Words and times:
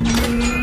Thank 0.00 0.44
you. 0.44 0.57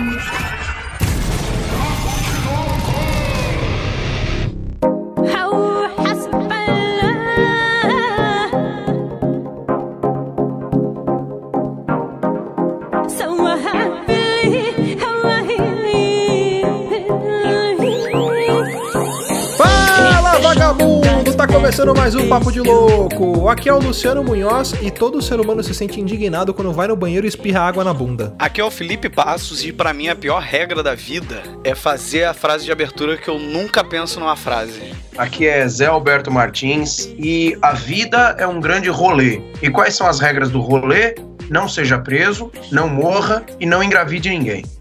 Começando 21.76 21.98
mais 21.98 22.16
um 22.16 22.30
Papo 22.30 22.54
de 22.54 22.62
Louco. 22.62 23.50
Aqui 23.50 23.68
é 23.68 23.74
o 23.74 23.80
Luciano 23.80 24.24
Munhoz 24.24 24.74
e 24.82 24.90
todo 24.90 25.22
ser 25.22 25.42
humano 25.42 25.62
se 25.62 25.74
sente 25.74 26.00
indignado 26.00 26.54
quando 26.54 26.72
vai 26.72 26.88
no 26.88 26.96
banheiro 26.96 27.28
e 27.28 27.28
espirra 27.28 27.64
água 27.64 27.84
na 27.84 27.94
bunda. 27.94 28.34
Aqui 28.40 28.62
é 28.62 28.64
o 28.64 28.72
Felipe 28.72 29.10
Passos 29.10 29.62
e 29.66 29.74
para 29.74 29.94
mim 29.94 30.08
a 30.08 30.16
pior 30.16 30.42
regra 30.42 30.82
da 30.82 30.96
vida 30.96 31.44
é 31.66 31.76
fazer 31.76 32.24
a 32.24 32.34
frase 32.34 32.64
de 32.64 32.72
abertura 32.72 33.18
que 33.18 33.28
eu 33.28 33.38
nunca 33.38 33.84
penso 33.84 34.22
numa 34.22 34.38
frase. 34.38 34.94
Aqui 35.18 35.48
é 35.48 35.68
Zé 35.68 35.88
Alberto 35.88 36.32
Martins 36.32 37.14
e 37.20 37.58
a 37.62 37.74
vida 37.74 38.38
é 38.40 38.48
um 38.48 38.62
grande 38.62 38.88
rolê. 38.88 39.42
E 39.62 39.70
quais 39.70 39.96
são 39.96 40.08
as 40.08 40.22
regras 40.22 40.50
do 40.50 40.62
rolê? 40.62 41.16
Não 41.50 41.68
seja 41.68 42.00
preso, 42.00 42.50
não 42.72 42.88
morra 42.88 43.46
e 43.60 43.66
não 43.66 43.84
engravide 43.84 44.30
ninguém. 44.30 44.64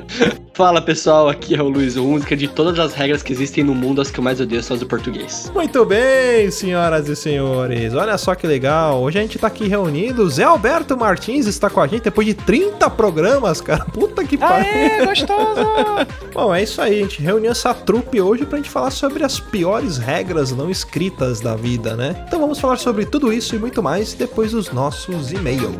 Fala 0.54 0.82
pessoal, 0.82 1.28
aqui 1.28 1.54
é 1.54 1.62
o 1.62 1.68
Luiz 1.68 1.96
Música. 1.96 2.36
De 2.36 2.46
todas 2.46 2.78
as 2.78 2.92
regras 2.92 3.22
que 3.22 3.32
existem 3.32 3.64
no 3.64 3.74
mundo, 3.74 4.00
as 4.00 4.10
que 4.10 4.18
eu 4.18 4.24
mais 4.24 4.40
odeio 4.40 4.62
são 4.62 4.74
as 4.74 4.80
do 4.80 4.86
português. 4.86 5.50
Muito 5.54 5.84
bem, 5.84 6.50
senhoras 6.50 7.08
e 7.08 7.16
senhores. 7.16 7.94
Olha 7.94 8.16
só 8.18 8.34
que 8.34 8.46
legal. 8.46 9.00
Hoje 9.00 9.18
a 9.18 9.22
gente 9.22 9.38
tá 9.38 9.46
aqui 9.46 9.66
reunido. 9.66 10.28
Zé 10.28 10.44
Alberto 10.44 10.96
Martins 10.96 11.46
está 11.46 11.70
com 11.70 11.80
a 11.80 11.86
gente 11.86 12.02
depois 12.02 12.26
de 12.26 12.34
30 12.34 12.88
programas, 12.90 13.60
cara. 13.60 13.84
Puta 13.86 14.24
que 14.24 14.36
pariu. 14.36 15.06
gostoso! 15.06 15.60
Bom, 16.32 16.54
é 16.54 16.62
isso 16.62 16.80
aí. 16.80 17.00
A 17.00 17.02
gente 17.02 17.22
reuniu 17.22 17.50
essa 17.50 17.72
trupe 17.72 18.20
hoje 18.20 18.44
pra 18.44 18.58
gente 18.58 18.70
falar 18.70 18.90
sobre 18.90 19.24
as 19.24 19.40
piores 19.40 19.98
regras 19.98 20.52
não 20.52 20.70
escritas 20.70 21.40
da 21.40 21.54
vida, 21.56 21.96
né? 21.96 22.24
Então 22.26 22.40
vamos 22.40 22.58
falar 22.58 22.76
sobre 22.76 23.06
tudo 23.06 23.32
isso 23.32 23.56
e 23.56 23.58
muito 23.58 23.82
mais 23.82 24.12
depois 24.12 24.52
dos 24.52 24.70
nossos 24.70 25.32
e-mails. 25.32 25.76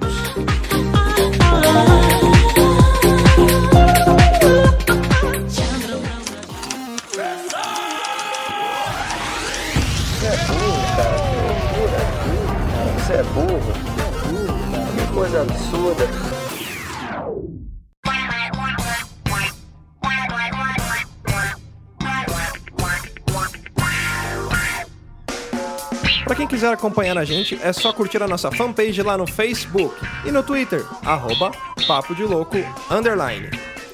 Coisa 15.14 15.42
absurda. 15.42 16.08
Para 26.24 26.36
quem 26.36 26.46
quiser 26.46 26.72
acompanhar 26.72 27.18
a 27.18 27.24
gente, 27.24 27.58
é 27.62 27.72
só 27.72 27.92
curtir 27.92 28.22
a 28.22 28.26
nossa 28.26 28.50
fanpage 28.50 29.02
lá 29.02 29.18
no 29.18 29.26
Facebook 29.26 29.94
e 30.24 30.30
no 30.30 30.42
Twitter, 30.42 30.84
arroba 31.04 31.52
Papo 31.86 32.14
de 32.14 32.24
Louco, 32.24 32.56
underline. 32.90 33.71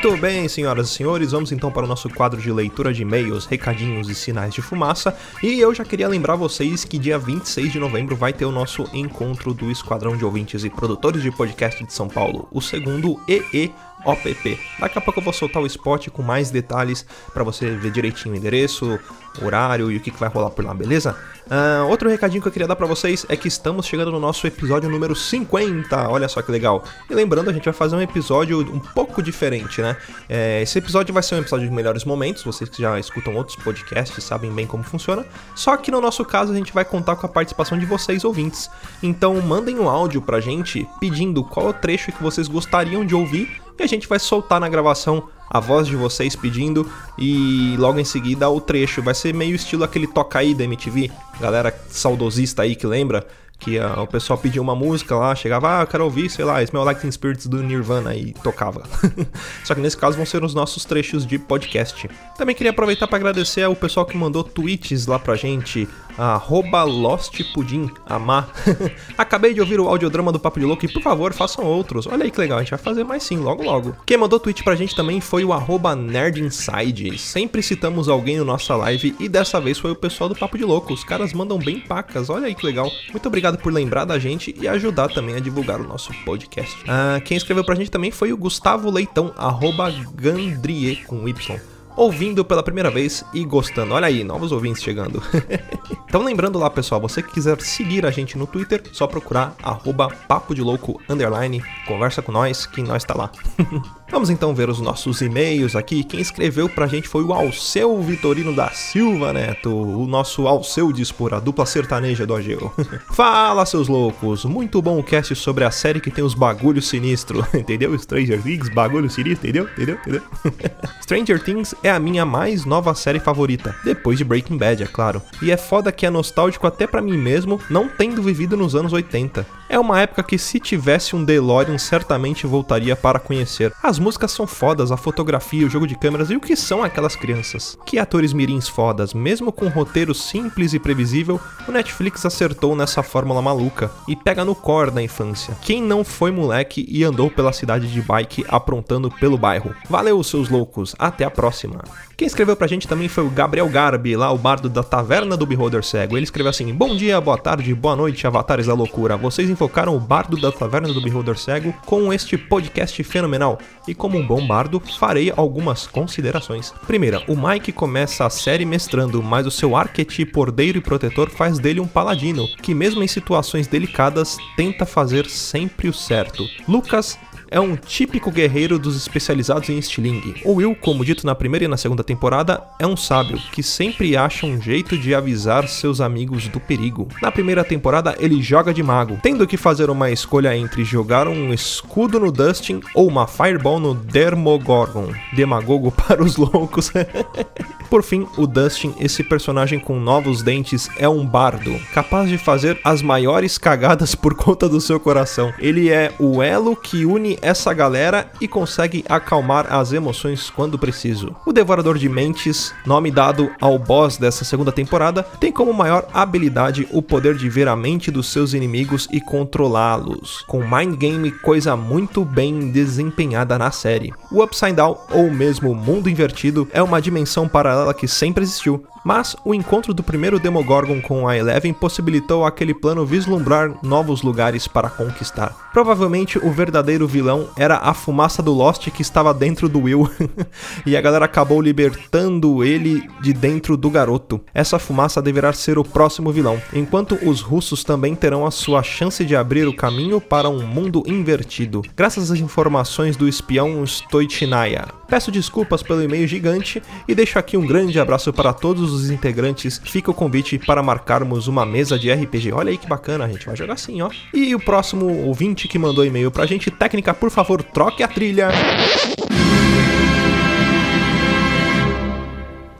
Muito 0.00 0.16
bem, 0.16 0.48
senhoras 0.48 0.90
e 0.90 0.92
senhores, 0.92 1.32
vamos 1.32 1.50
então 1.50 1.72
para 1.72 1.84
o 1.84 1.88
nosso 1.88 2.08
quadro 2.08 2.40
de 2.40 2.52
leitura 2.52 2.92
de 2.94 3.02
e-mails, 3.02 3.46
recadinhos 3.46 4.08
e 4.08 4.14
sinais 4.14 4.54
de 4.54 4.62
fumaça. 4.62 5.18
E 5.42 5.58
eu 5.58 5.74
já 5.74 5.84
queria 5.84 6.06
lembrar 6.06 6.36
vocês 6.36 6.84
que 6.84 7.00
dia 7.00 7.18
26 7.18 7.72
de 7.72 7.80
novembro 7.80 8.14
vai 8.14 8.32
ter 8.32 8.44
o 8.44 8.52
nosso 8.52 8.88
encontro 8.92 9.52
do 9.52 9.72
Esquadrão 9.72 10.16
de 10.16 10.24
Ouvintes 10.24 10.62
e 10.62 10.70
Produtores 10.70 11.20
de 11.20 11.32
Podcast 11.32 11.82
de 11.82 11.92
São 11.92 12.06
Paulo, 12.06 12.46
o 12.52 12.62
segundo 12.62 13.20
EE 13.26 13.72
OPP. 14.04 14.58
Daqui 14.78 14.98
a 14.98 15.00
pouco 15.00 15.20
eu 15.20 15.24
vou 15.24 15.32
soltar 15.32 15.62
o 15.62 15.66
spot 15.66 16.08
com 16.08 16.22
mais 16.22 16.50
detalhes 16.50 17.04
para 17.32 17.42
você 17.42 17.70
ver 17.70 17.90
direitinho 17.90 18.34
o 18.34 18.38
endereço, 18.38 18.98
horário 19.42 19.90
e 19.90 19.96
o 19.96 20.00
que, 20.00 20.10
que 20.10 20.18
vai 20.18 20.28
rolar 20.28 20.50
por 20.50 20.64
lá, 20.64 20.74
beleza? 20.74 21.16
Uh, 21.46 21.88
outro 21.88 22.10
recadinho 22.10 22.42
que 22.42 22.48
eu 22.48 22.52
queria 22.52 22.68
dar 22.68 22.76
para 22.76 22.86
vocês 22.86 23.24
é 23.28 23.36
que 23.36 23.48
estamos 23.48 23.86
chegando 23.86 24.10
no 24.10 24.20
nosso 24.20 24.46
episódio 24.46 24.88
número 24.90 25.14
50. 25.14 26.08
Olha 26.08 26.28
só 26.28 26.42
que 26.42 26.52
legal. 26.52 26.84
E 27.08 27.14
lembrando, 27.14 27.48
a 27.48 27.52
gente 27.52 27.64
vai 27.64 27.72
fazer 27.72 27.96
um 27.96 28.02
episódio 28.02 28.60
um 28.60 28.78
pouco 28.78 29.22
diferente, 29.22 29.80
né? 29.80 29.96
É, 30.28 30.60
esse 30.62 30.78
episódio 30.78 31.12
vai 31.14 31.22
ser 31.22 31.36
um 31.36 31.38
episódio 31.38 31.66
de 31.66 31.74
melhores 31.74 32.04
momentos. 32.04 32.44
Vocês 32.44 32.68
que 32.68 32.82
já 32.82 32.98
escutam 32.98 33.34
outros 33.34 33.56
podcasts 33.56 34.22
sabem 34.22 34.52
bem 34.52 34.66
como 34.66 34.82
funciona. 34.82 35.24
Só 35.54 35.76
que 35.76 35.90
no 35.90 36.00
nosso 36.00 36.24
caso 36.24 36.52
a 36.52 36.56
gente 36.56 36.72
vai 36.72 36.84
contar 36.84 37.16
com 37.16 37.24
a 37.24 37.28
participação 37.30 37.78
de 37.78 37.86
vocês 37.86 38.24
ouvintes. 38.24 38.70
Então 39.02 39.40
mandem 39.40 39.78
um 39.78 39.88
áudio 39.88 40.20
pra 40.20 40.40
gente 40.40 40.86
pedindo 41.00 41.42
qual 41.42 41.68
é 41.68 41.70
o 41.70 41.72
trecho 41.72 42.12
que 42.12 42.22
vocês 42.22 42.46
gostariam 42.46 43.06
de 43.06 43.14
ouvir 43.14 43.67
e 43.78 43.82
a 43.82 43.86
gente 43.86 44.08
vai 44.08 44.18
soltar 44.18 44.60
na 44.60 44.68
gravação 44.68 45.28
a 45.50 45.60
voz 45.60 45.86
de 45.86 45.96
vocês 45.96 46.36
pedindo 46.36 46.90
e 47.16 47.74
logo 47.78 47.98
em 47.98 48.04
seguida 48.04 48.48
o 48.50 48.60
trecho. 48.60 49.02
Vai 49.02 49.14
ser 49.14 49.32
meio 49.32 49.54
estilo 49.54 49.84
aquele 49.84 50.06
toca 50.06 50.38
aí 50.38 50.54
da 50.54 50.64
MTV, 50.64 51.10
galera 51.40 51.74
saudosista 51.88 52.62
aí 52.62 52.74
que 52.74 52.86
lembra 52.86 53.26
que 53.58 53.78
uh, 53.78 54.02
o 54.02 54.06
pessoal 54.06 54.38
pedia 54.38 54.62
uma 54.62 54.74
música 54.74 55.16
lá, 55.16 55.34
chegava, 55.34 55.78
ah, 55.78 55.82
eu 55.82 55.86
quero 55.86 56.04
ouvir, 56.04 56.30
sei 56.30 56.44
lá, 56.44 56.62
Smell 56.62 56.84
Like 56.84 57.00
Teen 57.00 57.10
Spirits 57.10 57.46
do 57.46 57.60
Nirvana 57.60 58.14
e 58.14 58.32
tocava. 58.32 58.84
Só 59.64 59.74
que 59.74 59.80
nesse 59.80 59.96
caso 59.96 60.16
vão 60.16 60.24
ser 60.24 60.44
os 60.44 60.54
nossos 60.54 60.84
trechos 60.84 61.26
de 61.26 61.38
podcast. 61.38 62.08
Também 62.36 62.54
queria 62.54 62.70
aproveitar 62.70 63.08
para 63.08 63.16
agradecer 63.16 63.62
ao 63.62 63.74
pessoal 63.74 64.06
que 64.06 64.16
mandou 64.16 64.44
tweets 64.44 65.06
lá 65.06 65.18
pra 65.18 65.34
gente, 65.34 65.88
arroba 66.18 66.82
LostPudim, 66.82 67.90
amar. 68.06 68.48
Acabei 69.16 69.54
de 69.54 69.60
ouvir 69.60 69.80
o 69.80 69.88
audiodrama 69.88 70.30
do 70.30 70.38
Papo 70.38 70.60
de 70.60 70.66
Louco 70.66 70.84
e 70.84 70.92
por 70.92 71.02
favor 71.02 71.32
façam 71.32 71.64
outros. 71.64 72.06
Olha 72.06 72.24
aí 72.24 72.30
que 72.30 72.40
legal, 72.40 72.58
a 72.58 72.62
gente 72.62 72.70
vai 72.70 72.78
fazer 72.78 73.04
mais 73.04 73.22
sim, 73.22 73.38
logo 73.38 73.62
logo. 73.62 73.96
Quem 74.04 74.16
mandou 74.16 74.38
tweet 74.38 74.62
pra 74.62 74.76
gente 74.76 74.94
também 74.94 75.20
foi 75.20 75.44
o 75.44 75.52
arroba 75.52 75.96
NerdInside. 75.96 77.16
Sempre 77.18 77.62
citamos 77.62 78.08
alguém 78.08 78.36
no 78.36 78.44
nossa 78.44 78.76
live 78.76 79.14
e 79.18 79.28
dessa 79.28 79.60
vez 79.60 79.78
foi 79.78 79.90
o 79.90 79.96
pessoal 79.96 80.28
do 80.28 80.36
Papo 80.36 80.58
de 80.58 80.64
Louco. 80.64 80.92
Os 80.92 81.04
caras 81.04 81.32
mandam 81.32 81.58
bem 81.58 81.80
pacas, 81.80 82.30
olha 82.30 82.46
aí 82.46 82.54
que 82.54 82.64
legal. 82.64 82.90
Muito 83.10 83.26
obrigado 83.26 83.38
obrigado 83.38 83.58
por 83.58 83.72
lembrar 83.72 84.04
da 84.04 84.18
gente 84.18 84.54
e 84.60 84.66
ajudar 84.66 85.08
também 85.08 85.36
a 85.36 85.40
divulgar 85.40 85.80
o 85.80 85.86
nosso 85.86 86.12
podcast. 86.24 86.76
Ah, 86.88 87.20
quem 87.24 87.36
escreveu 87.36 87.64
pra 87.64 87.74
gente 87.74 87.90
também 87.90 88.10
foi 88.10 88.32
o 88.32 88.36
Gustavo 88.36 88.90
Leitão, 88.90 89.32
arroba 89.36 89.90
Gandrie 90.14 90.96
com 91.06 91.28
Y 91.28 91.77
ouvindo 91.98 92.44
pela 92.44 92.62
primeira 92.62 92.90
vez 92.90 93.24
e 93.34 93.44
gostando. 93.44 93.92
Olha 93.92 94.06
aí, 94.06 94.22
novos 94.22 94.52
ouvintes 94.52 94.82
chegando. 94.82 95.20
então 96.08 96.22
lembrando 96.22 96.58
lá, 96.58 96.70
pessoal, 96.70 97.00
você 97.00 97.20
que 97.20 97.32
quiser 97.32 97.60
seguir 97.60 98.06
a 98.06 98.10
gente 98.10 98.38
no 98.38 98.46
Twitter, 98.46 98.82
só 98.92 99.06
procurar 99.06 99.56
arroba 99.60 100.08
papo 100.28 100.54
de 100.54 100.62
louco 100.62 101.00
underline, 101.08 101.62
conversa 101.86 102.22
com 102.22 102.30
nós 102.30 102.66
que 102.66 102.82
nós 102.82 103.02
tá 103.02 103.14
lá. 103.14 103.30
Vamos 104.10 104.30
então 104.30 104.54
ver 104.54 104.70
os 104.70 104.80
nossos 104.80 105.20
e-mails 105.20 105.76
aqui. 105.76 106.02
Quem 106.02 106.18
escreveu 106.18 106.66
pra 106.66 106.86
gente 106.86 107.06
foi 107.06 107.22
o 107.22 107.32
Alceu 107.32 108.00
Vitorino 108.00 108.54
da 108.54 108.70
Silva 108.70 109.34
Neto, 109.34 109.70
o 109.70 110.06
nosso 110.06 110.48
Alceu 110.48 110.90
Dispor, 110.92 111.34
a 111.34 111.40
dupla 111.40 111.66
sertaneja 111.66 112.26
do 112.26 112.34
Ageu. 112.34 112.72
Fala, 113.12 113.66
seus 113.66 113.86
loucos! 113.86 114.46
Muito 114.46 114.80
bom 114.80 114.98
o 114.98 115.04
cast 115.04 115.34
sobre 115.34 115.62
a 115.62 115.70
série 115.70 116.00
que 116.00 116.10
tem 116.10 116.24
os 116.24 116.32
bagulhos 116.32 116.88
sinistros, 116.88 117.44
entendeu? 117.52 117.96
Stranger 117.98 118.42
Things, 118.42 118.70
bagulho 118.70 119.10
sinistro, 119.10 119.46
entendeu? 119.46 119.68
Entendeu? 119.76 119.98
Entendeu? 120.00 120.22
Stranger 121.02 121.42
Things 121.42 121.74
é 121.82 121.90
a 121.90 122.00
minha 122.00 122.24
mais 122.24 122.64
nova 122.64 122.94
série 122.94 123.20
favorita, 123.20 123.76
depois 123.84 124.16
de 124.16 124.24
Breaking 124.24 124.56
Bad, 124.56 124.82
é 124.82 124.86
claro. 124.86 125.20
E 125.42 125.50
é 125.50 125.56
foda 125.58 125.92
que 125.92 126.06
é 126.06 126.10
nostálgico 126.10 126.66
até 126.66 126.86
para 126.86 127.02
mim 127.02 127.18
mesmo, 127.18 127.60
não 127.68 127.88
tendo 127.88 128.22
vivido 128.22 128.56
nos 128.56 128.74
anos 128.74 128.94
80. 128.94 129.46
É 129.70 129.78
uma 129.78 130.00
época 130.00 130.22
que 130.22 130.38
se 130.38 130.58
tivesse 130.58 131.14
um 131.14 131.22
DeLorean 131.22 131.76
certamente 131.76 132.46
voltaria 132.46 132.96
para 132.96 133.18
conhecer. 133.18 133.70
As 133.82 133.98
músicas 133.98 134.32
são 134.32 134.46
fodas, 134.46 134.90
a 134.90 134.96
fotografia, 134.96 135.66
o 135.66 135.68
jogo 135.68 135.86
de 135.86 135.94
câmeras 135.94 136.30
e 136.30 136.36
o 136.36 136.40
que 136.40 136.56
são 136.56 136.82
aquelas 136.82 137.14
crianças. 137.14 137.76
Que 137.84 137.98
atores 137.98 138.32
mirins 138.32 138.66
fodas, 138.66 139.12
mesmo 139.12 139.52
com 139.52 139.66
um 139.66 139.70
roteiro 139.70 140.14
simples 140.14 140.72
e 140.72 140.78
previsível, 140.78 141.38
o 141.66 141.72
Netflix 141.72 142.24
acertou 142.24 142.74
nessa 142.74 143.02
fórmula 143.02 143.42
maluca 143.42 143.90
e 144.08 144.16
pega 144.16 144.42
no 144.42 144.54
core 144.54 144.90
da 144.90 145.02
infância. 145.02 145.54
Quem 145.60 145.82
não 145.82 146.02
foi 146.02 146.30
moleque 146.30 146.86
e 146.88 147.04
andou 147.04 147.30
pela 147.30 147.52
cidade 147.52 147.92
de 147.92 148.00
bike 148.00 148.46
aprontando 148.48 149.10
pelo 149.10 149.36
bairro? 149.36 149.74
Valeu, 149.90 150.22
seus 150.22 150.48
loucos, 150.48 150.96
até 150.98 151.26
a 151.26 151.30
próxima. 151.30 151.84
Quem 152.18 152.26
escreveu 152.26 152.56
pra 152.56 152.66
gente 152.66 152.88
também 152.88 153.06
foi 153.06 153.24
o 153.24 153.30
Gabriel 153.30 153.68
Garbi, 153.68 154.16
lá 154.16 154.32
o 154.32 154.36
bardo 154.36 154.68
da 154.68 154.82
Taverna 154.82 155.36
do 155.36 155.46
Beholder 155.46 155.84
Cego. 155.84 156.16
Ele 156.16 156.24
escreveu 156.24 156.50
assim: 156.50 156.74
Bom 156.74 156.96
dia, 156.96 157.20
boa 157.20 157.38
tarde, 157.38 157.72
boa 157.72 157.94
noite, 157.94 158.26
avatares 158.26 158.66
da 158.66 158.74
loucura. 158.74 159.16
Vocês 159.16 159.48
invocaram 159.58 159.96
o 159.96 160.00
bardo 160.00 160.40
da 160.40 160.52
Taverna 160.52 160.92
do 160.92 161.00
Beholder 161.00 161.36
Cego 161.36 161.74
com 161.84 162.12
este 162.12 162.38
podcast 162.38 163.02
fenomenal. 163.02 163.58
E 163.88 163.94
como 163.94 164.16
um 164.16 164.24
bom 164.24 164.46
bardo, 164.46 164.80
farei 164.98 165.32
algumas 165.36 165.84
considerações. 165.84 166.72
Primeira, 166.86 167.24
o 167.26 167.34
Mike 167.34 167.72
começa 167.72 168.24
a 168.24 168.30
série 168.30 168.64
mestrando, 168.64 169.20
mas 169.20 169.48
o 169.48 169.50
seu 169.50 169.74
arquetipo 169.74 170.40
ordeiro 170.40 170.78
e 170.78 170.80
protetor 170.80 171.28
faz 171.28 171.58
dele 171.58 171.80
um 171.80 171.88
paladino, 171.88 172.46
que 172.62 172.72
mesmo 172.72 173.02
em 173.02 173.08
situações 173.08 173.66
delicadas, 173.66 174.36
tenta 174.56 174.86
fazer 174.86 175.26
sempre 175.26 175.88
o 175.88 175.92
certo. 175.92 176.46
Lucas 176.68 177.18
é 177.50 177.60
um 177.60 177.76
típico 177.76 178.30
guerreiro 178.30 178.78
dos 178.78 178.96
especializados 178.96 179.68
em 179.68 179.78
estilingue. 179.78 180.42
O 180.44 180.54
Will, 180.54 180.74
como 180.74 181.04
dito 181.04 181.26
na 181.26 181.34
primeira 181.34 181.64
e 181.64 181.68
na 181.68 181.76
segunda 181.76 182.04
temporada, 182.04 182.62
é 182.78 182.86
um 182.86 182.96
sábio 182.96 183.38
que 183.52 183.62
sempre 183.62 184.16
acha 184.16 184.46
um 184.46 184.60
jeito 184.60 184.96
de 184.96 185.14
avisar 185.14 185.66
seus 185.68 186.00
amigos 186.00 186.48
do 186.48 186.60
perigo. 186.60 187.08
Na 187.22 187.32
primeira 187.32 187.64
temporada, 187.64 188.14
ele 188.18 188.42
joga 188.42 188.72
de 188.72 188.82
mago, 188.82 189.18
tendo 189.22 189.46
que 189.46 189.56
fazer 189.56 189.90
uma 189.90 190.10
escolha 190.10 190.56
entre 190.56 190.84
jogar 190.84 191.26
um 191.26 191.52
escudo 191.52 192.20
no 192.20 192.30
Dustin 192.30 192.80
ou 192.94 193.08
uma 193.08 193.26
Fireball 193.26 193.80
no 193.80 193.94
Dermogorgon. 193.94 195.12
Demagogo 195.34 195.90
para 196.08 196.22
os 196.22 196.36
loucos. 196.36 196.92
Por 197.88 198.02
fim, 198.02 198.26
o 198.36 198.46
Dustin, 198.46 198.94
esse 199.00 199.24
personagem 199.24 199.78
com 199.78 199.98
novos 199.98 200.42
dentes, 200.42 200.90
é 200.98 201.08
um 201.08 201.24
bardo, 201.24 201.74
capaz 201.94 202.28
de 202.28 202.36
fazer 202.36 202.78
as 202.84 203.00
maiores 203.00 203.56
cagadas 203.56 204.14
por 204.14 204.34
conta 204.34 204.68
do 204.68 204.78
seu 204.78 205.00
coração. 205.00 205.54
Ele 205.58 205.88
é 205.88 206.12
o 206.18 206.42
elo 206.42 206.76
que 206.76 207.06
une 207.06 207.37
essa 207.42 207.72
galera 207.72 208.30
e 208.40 208.48
consegue 208.48 209.04
acalmar 209.08 209.72
as 209.72 209.92
emoções 209.92 210.50
quando 210.50 210.78
preciso. 210.78 211.34
O 211.46 211.52
Devorador 211.52 211.98
de 211.98 212.08
Mentes, 212.08 212.72
nome 212.86 213.10
dado 213.10 213.50
ao 213.60 213.78
boss 213.78 214.16
dessa 214.16 214.44
segunda 214.44 214.72
temporada, 214.72 215.22
tem 215.22 215.52
como 215.52 215.72
maior 215.72 216.06
habilidade 216.12 216.88
o 216.90 217.02
poder 217.02 217.36
de 217.36 217.48
ver 217.48 217.68
a 217.68 217.76
mente 217.76 218.10
dos 218.10 218.28
seus 218.28 218.52
inimigos 218.52 219.08
e 219.10 219.20
controlá-los, 219.20 220.42
com 220.46 220.66
Mind 220.66 220.96
Game 220.96 221.30
coisa 221.30 221.76
muito 221.76 222.24
bem 222.24 222.70
desempenhada 222.70 223.58
na 223.58 223.70
série. 223.70 224.12
O 224.30 224.42
Upside 224.42 224.72
Down, 224.72 224.96
ou 225.10 225.30
mesmo 225.30 225.74
Mundo 225.74 226.08
Invertido, 226.08 226.68
é 226.72 226.82
uma 226.82 227.00
dimensão 227.00 227.48
paralela 227.48 227.94
que 227.94 228.08
sempre 228.08 228.42
existiu, 228.42 228.84
mas 229.04 229.36
o 229.44 229.54
encontro 229.54 229.94
do 229.94 230.02
primeiro 230.02 230.38
Demogorgon 230.38 231.00
com 231.00 231.26
a 231.26 231.36
Eleven 231.36 231.72
possibilitou 231.72 232.44
aquele 232.44 232.74
plano 232.74 233.06
vislumbrar 233.06 233.72
novos 233.82 234.22
lugares 234.22 234.66
para 234.66 234.90
conquistar. 234.90 235.54
Provavelmente 235.72 236.38
o 236.38 236.50
verdadeiro 236.50 237.06
vilão 237.06 237.27
era 237.56 237.76
a 237.78 237.92
fumaça 237.92 238.42
do 238.42 238.52
Lost 238.52 238.88
que 238.90 239.02
estava 239.02 239.34
dentro 239.34 239.68
do 239.68 239.82
Will, 239.82 240.08
e 240.86 240.96
a 240.96 241.00
galera 241.00 241.24
acabou 241.24 241.60
libertando 241.60 242.64
ele 242.64 243.08
de 243.20 243.32
dentro 243.32 243.76
do 243.76 243.90
garoto. 243.90 244.40
Essa 244.54 244.78
fumaça 244.78 245.20
deverá 245.20 245.52
ser 245.52 245.78
o 245.78 245.84
próximo 245.84 246.32
vilão, 246.32 246.60
enquanto 246.72 247.18
os 247.22 247.40
russos 247.40 247.84
também 247.84 248.14
terão 248.14 248.46
a 248.46 248.50
sua 248.50 248.82
chance 248.82 249.24
de 249.24 249.36
abrir 249.36 249.66
o 249.66 249.76
caminho 249.76 250.20
para 250.20 250.48
um 250.48 250.66
mundo 250.66 251.02
invertido, 251.06 251.82
graças 251.96 252.30
às 252.30 252.38
informações 252.38 253.16
do 253.16 253.28
espião 253.28 253.84
Stoichnaya. 253.84 254.86
Peço 255.08 255.32
desculpas 255.32 255.82
pelo 255.82 256.02
e-mail 256.02 256.28
gigante 256.28 256.82
e 257.08 257.14
deixo 257.14 257.38
aqui 257.38 257.56
um 257.56 257.66
grande 257.66 257.98
abraço 257.98 258.30
para 258.30 258.52
todos 258.52 258.92
os 258.92 259.10
integrantes. 259.10 259.80
Fica 259.82 260.10
o 260.10 260.14
convite 260.14 260.58
para 260.58 260.82
marcarmos 260.82 261.48
uma 261.48 261.64
mesa 261.64 261.98
de 261.98 262.12
RPG. 262.12 262.52
Olha 262.52 262.70
aí 262.70 262.76
que 262.76 262.86
bacana, 262.86 263.24
a 263.24 263.28
gente 263.28 263.46
vai 263.46 263.56
jogar 263.56 263.72
assim, 263.72 264.02
ó. 264.02 264.10
E 264.34 264.54
o 264.54 264.60
próximo 264.60 265.06
ouvinte 265.24 265.66
que 265.66 265.78
mandou 265.78 266.04
e-mail 266.04 266.30
pra 266.30 266.44
gente, 266.44 266.70
técnica, 266.70 267.14
por 267.18 267.30
favor, 267.30 267.62
troque 267.62 268.02
a 268.02 268.08
trilha. 268.08 268.48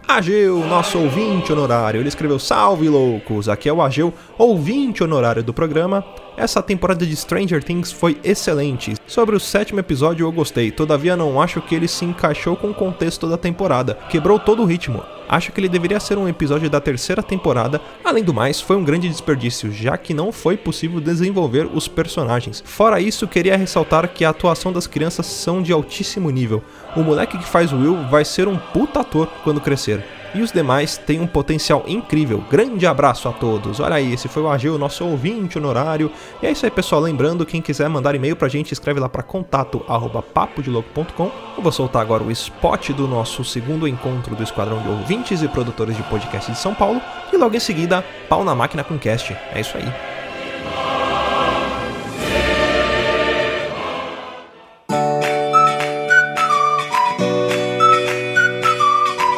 Ageu, 0.06 0.58
nosso 0.66 0.98
ouvinte 0.98 1.52
honorário, 1.52 2.00
ele 2.00 2.08
escreveu: 2.08 2.38
Salve 2.38 2.88
loucos! 2.88 3.48
Aqui 3.48 3.68
é 3.68 3.72
o 3.72 3.82
Ageu, 3.82 4.12
ouvinte 4.38 5.04
honorário 5.04 5.42
do 5.42 5.52
programa. 5.52 6.04
Essa 6.38 6.62
temporada 6.62 7.04
de 7.04 7.16
Stranger 7.16 7.64
Things 7.64 7.90
foi 7.90 8.16
excelente. 8.22 8.94
Sobre 9.08 9.34
o 9.34 9.40
sétimo 9.40 9.80
episódio 9.80 10.24
eu 10.24 10.30
gostei, 10.30 10.70
todavia 10.70 11.16
não 11.16 11.42
acho 11.42 11.60
que 11.60 11.74
ele 11.74 11.88
se 11.88 12.04
encaixou 12.04 12.54
com 12.54 12.70
o 12.70 12.74
contexto 12.74 13.28
da 13.28 13.36
temporada, 13.36 13.98
quebrou 14.08 14.38
todo 14.38 14.62
o 14.62 14.64
ritmo. 14.64 15.02
Acho 15.28 15.50
que 15.50 15.58
ele 15.58 15.68
deveria 15.68 15.98
ser 15.98 16.16
um 16.16 16.28
episódio 16.28 16.70
da 16.70 16.80
terceira 16.80 17.24
temporada. 17.24 17.80
Além 18.04 18.22
do 18.22 18.32
mais, 18.32 18.60
foi 18.60 18.76
um 18.76 18.84
grande 18.84 19.08
desperdício, 19.08 19.72
já 19.72 19.98
que 19.98 20.14
não 20.14 20.30
foi 20.30 20.56
possível 20.56 21.00
desenvolver 21.00 21.68
os 21.74 21.88
personagens. 21.88 22.62
Fora 22.64 23.00
isso, 23.00 23.26
queria 23.26 23.56
ressaltar 23.56 24.08
que 24.08 24.24
a 24.24 24.30
atuação 24.30 24.72
das 24.72 24.86
crianças 24.86 25.26
são 25.26 25.60
de 25.60 25.72
altíssimo 25.72 26.30
nível. 26.30 26.62
O 26.94 27.02
moleque 27.02 27.36
que 27.36 27.48
faz 27.48 27.72
Will 27.72 28.08
vai 28.08 28.24
ser 28.24 28.46
um 28.46 28.56
puta 28.56 29.00
ator 29.00 29.26
quando 29.42 29.60
crescer 29.60 30.04
e 30.34 30.42
os 30.42 30.52
demais 30.52 30.96
têm 30.96 31.20
um 31.20 31.26
potencial 31.26 31.84
incrível. 31.86 32.42
Grande 32.50 32.86
abraço 32.86 33.28
a 33.28 33.32
todos. 33.32 33.80
Olha 33.80 33.96
aí, 33.96 34.12
esse 34.12 34.28
foi 34.28 34.42
o 34.42 34.48
Agil, 34.48 34.78
nosso 34.78 35.04
ouvinte 35.04 35.58
honorário. 35.58 36.10
E 36.42 36.46
é 36.46 36.50
isso 36.50 36.64
aí, 36.64 36.70
pessoal. 36.70 37.00
Lembrando, 37.00 37.46
quem 37.46 37.60
quiser 37.60 37.88
mandar 37.88 38.14
e-mail 38.14 38.36
pra 38.36 38.48
gente, 38.48 38.72
escreve 38.72 39.00
lá 39.00 39.08
para 39.08 39.22
contato 39.22 39.84
arroba 39.88 40.22
papodelouco.com. 40.22 41.30
Eu 41.56 41.62
vou 41.62 41.72
soltar 41.72 42.02
agora 42.02 42.22
o 42.22 42.30
spot 42.30 42.90
do 42.90 43.06
nosso 43.06 43.44
segundo 43.44 43.86
encontro 43.86 44.34
do 44.34 44.42
Esquadrão 44.42 44.80
de 44.80 44.88
Ouvintes 44.88 45.42
e 45.42 45.48
Produtores 45.48 45.96
de 45.96 46.02
Podcast 46.04 46.50
de 46.50 46.58
São 46.58 46.74
Paulo. 46.74 47.00
E 47.32 47.36
logo 47.36 47.56
em 47.56 47.60
seguida, 47.60 48.04
pau 48.28 48.44
na 48.44 48.54
máquina 48.54 48.84
com 48.84 48.98
cast. 48.98 49.36
É 49.54 49.60
isso 49.60 49.76
aí. 49.76 50.17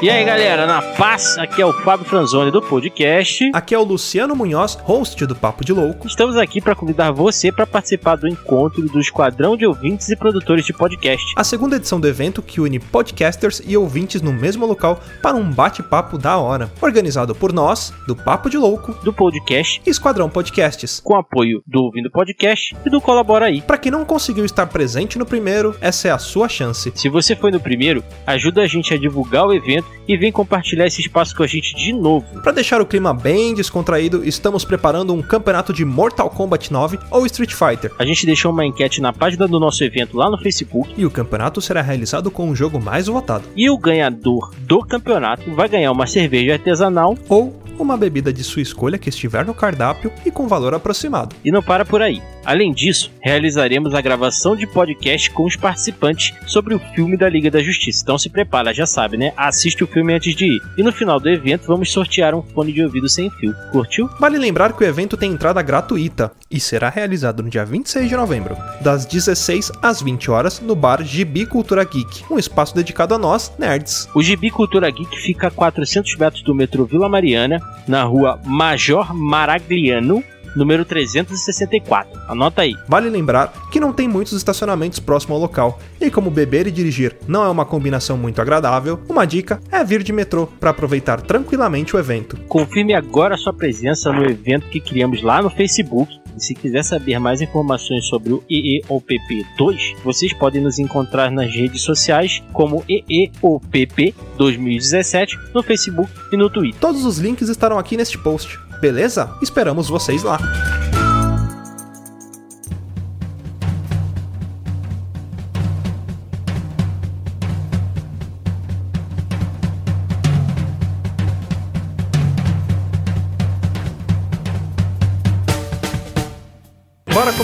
E 0.02 0.08
aí, 0.08 0.24
galera, 0.24 0.66
na 0.66 0.80
paz, 0.80 1.36
aqui 1.36 1.60
é 1.60 1.66
o 1.66 1.74
Fábio 1.74 2.06
Franzoni 2.06 2.50
do 2.50 2.62
podcast. 2.62 3.50
Aqui 3.52 3.74
é 3.74 3.78
o 3.78 3.84
Luciano 3.84 4.34
Munhoz, 4.34 4.78
host 4.80 5.26
do 5.26 5.36
Papo 5.36 5.62
de 5.62 5.74
Louco. 5.74 6.06
Estamos 6.06 6.38
aqui 6.38 6.58
para 6.58 6.74
convidar 6.74 7.10
você 7.10 7.52
para 7.52 7.66
participar 7.66 8.16
do 8.16 8.26
encontro 8.26 8.80
do 8.88 8.98
Esquadrão 8.98 9.58
de 9.58 9.66
Ouvintes 9.66 10.08
e 10.08 10.16
Produtores 10.16 10.64
de 10.64 10.72
Podcast. 10.72 11.34
A 11.36 11.44
segunda 11.44 11.76
edição 11.76 12.00
do 12.00 12.08
evento 12.08 12.40
que 12.40 12.62
une 12.62 12.78
podcasters 12.78 13.60
e 13.66 13.76
ouvintes 13.76 14.22
no 14.22 14.32
mesmo 14.32 14.64
local 14.64 15.02
para 15.20 15.36
um 15.36 15.50
bate-papo 15.50 16.16
da 16.16 16.38
hora. 16.38 16.72
Organizado 16.80 17.34
por 17.34 17.52
nós, 17.52 17.92
do 18.06 18.16
Papo 18.16 18.48
de 18.48 18.56
Louco, 18.56 18.94
do 19.04 19.12
podcast 19.12 19.82
e 19.86 19.90
Esquadrão 19.90 20.30
Podcasts. 20.30 20.98
Com 21.04 21.14
apoio 21.14 21.62
do 21.66 21.82
Ouvindo 21.82 22.10
Podcast 22.10 22.74
e 22.86 22.88
do 22.88 23.02
Colabora 23.02 23.44
aí. 23.44 23.60
Para 23.60 23.76
quem 23.76 23.92
não 23.92 24.06
conseguiu 24.06 24.46
estar 24.46 24.66
presente 24.66 25.18
no 25.18 25.26
primeiro, 25.26 25.76
essa 25.78 26.08
é 26.08 26.10
a 26.10 26.18
sua 26.18 26.48
chance. 26.48 26.90
Se 26.94 27.10
você 27.10 27.36
foi 27.36 27.50
no 27.50 27.60
primeiro, 27.60 28.02
ajuda 28.26 28.62
a 28.62 28.66
gente 28.66 28.94
a 28.94 28.96
divulgar 28.96 29.46
o 29.46 29.52
evento 29.52 29.89
e 30.06 30.16
vem 30.16 30.32
compartilhar 30.32 30.86
esse 30.86 31.00
espaço 31.00 31.36
com 31.36 31.42
a 31.42 31.46
gente 31.46 31.74
de 31.74 31.92
novo. 31.92 32.26
Para 32.42 32.52
deixar 32.52 32.80
o 32.80 32.86
clima 32.86 33.14
bem 33.14 33.54
descontraído, 33.54 34.24
estamos 34.24 34.64
preparando 34.64 35.14
um 35.14 35.22
campeonato 35.22 35.72
de 35.72 35.84
Mortal 35.84 36.30
Kombat 36.30 36.72
9 36.72 36.98
ou 37.10 37.26
Street 37.26 37.52
Fighter. 37.52 37.92
A 37.98 38.04
gente 38.04 38.26
deixou 38.26 38.50
uma 38.50 38.66
enquete 38.66 39.00
na 39.00 39.12
página 39.12 39.46
do 39.46 39.60
nosso 39.60 39.84
evento 39.84 40.16
lá 40.16 40.30
no 40.30 40.38
Facebook. 40.38 40.92
E 40.96 41.06
o 41.06 41.10
campeonato 41.10 41.60
será 41.60 41.80
realizado 41.80 42.30
com 42.30 42.50
o 42.50 42.56
jogo 42.56 42.80
mais 42.80 43.06
votado. 43.06 43.44
E 43.54 43.70
o 43.70 43.78
ganhador 43.78 44.52
do 44.60 44.80
campeonato 44.80 45.50
vai 45.54 45.68
ganhar 45.68 45.92
uma 45.92 46.06
cerveja 46.06 46.54
artesanal 46.54 47.16
ou 47.28 47.60
uma 47.78 47.96
bebida 47.96 48.32
de 48.32 48.44
sua 48.44 48.62
escolha 48.62 48.98
que 48.98 49.08
estiver 49.08 49.44
no 49.44 49.54
cardápio 49.54 50.12
e 50.24 50.30
com 50.30 50.46
valor 50.46 50.74
aproximado. 50.74 51.34
E 51.44 51.50
não 51.50 51.62
para 51.62 51.84
por 51.84 52.02
aí. 52.02 52.20
Além 52.44 52.72
disso, 52.72 53.10
realizaremos 53.20 53.94
a 53.94 54.00
gravação 54.00 54.56
de 54.56 54.66
podcast 54.66 55.30
com 55.30 55.44
os 55.44 55.56
participantes 55.56 56.34
sobre 56.46 56.74
o 56.74 56.78
filme 56.94 57.16
da 57.16 57.28
Liga 57.28 57.50
da 57.50 57.62
Justiça. 57.62 58.02
Então 58.02 58.18
se 58.18 58.30
prepara, 58.30 58.72
já 58.72 58.86
sabe, 58.86 59.16
né? 59.16 59.32
Assiste 59.36 59.79
o 59.84 59.86
filme 59.86 60.14
antes 60.14 60.34
de 60.34 60.46
ir. 60.46 60.62
E 60.76 60.82
no 60.82 60.92
final 60.92 61.20
do 61.20 61.28
evento 61.28 61.66
vamos 61.66 61.92
sortear 61.92 62.34
um 62.34 62.42
fone 62.42 62.72
de 62.72 62.82
ouvido 62.82 63.08
sem 63.08 63.30
fio. 63.30 63.54
Curtiu? 63.72 64.08
Vale 64.18 64.38
lembrar 64.38 64.72
que 64.72 64.84
o 64.84 64.86
evento 64.86 65.16
tem 65.16 65.32
entrada 65.32 65.62
gratuita 65.62 66.32
e 66.50 66.58
será 66.58 66.88
realizado 66.88 67.42
no 67.42 67.50
dia 67.50 67.64
26 67.64 68.08
de 68.08 68.16
novembro, 68.16 68.56
das 68.80 69.06
16 69.06 69.72
às 69.82 70.02
20 70.02 70.30
horas, 70.30 70.60
no 70.60 70.74
bar 70.74 71.02
Gibi 71.02 71.46
Cultura 71.46 71.84
Geek, 71.84 72.24
um 72.30 72.38
espaço 72.38 72.74
dedicado 72.74 73.14
a 73.14 73.18
nós, 73.18 73.52
nerds. 73.58 74.08
O 74.14 74.22
Gibi 74.22 74.50
Cultura 74.50 74.90
Geek 74.90 75.18
fica 75.20 75.48
a 75.48 75.50
400 75.50 76.16
metros 76.16 76.42
do 76.42 76.54
metrô 76.54 76.84
Vila 76.84 77.08
Mariana, 77.08 77.60
na 77.86 78.02
rua 78.02 78.40
Major 78.44 79.14
Maragliano, 79.14 80.22
número 80.54 80.84
364. 80.84 82.20
Anota 82.28 82.62
aí. 82.62 82.74
Vale 82.88 83.08
lembrar 83.08 83.52
que 83.70 83.80
não 83.80 83.92
tem 83.92 84.08
muitos 84.08 84.32
estacionamentos 84.32 84.98
próximo 84.98 85.34
ao 85.34 85.40
local, 85.40 85.78
e 86.00 86.10
como 86.10 86.30
beber 86.30 86.66
e 86.66 86.70
dirigir 86.70 87.16
não 87.26 87.44
é 87.44 87.48
uma 87.48 87.64
combinação 87.64 88.16
muito 88.16 88.40
agradável, 88.40 89.00
uma 89.08 89.26
dica 89.26 89.60
é 89.70 89.82
vir 89.84 90.02
de 90.02 90.12
metrô 90.12 90.46
para 90.46 90.70
aproveitar 90.70 91.20
tranquilamente 91.20 91.94
o 91.94 91.98
evento. 91.98 92.36
Confirme 92.48 92.94
agora 92.94 93.36
sua 93.36 93.52
presença 93.52 94.12
no 94.12 94.24
evento 94.24 94.68
que 94.68 94.80
criamos 94.80 95.22
lá 95.22 95.42
no 95.42 95.50
Facebook. 95.50 96.20
E 96.36 96.42
se 96.42 96.54
quiser 96.54 96.84
saber 96.84 97.18
mais 97.18 97.42
informações 97.42 98.06
sobre 98.06 98.32
o 98.32 98.42
EEOPP 98.48 99.44
2, 99.58 99.94
vocês 100.04 100.32
podem 100.32 100.62
nos 100.62 100.78
encontrar 100.78 101.30
nas 101.30 101.52
redes 101.52 101.82
sociais 101.82 102.42
como 102.52 102.84
EEOPP 102.88 104.14
2017 104.36 105.38
no 105.52 105.62
Facebook 105.62 106.10
e 106.32 106.36
no 106.36 106.48
Twitter. 106.48 106.80
Todos 106.80 107.04
os 107.04 107.18
links 107.18 107.48
estarão 107.48 107.78
aqui 107.78 107.96
neste 107.96 108.16
post. 108.16 108.58
Beleza? 108.80 109.30
Esperamos 109.42 109.88
vocês 109.88 110.22
lá. 110.22 110.38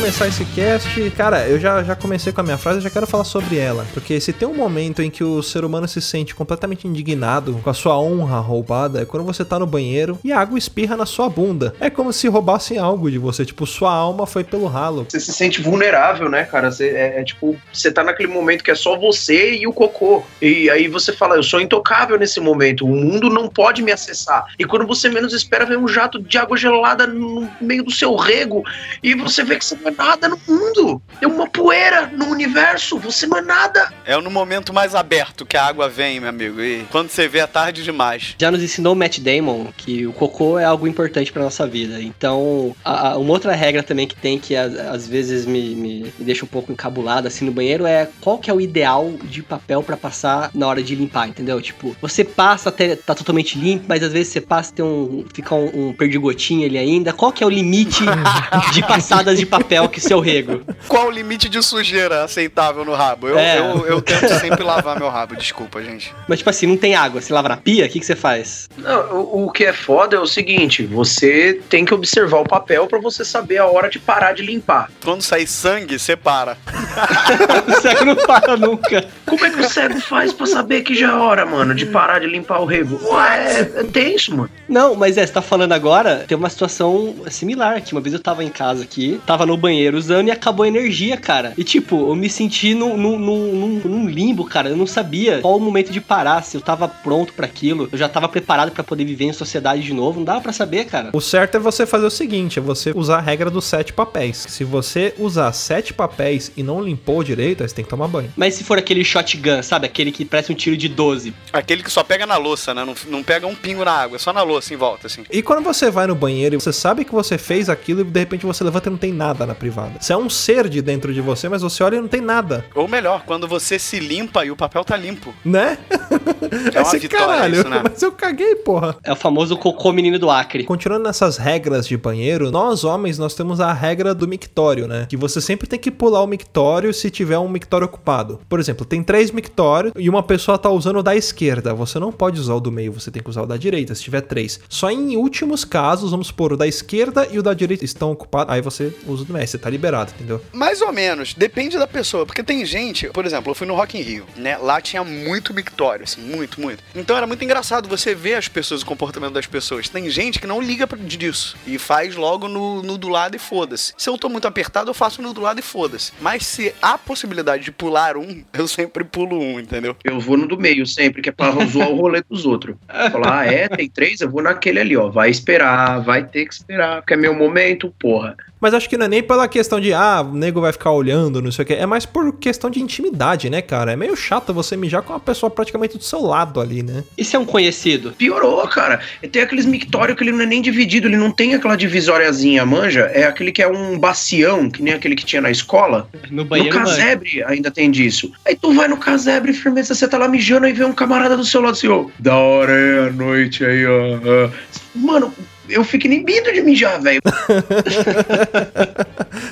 Começar 0.06 0.28
esse 0.28 0.44
cast. 0.44 1.10
Cara, 1.16 1.48
eu 1.48 1.58
já, 1.58 1.82
já 1.82 1.96
comecei 1.96 2.32
com 2.32 2.40
a 2.40 2.44
minha 2.44 2.56
frase, 2.56 2.78
eu 2.78 2.82
já 2.82 2.90
quero 2.90 3.08
falar 3.08 3.24
sobre 3.24 3.58
ela. 3.58 3.84
Porque 3.92 4.20
se 4.20 4.32
tem 4.32 4.46
um 4.46 4.54
momento 4.54 5.02
em 5.02 5.10
que 5.10 5.24
o 5.24 5.42
ser 5.42 5.64
humano 5.64 5.88
se 5.88 6.00
sente 6.00 6.32
completamente 6.32 6.86
indignado 6.86 7.60
com 7.64 7.68
a 7.68 7.74
sua 7.74 7.98
honra 7.98 8.38
roubada, 8.38 9.02
é 9.02 9.04
quando 9.04 9.26
você 9.26 9.44
tá 9.44 9.58
no 9.58 9.66
banheiro 9.66 10.16
e 10.22 10.30
a 10.30 10.38
água 10.38 10.56
espirra 10.56 10.96
na 10.96 11.06
sua 11.06 11.28
bunda. 11.28 11.74
É 11.80 11.90
como 11.90 12.12
se 12.12 12.28
roubassem 12.28 12.78
algo 12.78 13.10
de 13.10 13.18
você, 13.18 13.44
tipo, 13.44 13.66
sua 13.66 13.92
alma 13.92 14.28
foi 14.28 14.44
pelo 14.44 14.66
ralo. 14.66 15.04
Você 15.08 15.18
se 15.18 15.32
sente 15.32 15.60
vulnerável, 15.60 16.30
né, 16.30 16.44
cara? 16.44 16.70
Você, 16.70 16.90
é, 16.90 17.20
é 17.20 17.24
tipo, 17.24 17.56
você 17.72 17.90
tá 17.90 18.04
naquele 18.04 18.32
momento 18.32 18.62
que 18.62 18.70
é 18.70 18.76
só 18.76 18.96
você 18.96 19.56
e 19.56 19.66
o 19.66 19.72
cocô. 19.72 20.22
E 20.40 20.70
aí 20.70 20.86
você 20.86 21.12
fala, 21.12 21.34
eu 21.34 21.42
sou 21.42 21.60
intocável 21.60 22.16
nesse 22.16 22.38
momento, 22.38 22.84
o 22.84 22.94
mundo 22.94 23.28
não 23.28 23.48
pode 23.48 23.82
me 23.82 23.90
acessar. 23.90 24.44
E 24.56 24.64
quando 24.64 24.86
você 24.86 25.08
menos 25.08 25.32
espera, 25.32 25.66
vem 25.66 25.76
um 25.76 25.88
jato 25.88 26.22
de 26.22 26.38
água 26.38 26.56
gelada 26.56 27.08
no 27.08 27.50
meio 27.60 27.82
do 27.82 27.90
seu 27.90 28.14
rego 28.14 28.62
e 29.02 29.12
você 29.12 29.42
vê 29.42 29.56
que 29.56 29.64
você 29.64 29.74
é 29.84 29.95
nada 29.96 30.28
no 30.28 30.38
mundo. 30.46 31.00
É 31.20 31.26
uma 31.26 31.46
poeira 31.48 32.06
no 32.12 32.26
universo, 32.26 32.98
você 32.98 33.26
não 33.26 33.38
é 33.38 33.42
nada. 33.42 33.92
É 34.04 34.16
no 34.16 34.30
momento 34.30 34.72
mais 34.72 34.94
aberto 34.94 35.44
que 35.46 35.56
a 35.56 35.64
água 35.66 35.88
vem, 35.88 36.20
meu 36.20 36.28
amigo. 36.28 36.60
E 36.60 36.84
quando 36.90 37.08
você 37.10 37.28
vê 37.28 37.38
é 37.40 37.46
tarde 37.46 37.82
demais. 37.82 38.34
Já 38.38 38.50
nos 38.50 38.62
ensinou 38.62 38.92
o 38.92 38.96
Matt 38.96 39.18
Damon 39.20 39.66
que 39.76 40.06
o 40.06 40.12
cocô 40.12 40.58
é 40.58 40.64
algo 40.64 40.86
importante 40.86 41.32
pra 41.32 41.42
nossa 41.42 41.66
vida. 41.66 42.00
Então, 42.00 42.74
a- 42.84 43.10
a- 43.10 43.18
uma 43.18 43.32
outra 43.32 43.52
regra 43.52 43.82
também 43.82 44.06
que 44.06 44.16
tem 44.16 44.38
que 44.38 44.54
a- 44.56 44.64
às 44.92 45.06
vezes 45.06 45.46
me, 45.46 45.74
me- 45.74 46.12
me 46.18 46.24
deixa 46.24 46.44
um 46.44 46.48
pouco 46.48 46.72
encabulado 46.72 47.28
assim 47.28 47.44
no 47.44 47.52
banheiro 47.52 47.86
é 47.86 48.08
qual 48.20 48.38
que 48.38 48.50
é 48.50 48.54
o 48.54 48.60
ideal 48.60 49.12
de 49.24 49.42
papel 49.42 49.82
pra 49.82 49.96
passar 49.96 50.50
na 50.54 50.66
hora 50.66 50.82
de 50.82 50.94
limpar, 50.94 51.28
entendeu? 51.28 51.60
Tipo, 51.60 51.96
você 52.00 52.24
passa 52.24 52.68
até 52.68 52.96
tá 52.96 53.14
totalmente 53.14 53.58
limpo, 53.58 53.84
mas 53.88 54.02
às 54.02 54.12
vezes 54.12 54.32
você 54.32 54.40
passa 54.40 54.72
e 54.72 54.74
tem 54.76 54.84
um 54.84 55.24
fica 55.32 55.54
um, 55.54 55.88
um 55.88 55.92
perdigotinho 55.92 56.66
ali 56.66 56.78
ainda. 56.78 57.12
Qual 57.12 57.32
que 57.32 57.42
é 57.42 57.46
o 57.46 57.50
limite 57.50 58.04
de 58.72 58.82
passadas 58.86 59.38
de 59.38 59.46
papel 59.46 59.85
que 59.88 60.00
seu 60.00 60.20
rego? 60.20 60.62
Qual 60.88 61.06
o 61.06 61.10
limite 61.10 61.48
de 61.48 61.62
sujeira 61.62 62.24
aceitável 62.24 62.84
no 62.84 62.94
rabo? 62.94 63.28
Eu, 63.28 63.38
É. 63.38 63.58
eu, 63.58 63.86
eu 63.86 64.00
tento 64.02 64.28
sempre 64.40 64.62
lavar 64.64 64.98
meu 64.98 65.08
rabo, 65.08 65.36
desculpa, 65.36 65.82
gente. 65.82 66.14
Mas 66.28 66.38
tipo 66.38 66.50
assim, 66.50 66.66
não 66.66 66.76
tem 66.76 66.94
água, 66.94 67.20
você 67.20 67.32
lava 67.32 67.48
na 67.48 67.56
pia, 67.56 67.86
o 67.86 67.88
que 67.88 68.00
que 68.00 68.06
você 68.06 68.16
faz? 68.16 68.68
Não, 68.76 69.12
o, 69.20 69.46
o 69.46 69.50
que 69.52 69.64
é 69.64 69.72
foda 69.72 70.16
é 70.16 70.20
o 70.20 70.26
seguinte: 70.26 70.84
você 70.84 71.60
tem 71.68 71.84
que 71.84 71.94
observar 71.94 72.38
o 72.40 72.44
papel 72.44 72.86
pra 72.86 72.98
você 72.98 73.24
saber 73.24 73.58
a 73.58 73.66
hora 73.66 73.88
de 73.88 73.98
parar 73.98 74.32
de 74.32 74.42
limpar. 74.42 74.90
Quando 75.04 75.22
sair 75.22 75.46
sangue, 75.46 75.98
separa. 75.98 76.56
O 77.66 77.80
cego 77.80 78.04
não 78.04 78.16
para 78.16 78.56
nunca. 78.56 79.04
Como 79.26 79.44
é 79.44 79.50
que 79.50 79.60
o 79.60 79.68
cego 79.68 80.00
faz 80.00 80.32
pra 80.32 80.46
saber 80.46 80.82
que 80.82 80.94
já 80.94 81.10
é 81.10 81.14
hora, 81.14 81.44
mano, 81.44 81.74
de 81.74 81.84
parar 81.86 82.20
de 82.20 82.26
limpar 82.26 82.60
o 82.60 82.64
rego? 82.64 82.98
Ué, 83.12 83.44
é, 83.76 83.80
é 83.80 83.84
tenso, 83.84 84.34
mano. 84.34 84.50
Não, 84.68 84.94
mas 84.94 85.16
é, 85.18 85.26
você 85.26 85.32
tá 85.32 85.42
falando 85.42 85.72
agora, 85.72 86.24
tem 86.26 86.36
uma 86.36 86.48
situação 86.48 87.14
similar 87.30 87.76
aqui. 87.76 87.92
Uma 87.92 88.00
vez 88.00 88.14
eu 88.14 88.20
tava 88.20 88.42
em 88.44 88.48
casa 88.48 88.82
aqui, 88.84 89.20
tava 89.26 89.44
no 89.44 89.56
banheiro 89.56 89.75
usando 89.94 90.28
e 90.28 90.30
acabou 90.30 90.64
a 90.64 90.68
energia, 90.68 91.16
cara. 91.16 91.52
E 91.56 91.64
tipo, 91.64 92.10
eu 92.10 92.14
me 92.14 92.28
senti 92.28 92.74
num, 92.74 92.96
num, 92.96 93.18
num, 93.18 93.80
num- 93.84 94.06
limbo, 94.08 94.44
cara. 94.44 94.68
Eu 94.68 94.76
não 94.76 94.86
sabia 94.86 95.40
qual 95.40 95.56
o 95.56 95.60
momento 95.60 95.90
de 95.92 96.00
parar, 96.00 96.42
se 96.42 96.56
eu 96.56 96.60
tava 96.60 96.88
pronto 96.88 97.32
pra 97.32 97.46
aquilo. 97.46 97.88
Eu 97.92 97.98
já 97.98 98.08
tava 98.08 98.28
preparado 98.28 98.70
pra 98.70 98.82
poder 98.84 99.04
viver 99.04 99.24
em 99.24 99.32
sociedade 99.32 99.82
de 99.82 99.92
novo. 99.92 100.18
Não 100.18 100.24
dava 100.24 100.40
pra 100.40 100.52
saber, 100.52 100.84
cara. 100.86 101.10
O 101.12 101.20
certo 101.20 101.56
é 101.56 101.60
você 101.60 101.84
fazer 101.86 102.06
o 102.06 102.10
seguinte: 102.10 102.58
é 102.58 102.62
você 102.62 102.92
usar 102.94 103.18
a 103.18 103.20
regra 103.20 103.50
dos 103.50 103.64
sete 103.64 103.92
papéis. 103.92 104.46
Se 104.48 104.64
você 104.64 105.14
usar 105.18 105.52
sete 105.52 105.92
papéis 105.92 106.50
e 106.56 106.62
não 106.62 106.80
limpou 106.82 107.22
direito, 107.22 107.62
aí 107.62 107.68
você 107.68 107.74
tem 107.74 107.84
que 107.84 107.90
tomar 107.90 108.08
banho. 108.08 108.32
Mas 108.36 108.54
se 108.54 108.64
for 108.64 108.78
aquele 108.78 109.04
shotgun, 109.04 109.62
sabe? 109.62 109.86
Aquele 109.86 110.12
que 110.12 110.24
parece 110.24 110.52
um 110.52 110.54
tiro 110.54 110.76
de 110.76 110.88
12. 110.88 111.32
Aquele 111.52 111.82
que 111.82 111.90
só 111.90 112.02
pega 112.02 112.26
na 112.26 112.36
louça, 112.36 112.72
né? 112.74 112.84
Não, 112.84 112.94
não 113.08 113.22
pega 113.22 113.46
um 113.46 113.54
pingo 113.54 113.84
na 113.84 113.92
água, 113.92 114.16
é 114.16 114.18
só 114.18 114.32
na 114.32 114.42
louça 114.42 114.72
em 114.72 114.76
volta, 114.76 115.06
assim. 115.06 115.24
E 115.30 115.42
quando 115.42 115.62
você 115.62 115.90
vai 115.90 116.06
no 116.06 116.14
banheiro 116.14 116.54
e 116.54 116.60
você 116.60 116.72
sabe 116.72 117.04
que 117.04 117.12
você 117.12 117.36
fez 117.38 117.68
aquilo 117.68 118.00
e 118.00 118.04
de 118.04 118.20
repente 118.20 118.46
você 118.46 118.62
levanta 118.64 118.88
e 118.88 118.92
não 118.92 118.98
tem 118.98 119.12
nada 119.12 119.44
na 119.46 119.54
privada. 119.66 119.98
Você 120.00 120.12
é 120.12 120.16
um 120.16 120.30
ser 120.30 120.68
de 120.68 120.80
dentro 120.80 121.12
de 121.12 121.20
você, 121.20 121.48
mas 121.48 121.62
você 121.62 121.82
olha 121.82 121.96
e 121.96 122.00
não 122.00 122.08
tem 122.08 122.20
nada, 122.20 122.64
Ou 122.74 122.86
melhor, 122.86 123.22
quando 123.26 123.48
você 123.48 123.78
se 123.78 123.98
limpa 123.98 124.44
e 124.44 124.50
o 124.50 124.56
papel 124.56 124.84
tá 124.84 124.96
limpo. 124.96 125.34
né? 125.44 125.78
É 126.74 126.80
uma 126.80 126.88
Esse 126.88 126.98
vitória 126.98 127.26
caralho, 127.26 127.54
isso, 127.54 127.68
né? 127.68 127.82
mas 127.82 128.02
eu 128.02 128.12
caguei, 128.12 128.56
porra. 128.56 128.96
É 129.02 129.12
o 129.12 129.16
famoso 129.16 129.56
cocô 129.56 129.92
menino 129.92 130.18
do 130.18 130.30
Acre. 130.30 130.64
Continuando 130.64 131.04
nessas 131.04 131.36
regras 131.36 131.86
de 131.86 131.96
banheiro, 131.96 132.50
nós 132.50 132.84
homens 132.84 133.18
nós 133.18 133.34
temos 133.34 133.60
a 133.60 133.72
regra 133.72 134.14
do 134.14 134.26
mictório, 134.26 134.86
né? 134.86 135.06
Que 135.08 135.16
você 135.16 135.40
sempre 135.40 135.66
tem 135.66 135.78
que 135.78 135.90
pular 135.90 136.22
o 136.22 136.26
mictório 136.26 136.92
se 136.92 137.10
tiver 137.10 137.38
um 137.38 137.48
mictório 137.48 137.86
ocupado. 137.86 138.40
Por 138.48 138.58
exemplo, 138.60 138.84
tem 138.84 139.02
três 139.02 139.30
mictórios 139.30 139.92
e 139.96 140.08
uma 140.08 140.22
pessoa 140.22 140.58
tá 140.58 140.70
usando 140.70 140.98
o 140.98 141.02
da 141.02 141.14
esquerda. 141.14 141.74
Você 141.74 141.98
não 141.98 142.12
pode 142.12 142.40
usar 142.40 142.54
o 142.54 142.60
do 142.60 142.72
meio, 142.72 142.92
você 142.92 143.10
tem 143.10 143.22
que 143.22 143.30
usar 143.30 143.42
o 143.42 143.46
da 143.46 143.56
direita, 143.56 143.94
se 143.94 144.02
tiver 144.02 144.22
três. 144.22 144.60
Só 144.68 144.90
em 144.90 145.16
últimos 145.16 145.64
casos, 145.64 146.10
vamos 146.10 146.28
supor, 146.28 146.52
o 146.52 146.56
da 146.56 146.66
esquerda 146.66 147.26
e 147.30 147.38
o 147.38 147.42
da 147.42 147.54
direita 147.54 147.84
estão 147.84 148.12
ocupados, 148.12 148.52
aí 148.52 148.60
você 148.60 148.92
usa 149.06 149.22
o 149.22 149.26
do 149.26 149.32
meio, 149.32 149.46
você 149.46 149.58
tá 149.58 149.70
liberado, 149.70 150.12
entendeu? 150.14 150.40
Mais 150.52 150.80
ou 150.80 150.92
menos, 150.92 151.34
depende 151.34 151.78
da 151.78 151.86
pessoa, 151.86 152.26
porque 152.26 152.42
tem 152.42 152.64
gente, 152.64 153.08
por 153.08 153.24
exemplo, 153.24 153.50
eu 153.50 153.54
fui 153.54 153.66
no 153.66 153.74
Rock 153.74 153.98
in 153.98 154.02
Rio, 154.02 154.26
né? 154.36 154.56
Lá 154.58 154.80
tinha 154.80 155.04
muito 155.04 155.54
mictório, 155.54 156.04
assim, 156.16 156.30
muito, 156.36 156.60
muito. 156.60 156.82
Então 156.94 157.16
era 157.16 157.26
muito 157.26 157.42
engraçado 157.44 157.88
você 157.88 158.14
ver 158.14 158.34
as 158.34 158.48
pessoas, 158.48 158.82
o 158.82 158.86
comportamento 158.86 159.32
das 159.32 159.46
pessoas. 159.46 159.88
Tem 159.88 160.08
gente 160.10 160.38
que 160.40 160.46
não 160.46 160.60
liga 160.60 160.86
pra- 160.86 160.96
disso 160.98 161.56
e 161.66 161.78
faz 161.78 162.16
logo 162.16 162.48
no, 162.48 162.82
no 162.82 162.98
do 162.98 163.08
lado 163.08 163.36
e 163.36 163.38
foda-se. 163.38 163.92
Se 163.96 164.08
eu 164.08 164.16
tô 164.18 164.28
muito 164.28 164.48
apertado, 164.48 164.90
eu 164.90 164.94
faço 164.94 165.20
no 165.22 165.32
do 165.32 165.40
lado 165.40 165.58
e 165.60 165.62
foda-se. 165.62 166.12
Mas 166.20 166.46
se 166.46 166.74
há 166.80 166.96
possibilidade 166.98 167.64
de 167.64 167.72
pular 167.72 168.16
um, 168.16 168.42
eu 168.52 168.66
sempre 168.66 169.04
pulo 169.04 169.38
um, 169.38 169.60
entendeu? 169.60 169.96
Eu 170.04 170.18
vou 170.18 170.36
no 170.36 170.46
do 170.46 170.58
meio 170.58 170.86
sempre, 170.86 171.22
que 171.22 171.28
é 171.28 171.32
pra 171.32 171.50
zoar 171.66 171.88
o 171.90 171.96
rolê 171.96 172.22
dos 172.28 172.46
outros. 172.46 172.76
Falar, 173.12 173.40
ah, 173.40 173.46
é, 173.46 173.68
tem 173.68 173.88
três, 173.88 174.20
eu 174.20 174.30
vou 174.30 174.42
naquele 174.42 174.80
ali, 174.80 174.96
ó. 174.96 175.08
Vai 175.08 175.30
esperar, 175.30 176.00
vai 176.00 176.24
ter 176.24 176.46
que 176.46 176.54
esperar, 176.54 176.96
porque 177.02 177.14
é 177.14 177.16
meu 177.16 177.34
momento, 177.34 177.92
porra. 177.98 178.36
Mas 178.58 178.72
acho 178.72 178.88
que 178.88 178.96
não 178.96 179.04
é 179.04 179.08
nem 179.08 179.22
pela 179.22 179.46
questão 179.46 179.78
de, 179.78 179.92
ah, 179.92 180.22
o 180.22 180.34
nego 180.34 180.60
vai 180.62 180.72
ficar 180.72 180.90
olhando, 180.90 181.42
não 181.42 181.52
sei 181.52 181.62
o 181.62 181.66
que. 181.66 181.74
É 181.74 181.84
mais 181.84 182.06
por 182.06 182.32
questão 182.38 182.70
de 182.70 182.80
intimidade, 182.80 183.50
né, 183.50 183.60
cara? 183.60 183.92
É 183.92 183.96
meio 183.96 184.16
chato 184.16 184.52
você 184.54 184.76
mijar 184.76 185.02
com 185.02 185.12
uma 185.12 185.20
pessoa 185.20 185.50
praticamente 185.50 185.98
do 185.98 186.04
seu 186.06 186.20
lado 186.22 186.60
ali, 186.60 186.82
né? 186.82 187.04
E 187.16 187.24
se 187.24 187.36
é 187.36 187.38
um 187.38 187.44
conhecido? 187.44 188.12
Piorou, 188.12 188.66
cara. 188.68 189.00
E 189.22 189.28
tem 189.28 189.42
aqueles 189.42 189.66
mictórios 189.66 190.16
que 190.16 190.24
ele 190.24 190.32
não 190.32 190.42
é 190.42 190.46
nem 190.46 190.62
dividido, 190.62 191.06
ele 191.08 191.16
não 191.16 191.30
tem 191.30 191.54
aquela 191.54 191.76
divisóriazinha, 191.76 192.64
manja. 192.64 193.10
É 193.12 193.24
aquele 193.24 193.52
que 193.52 193.62
é 193.62 193.68
um 193.68 193.98
bacião, 193.98 194.70
que 194.70 194.82
nem 194.82 194.94
aquele 194.94 195.14
que 195.16 195.24
tinha 195.24 195.42
na 195.42 195.50
escola. 195.50 196.08
No 196.30 196.38
No 196.38 196.44
banheiro, 196.44 196.74
mano. 196.74 196.86
casebre 196.88 197.42
ainda 197.44 197.70
tem 197.70 197.90
disso. 197.90 198.32
Aí 198.46 198.56
tu 198.56 198.72
vai 198.72 198.88
no 198.88 198.96
casebre, 198.96 199.52
firmeza, 199.52 199.94
você 199.94 200.06
tá 200.08 200.16
lá 200.18 200.28
mijando 200.28 200.66
e 200.68 200.72
vê 200.72 200.84
um 200.84 200.92
camarada 200.92 201.36
do 201.36 201.44
seu 201.44 201.60
lado 201.60 201.72
assim, 201.72 201.88
ó. 201.88 202.06
Da 202.18 202.36
hora 202.36 202.72
é 202.72 203.08
a 203.08 203.12
noite 203.12 203.64
aí, 203.64 203.84
ó. 203.86 204.18
ó." 204.46 204.50
Mano, 204.94 205.32
eu 205.68 205.84
fico 205.84 206.06
inibido 206.06 206.52
de 206.52 206.62
mijar, 206.62 207.00
velho. 207.02 207.20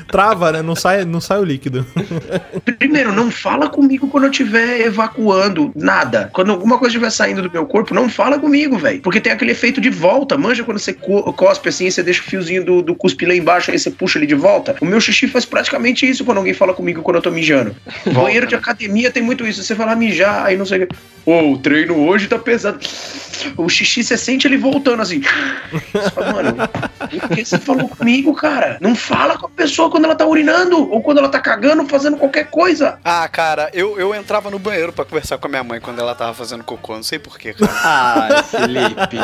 Trava, 0.09 0.53
né? 0.53 0.63
Não 0.63 0.75
sai, 0.77 1.05
não 1.05 1.21
sai 1.21 1.39
o 1.41 1.45
líquido. 1.45 1.87
Primeiro, 2.79 3.13
não 3.13 3.31
fala 3.31 3.69
comigo 3.69 4.09
quando 4.09 4.25
eu 4.25 4.31
estiver 4.31 4.81
evacuando 4.81 5.73
nada. 5.75 6.31
Quando 6.33 6.53
alguma 6.53 6.79
coisa 6.79 6.93
estiver 6.95 7.11
saindo 7.11 7.43
do 7.43 7.51
meu 7.51 7.67
corpo, 7.67 7.95
não 7.95 8.09
fala 8.09 8.39
comigo, 8.39 8.77
velho. 8.79 9.01
Porque 9.01 9.21
tem 9.21 9.33
aquele 9.33 9.53
efeito 9.53 9.81
de 9.81 9.91
volta. 9.91 10.37
Manja 10.37 10.65
quando 10.65 10.79
você 10.79 10.93
co- 10.93 11.33
cospe 11.33 11.69
assim, 11.69 11.91
você 11.91 12.03
deixa 12.03 12.21
o 12.21 12.25
fiozinho 12.25 12.65
do, 12.65 12.83
do 12.83 12.95
cuspe 12.95 13.27
lá 13.27 13.35
embaixo, 13.35 13.71
aí 13.71 13.79
você 13.79 13.91
puxa 13.91 14.19
ele 14.19 14.27
de 14.27 14.35
volta. 14.35 14.77
O 14.81 14.85
meu 14.87 15.01
xixi 15.01 15.27
faz 15.29 15.45
praticamente 15.45 16.09
isso 16.09 16.25
quando 16.25 16.39
alguém 16.39 16.55
fala 16.55 16.73
comigo 16.75 17.03
quando 17.03 17.17
eu 17.17 17.23
tô 17.23 17.31
mijando. 17.31 17.75
Banheiro 18.13 18.47
de 18.47 18.55
academia 18.55 19.11
tem 19.11 19.23
muito 19.23 19.47
isso. 19.47 19.63
Você 19.63 19.75
vai 19.75 19.87
lá 19.87 19.97
mijar, 19.97 20.47
aí 20.47 20.57
não 20.57 20.67
sei 20.67 20.85
o 20.85 20.87
que. 20.87 20.97
Ô, 21.27 21.53
o 21.53 21.59
treino 21.59 21.97
hoje 22.07 22.29
tá 22.29 22.39
pesado. 22.39 22.79
O 23.57 23.69
xixi, 23.69 24.05
você 24.05 24.17
sente 24.17 24.47
ele 24.47 24.57
voltando 24.57 25.01
assim. 25.03 25.23
Você 25.93 26.11
fala, 26.11 26.33
Mano, 26.33 26.55
por 27.21 27.29
que 27.37 27.45
você 27.45 27.59
falou 27.59 27.89
comigo, 27.89 28.35
cara? 28.35 28.79
Não 28.81 28.95
fala 28.95 29.37
com 29.39 29.47
a 29.47 29.51
pessoa 29.51 29.74
quando 29.91 30.05
ela 30.05 30.15
tá 30.15 30.27
urinando 30.27 30.91
ou 30.91 31.03
quando 31.03 31.19
ela 31.19 31.29
tá 31.29 31.41
cagando, 31.41 31.87
fazendo 31.89 32.17
qualquer 32.17 32.47
coisa. 32.51 32.99
Ah, 33.05 33.27
cara, 33.29 33.71
eu, 33.73 33.99
eu 33.99 34.15
entrava 34.15 34.51
no 34.51 34.59
banheiro 34.59 34.93
pra 34.93 35.05
conversar 35.05 35.39
com 35.39 35.47
a 35.47 35.51
minha 35.51 35.65
mãe 35.65 35.81
quando 35.81 35.99
ela 36.01 36.15
tava 36.15 36.33
fazendo 36.35 36.63
cocô, 36.65 36.95
não 36.97 37.03
sei 37.03 37.19
porquê, 37.19 37.53
cara. 37.53 37.73
Ah, 37.85 38.43
Felipe. 38.43 39.17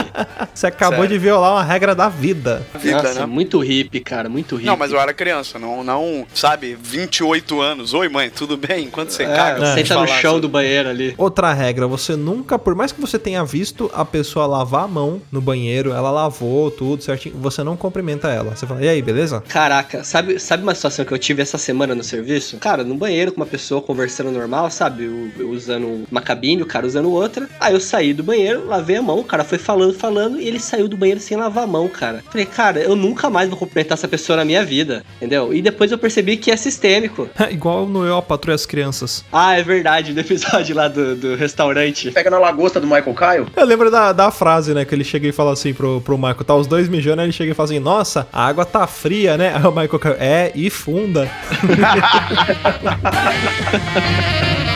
Você 0.54 0.66
acabou 0.66 1.00
Sério. 1.00 1.10
de 1.10 1.18
violar 1.18 1.52
uma 1.52 1.62
regra 1.62 1.94
da 1.94 2.08
vida. 2.08 2.66
Vida, 2.74 3.02
Nossa, 3.02 3.20
né? 3.20 3.26
muito 3.26 3.58
hippie, 3.60 4.00
cara, 4.00 4.28
muito 4.28 4.54
hippie. 4.56 4.66
Não, 4.66 4.76
mas 4.76 4.92
eu 4.92 5.00
era 5.00 5.12
criança, 5.14 5.58
não, 5.58 5.82
não, 5.82 6.26
sabe, 6.34 6.76
28 6.80 7.60
anos. 7.60 7.94
Oi, 7.94 8.08
mãe, 8.08 8.30
tudo 8.30 8.56
bem? 8.56 8.84
Enquanto 8.84 9.10
você 9.10 9.22
É, 9.24 9.26
caga, 9.34 9.66
você 9.74 9.86
senta 9.86 10.00
no 10.00 10.06
chão 10.08 10.32
assim. 10.32 10.40
do 10.40 10.48
banheiro 10.48 10.88
ali. 10.88 11.14
Outra 11.16 11.52
regra, 11.52 11.86
você 11.86 12.16
nunca, 12.16 12.58
por 12.58 12.74
mais 12.74 12.92
que 12.92 13.00
você 13.00 13.18
tenha 13.18 13.44
visto 13.44 13.90
a 13.94 14.04
pessoa 14.04 14.46
lavar 14.46 14.84
a 14.84 14.88
mão 14.88 15.20
no 15.30 15.40
banheiro, 15.40 15.92
ela 15.92 16.10
lavou 16.10 16.70
tudo 16.70 17.02
certinho, 17.02 17.36
você 17.38 17.62
não 17.62 17.76
cumprimenta 17.76 18.28
ela. 18.28 18.56
Você 18.56 18.66
fala, 18.66 18.82
e 18.84 18.88
aí, 18.88 19.00
beleza? 19.02 19.42
Caraca, 19.48 20.04
sabe, 20.04 20.38
sabe 20.40 20.62
uma 20.62 20.74
situação 20.74 21.04
que 21.04 21.12
eu 21.12 21.18
tive 21.18 21.42
essa 21.42 21.58
semana 21.58 21.94
no 21.94 22.02
serviço? 22.02 22.56
Cara, 22.58 22.82
no 22.82 22.94
banheiro 22.94 23.32
com 23.32 23.40
uma 23.40 23.46
pessoa 23.46 23.82
conversando 23.82 24.30
normal, 24.30 24.70
sabe? 24.70 25.04
Eu, 25.04 25.30
eu 25.38 25.50
usando 25.50 26.04
uma 26.10 26.20
cabine, 26.20 26.62
o 26.62 26.66
cara 26.66 26.86
usando 26.86 27.10
outra. 27.10 27.48
Aí 27.58 27.74
eu 27.74 27.80
saí 27.80 28.12
do 28.12 28.22
banheiro, 28.22 28.66
lavei 28.66 28.96
a 28.96 29.02
mão, 29.02 29.20
o 29.20 29.24
cara 29.24 29.44
foi 29.44 29.58
falando, 29.58 29.94
falando, 29.94 30.40
e 30.40 30.46
ele 30.46 30.58
saiu 30.58 30.88
do 30.88 30.96
banheiro 30.96 31.20
sem 31.20 31.36
lavar 31.36 31.64
a 31.64 31.66
mão, 31.66 31.88
cara. 31.88 32.22
Falei, 32.30 32.46
cara, 32.46 32.80
eu 32.80 32.96
nunca 32.96 33.30
mais 33.30 33.48
vou 33.48 33.58
cumprimentar 33.58 33.96
essa 33.96 34.08
pessoa 34.08 34.36
na 34.36 34.44
minha 34.44 34.64
vida, 34.64 35.04
entendeu? 35.16 35.52
E 35.52 35.62
depois 35.62 35.92
eu 35.92 35.98
percebi 35.98 36.36
que 36.36 36.50
é 36.50 36.56
sistêmico. 36.56 37.28
Igual 37.50 37.86
no 37.86 38.04
Eu, 38.04 38.16
a 38.16 38.22
Patrulha 38.22 38.54
as 38.54 38.66
Crianças. 38.66 39.24
Ah, 39.32 39.56
é 39.58 39.62
verdade, 39.62 40.12
do 40.12 40.20
episódio 40.20 40.74
lá 40.74 40.88
do, 40.88 41.14
do 41.16 41.34
restaurante. 41.36 42.10
Pega 42.10 42.30
na 42.30 42.38
lagosta 42.38 42.80
do 42.80 42.86
Michael 42.86 43.14
Caio. 43.14 43.46
Eu 43.54 43.64
lembro 43.64 43.90
da, 43.90 44.12
da 44.12 44.30
frase, 44.30 44.74
né, 44.74 44.84
que 44.84 44.94
ele 44.94 45.04
chega 45.04 45.28
e 45.28 45.32
fala 45.32 45.52
assim 45.52 45.72
pro, 45.72 46.00
pro 46.00 46.16
Michael, 46.16 46.44
tá 46.44 46.54
os 46.54 46.66
dois 46.66 46.88
mijando, 46.88 47.20
aí 47.20 47.26
ele 47.26 47.32
chega 47.32 47.52
e 47.52 47.54
fala 47.54 47.68
assim, 47.68 47.78
nossa, 47.78 48.26
a 48.32 48.46
água 48.46 48.64
tá 48.64 48.86
fria, 48.86 49.36
né? 49.36 49.54
Aí 49.60 49.64
o 49.64 49.70
Michael, 49.70 50.16
ré 50.30 50.52
e 50.54 50.70
funda. 50.70 51.28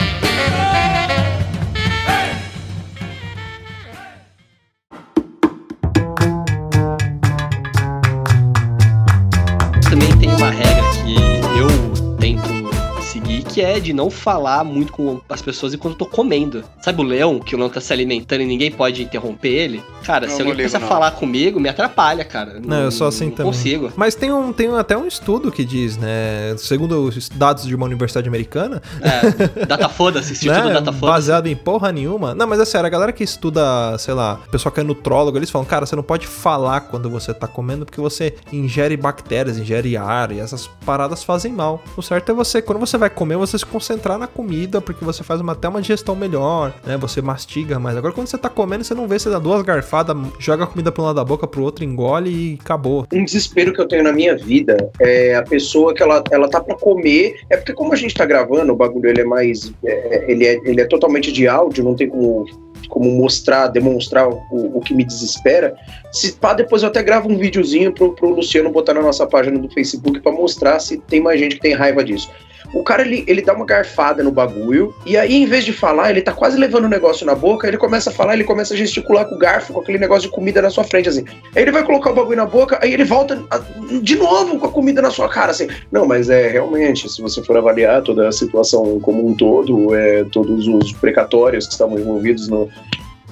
de 13.85 13.93
não 13.93 14.09
falar 14.09 14.63
muito 14.63 14.91
com 14.91 15.21
as 15.29 15.41
pessoas 15.41 15.73
enquanto 15.73 15.93
eu 15.93 15.99
tô 15.99 16.05
comendo. 16.05 16.63
Sabe 16.81 17.01
o 17.01 17.03
leão, 17.03 17.39
que 17.39 17.55
o 17.55 17.57
leão 17.57 17.69
tá 17.69 17.79
se 17.79 17.91
alimentando 17.93 18.41
e 18.41 18.45
ninguém 18.45 18.71
pode 18.71 19.03
interromper 19.03 19.49
ele? 19.49 19.83
Cara, 20.03 20.27
Não, 20.27 20.33
se 20.35 20.39
não 20.43 20.49
alguém 20.51 20.65
começa 20.65 20.77
a 20.77 20.79
não. 20.81 20.87
falar 20.87 21.11
comigo, 21.11 21.59
me 21.59 21.69
atrapalha, 21.69 22.23
cara. 22.25 22.59
Não, 22.63 22.81
eu 22.83 22.91
sou 22.91 23.07
assim 23.07 23.25
não 23.25 23.31
também. 23.31 23.51
consigo. 23.51 23.91
Mas 23.95 24.15
tem, 24.15 24.31
um, 24.31 24.51
tem 24.51 24.67
até 24.75 24.97
um 24.97 25.07
estudo 25.07 25.51
que 25.51 25.63
diz, 25.63 25.97
né? 25.97 26.55
Segundo 26.57 27.03
os 27.03 27.29
dados 27.29 27.65
de 27.65 27.75
uma 27.75 27.85
universidade 27.85 28.27
americana, 28.27 28.81
É, 29.01 29.65
data 29.65 29.87
foda-se, 29.89 30.33
Instituto 30.33 30.65
né, 30.65 30.73
Data 30.73 30.91
foda-se. 30.91 31.01
baseado 31.01 31.47
em 31.47 31.55
porra 31.55 31.91
nenhuma. 31.91 32.33
Não, 32.35 32.47
mas 32.47 32.59
é 32.59 32.65
sério, 32.65 32.85
a 32.87 32.89
galera 32.89 33.11
que 33.13 33.23
estuda, 33.23 33.97
sei 33.97 34.13
lá, 34.13 34.39
o 34.47 34.49
pessoal 34.49 34.71
que 34.71 34.79
é 34.79 34.83
nutrólogo, 34.83 35.37
eles 35.37 35.49
falam, 35.49 35.65
cara, 35.65 35.85
você 35.85 35.95
não 35.95 36.03
pode 36.03 36.27
falar 36.27 36.81
quando 36.81 37.09
você 37.09 37.33
tá 37.33 37.47
comendo 37.47 37.85
porque 37.85 38.01
você 38.01 38.35
ingere 38.51 38.95
bactérias, 38.97 39.57
ingere 39.57 39.95
ar 39.97 40.31
e 40.31 40.39
essas 40.39 40.67
paradas 40.85 41.23
fazem 41.23 41.51
mal. 41.51 41.83
O 41.97 42.01
certo 42.01 42.31
é 42.31 42.35
você, 42.35 42.61
quando 42.61 42.79
você 42.79 42.97
vai 42.97 43.09
comer, 43.09 43.37
você 43.37 43.57
se 43.57 43.65
concentrar 43.75 44.17
na 44.17 44.25
comida, 44.25 44.79
porque 44.79 45.03
você 45.03 45.21
faz 45.21 45.41
uma, 45.41 45.51
até 45.51 45.67
uma 45.67 45.81
digestão 45.81 46.15
melhor, 46.15 46.73
né? 46.85 46.95
Você 46.97 47.21
mastiga 47.21 47.77
mais. 47.77 47.97
Agora, 47.97 48.13
quando 48.13 48.27
você 48.27 48.37
tá 48.37 48.47
comendo, 48.47 48.85
você 48.85 48.93
não 48.93 49.05
vê, 49.05 49.19
você 49.19 49.29
dá 49.29 49.37
duas 49.37 49.61
garfadas, 49.63 50.15
joga 50.39 50.63
a 50.63 50.67
comida 50.67 50.93
pra 50.93 51.03
um 51.03 51.05
lado 51.07 51.17
da 51.17 51.25
boca, 51.25 51.45
pro 51.45 51.61
outro, 51.61 51.83
engole 51.83 52.29
e 52.29 52.59
acabou. 52.61 53.05
Um 53.11 53.25
desespero 53.25 53.73
que 53.73 53.81
eu 53.81 53.87
tenho 53.87 54.03
na 54.03 54.13
minha 54.13 54.37
vida 54.37 54.89
é 54.97 55.35
a 55.35 55.43
pessoa 55.43 55.93
que 55.93 56.01
ela, 56.01 56.23
ela 56.31 56.49
tá 56.49 56.61
pra 56.61 56.77
comer. 56.77 57.35
É 57.49 57.57
porque, 57.57 57.73
como 57.73 57.91
a 57.91 57.97
gente 57.97 58.13
tá 58.13 58.25
gravando, 58.25 58.71
o 58.71 58.75
bagulho 58.77 59.09
ele 59.09 59.21
é 59.21 59.25
mais. 59.25 59.73
é, 59.83 60.31
ele, 60.31 60.45
é, 60.45 60.53
ele 60.63 60.79
é 60.79 60.85
totalmente 60.85 61.33
de 61.33 61.45
áudio, 61.45 61.83
não 61.83 61.95
tem 61.95 62.07
como, 62.07 62.45
como 62.87 63.11
mostrar, 63.11 63.67
demonstrar 63.67 64.29
o, 64.29 64.77
o 64.77 64.79
que 64.79 64.93
me 64.93 65.03
desespera. 65.03 65.75
Se 66.13 66.31
pá, 66.31 66.53
depois 66.53 66.81
eu 66.81 66.87
até 66.87 67.03
gravo 67.03 67.29
um 67.29 67.37
videozinho 67.37 67.91
pro, 67.91 68.13
pro 68.13 68.29
Luciano 68.29 68.71
botar 68.71 68.93
na 68.93 69.01
nossa 69.01 69.27
página 69.27 69.59
do 69.59 69.69
Facebook 69.69 70.21
pra 70.21 70.31
mostrar 70.31 70.79
se 70.79 70.97
tem 70.97 71.19
mais 71.19 71.37
gente 71.37 71.55
que 71.55 71.61
tem 71.61 71.73
raiva 71.73 72.05
disso. 72.05 72.31
O 72.75 72.83
cara, 72.83 73.01
ele, 73.03 73.23
ele 73.25 73.41
dá 73.41 73.53
uma 73.53 73.65
garfada 73.65 74.21
no 74.21 74.29
bagulho, 74.31 74.93
e 75.05 75.15
aí, 75.15 75.33
em 75.33 75.45
vez 75.45 75.63
de 75.63 75.71
falar, 75.71 76.11
ele 76.11 76.21
tá 76.21 76.33
quase 76.33 76.57
levando 76.59 76.83
o 76.85 76.89
negócio 76.89 77.25
na 77.25 77.33
boca, 77.33 77.67
ele 77.67 77.77
começa 77.77 78.09
a 78.09 78.13
falar, 78.13 78.33
ele 78.33 78.43
começa 78.43 78.73
a 78.73 78.77
gesticular 78.77 79.25
com 79.25 79.35
o 79.35 79.37
garfo, 79.39 79.71
com 79.71 79.79
aquele 79.79 79.97
negócio 79.97 80.23
de 80.29 80.35
comida 80.35 80.61
na 80.61 80.69
sua 80.69 80.83
frente, 80.83 81.07
assim. 81.07 81.23
Aí 81.55 81.61
ele 81.61 81.71
vai 81.71 81.83
colocar 81.85 82.11
o 82.11 82.13
bagulho 82.13 82.35
na 82.35 82.45
boca, 82.45 82.77
aí 82.83 82.93
ele 82.93 83.05
volta 83.05 83.41
a- 83.49 83.61
de 84.01 84.17
novo 84.17 84.59
com 84.59 84.67
a 84.67 84.71
comida 84.71 85.01
na 85.01 85.09
sua 85.09 85.29
cara, 85.29 85.51
assim. 85.51 85.67
Não, 85.89 86.05
mas 86.05 86.29
é 86.29 86.49
realmente, 86.49 87.09
se 87.09 87.21
você 87.21 87.41
for 87.43 87.55
avaliar 87.57 88.01
toda 88.03 88.27
a 88.27 88.31
situação 88.33 88.99
como 88.99 89.25
um 89.25 89.33
todo, 89.33 89.95
é, 89.95 90.25
todos 90.25 90.67
os 90.67 90.91
precatórios 90.91 91.65
que 91.67 91.71
estavam 91.71 91.97
envolvidos 91.97 92.49
no. 92.49 92.69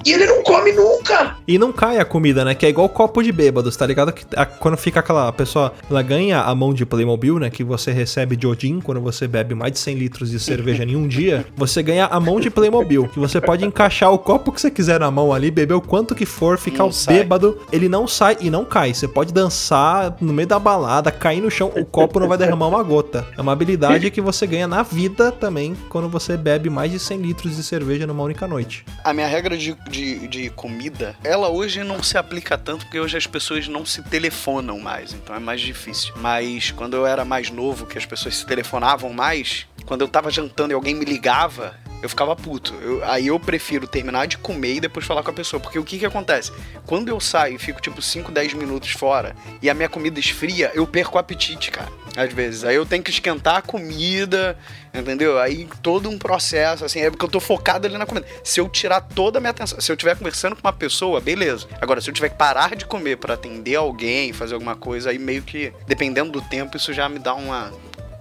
E 0.04 0.12
ele 0.12 0.26
não 0.26 0.42
come 0.42 0.72
nunca! 0.72 1.36
E 1.46 1.58
não 1.58 1.72
cai 1.72 1.98
a 1.98 2.04
comida, 2.04 2.44
né? 2.44 2.54
Que 2.54 2.66
é 2.66 2.68
igual 2.68 2.88
copo 2.88 3.22
de 3.22 3.32
bêbados, 3.32 3.76
tá 3.76 3.86
ligado? 3.86 4.12
Que 4.12 4.24
a- 4.36 4.46
quando 4.46 4.76
fica 4.76 5.00
aquela 5.00 5.30
pessoa, 5.32 5.72
ela 5.90 6.02
ganha 6.02 6.40
a 6.40 6.54
mão 6.54 6.72
de 6.74 6.84
Playmobil, 6.86 7.38
né? 7.38 7.50
Que 7.50 7.62
você 7.64 7.90
recebe 7.92 8.36
de 8.36 8.46
Odin 8.46 8.80
quando 8.80 9.00
você 9.00 9.26
bebe 9.28 9.54
mais 9.54 9.72
de 9.72 9.78
100 9.78 9.94
litros 9.96 10.30
de 10.30 10.38
cerveja 10.40 10.84
em 10.84 10.96
um 10.96 11.06
dia. 11.08 11.44
Você 11.56 11.82
ganha 11.82 12.06
a 12.06 12.18
mão 12.20 12.40
de 12.40 12.50
Playmobil, 12.50 13.08
que 13.08 13.18
você 13.18 13.40
pode 13.40 13.64
encaixar 13.64 14.12
o 14.12 14.18
copo 14.18 14.52
que 14.52 14.60
você 14.60 14.70
quiser 14.70 15.00
na 15.00 15.10
mão 15.10 15.32
ali, 15.32 15.50
beber 15.50 15.74
o 15.74 15.80
quanto 15.80 16.14
que 16.14 16.26
for, 16.26 16.58
ficar 16.58 16.84
Não 16.84 16.92
sai. 16.92 17.18
bêbado. 17.18 17.58
Ele 17.72 17.88
não 17.88 18.06
sai 18.06 18.36
e 18.40 18.50
não 18.50 18.64
cai. 18.64 18.92
Você 18.94 19.06
pode 19.08 19.32
dançar 19.32 20.16
no 20.20 20.32
meio 20.32 20.48
da 20.48 20.58
balada, 20.58 21.10
cair 21.10 21.40
no 21.40 21.50
chão, 21.50 21.70
o 21.76 21.84
copo 21.84 22.18
não 22.20 22.28
vai 22.28 22.36
derramar 22.38 22.66
uma 22.68 22.82
gota. 22.82 23.26
É 23.36 23.40
uma 23.40 23.52
habilidade 23.52 24.10
que 24.10 24.20
você 24.20 24.46
ganha 24.46 24.66
na 24.66 24.82
vida 24.82 25.30
também 25.32 25.76
quando 25.88 26.08
você 26.08 26.36
bebe 26.36 26.68
mais 26.68 26.90
de 26.90 26.98
100 26.98 27.18
litros 27.18 27.56
de 27.56 27.62
cerveja 27.62 28.06
numa 28.06 28.22
única 28.22 28.46
noite. 28.46 28.84
A 29.04 29.12
minha 29.12 29.26
regra 29.26 29.56
de, 29.56 29.76
de, 29.94 30.28
de 30.28 30.50
comida, 30.50 31.16
ela 31.22 31.48
hoje 31.48 31.84
não 31.84 32.02
se 32.02 32.18
aplica 32.18 32.58
tanto 32.58 32.84
porque 32.84 32.98
hoje 32.98 33.16
as 33.16 33.26
pessoas 33.26 33.68
não 33.68 33.86
se 33.86 34.02
telefonam 34.02 34.78
mais, 34.80 35.12
então 35.12 35.34
é 35.34 35.38
mais 35.38 35.60
difícil. 35.60 36.12
Mas 36.16 36.70
quando 36.72 36.94
eu 36.96 37.06
era 37.06 37.24
mais 37.24 37.50
novo, 37.50 37.86
que 37.86 37.96
as 37.96 38.04
pessoas 38.04 38.36
se 38.36 38.46
telefonavam 38.46 39.12
mais, 39.12 39.66
quando 39.86 40.00
eu 40.00 40.08
tava 40.08 40.30
jantando 40.30 40.72
e 40.72 40.74
alguém 40.74 40.94
me 40.94 41.04
ligava, 41.04 41.78
eu 42.04 42.08
ficava 42.08 42.34
puto. 42.36 42.74
Eu- 42.82 43.02
aí 43.04 43.26
eu 43.28 43.38
prefiro 43.40 43.86
terminar 43.86 44.26
de 44.26 44.36
comer 44.38 44.74
e 44.74 44.80
depois 44.80 45.06
falar 45.06 45.22
com 45.22 45.30
a 45.30 45.34
pessoa. 45.34 45.60
Porque 45.60 45.78
o 45.78 45.84
que 45.84 45.98
que 45.98 46.06
acontece? 46.06 46.52
Quando 46.86 47.08
eu 47.08 47.18
saio 47.20 47.56
e 47.56 47.58
fico 47.58 47.80
tipo 47.80 48.00
5, 48.02 48.30
10 48.30 48.52
minutos 48.54 48.90
fora 48.92 49.34
e 49.62 49.70
a 49.70 49.74
minha 49.74 49.88
comida 49.88 50.18
esfria, 50.20 50.70
eu 50.74 50.86
perco 50.86 51.16
o 51.16 51.18
apetite, 51.18 51.70
cara. 51.70 51.88
Às 52.16 52.32
vezes. 52.32 52.62
Aí 52.64 52.76
eu 52.76 52.86
tenho 52.86 53.02
que 53.02 53.10
esquentar 53.10 53.56
a 53.56 53.62
comida, 53.62 54.56
entendeu? 54.94 55.38
Aí 55.40 55.68
todo 55.82 56.08
um 56.08 56.16
processo, 56.18 56.84
assim, 56.84 57.00
é 57.00 57.10
porque 57.10 57.24
eu 57.24 57.28
tô 57.28 57.40
focado 57.40 57.86
ali 57.86 57.98
na 57.98 58.06
comida. 58.06 58.26
Se 58.44 58.60
eu 58.60 58.68
tirar 58.68 59.00
toda 59.00 59.38
a 59.38 59.40
minha 59.40 59.50
atenção, 59.50 59.80
se 59.80 59.90
eu 59.90 59.94
estiver 59.94 60.16
conversando 60.16 60.54
com 60.54 60.60
uma 60.66 60.72
pessoa, 60.72 61.20
beleza. 61.20 61.66
Agora, 61.80 62.00
se 62.00 62.08
eu 62.08 62.14
tiver 62.14 62.28
que 62.28 62.36
parar 62.36 62.76
de 62.76 62.84
comer 62.86 63.16
pra 63.16 63.34
atender 63.34 63.74
alguém, 63.74 64.32
fazer 64.32 64.54
alguma 64.54 64.76
coisa, 64.76 65.10
aí 65.10 65.18
meio 65.18 65.42
que, 65.42 65.72
dependendo 65.86 66.30
do 66.30 66.40
tempo, 66.42 66.76
isso 66.76 66.92
já 66.92 67.08
me 67.08 67.18
dá 67.18 67.34
uma. 67.34 67.72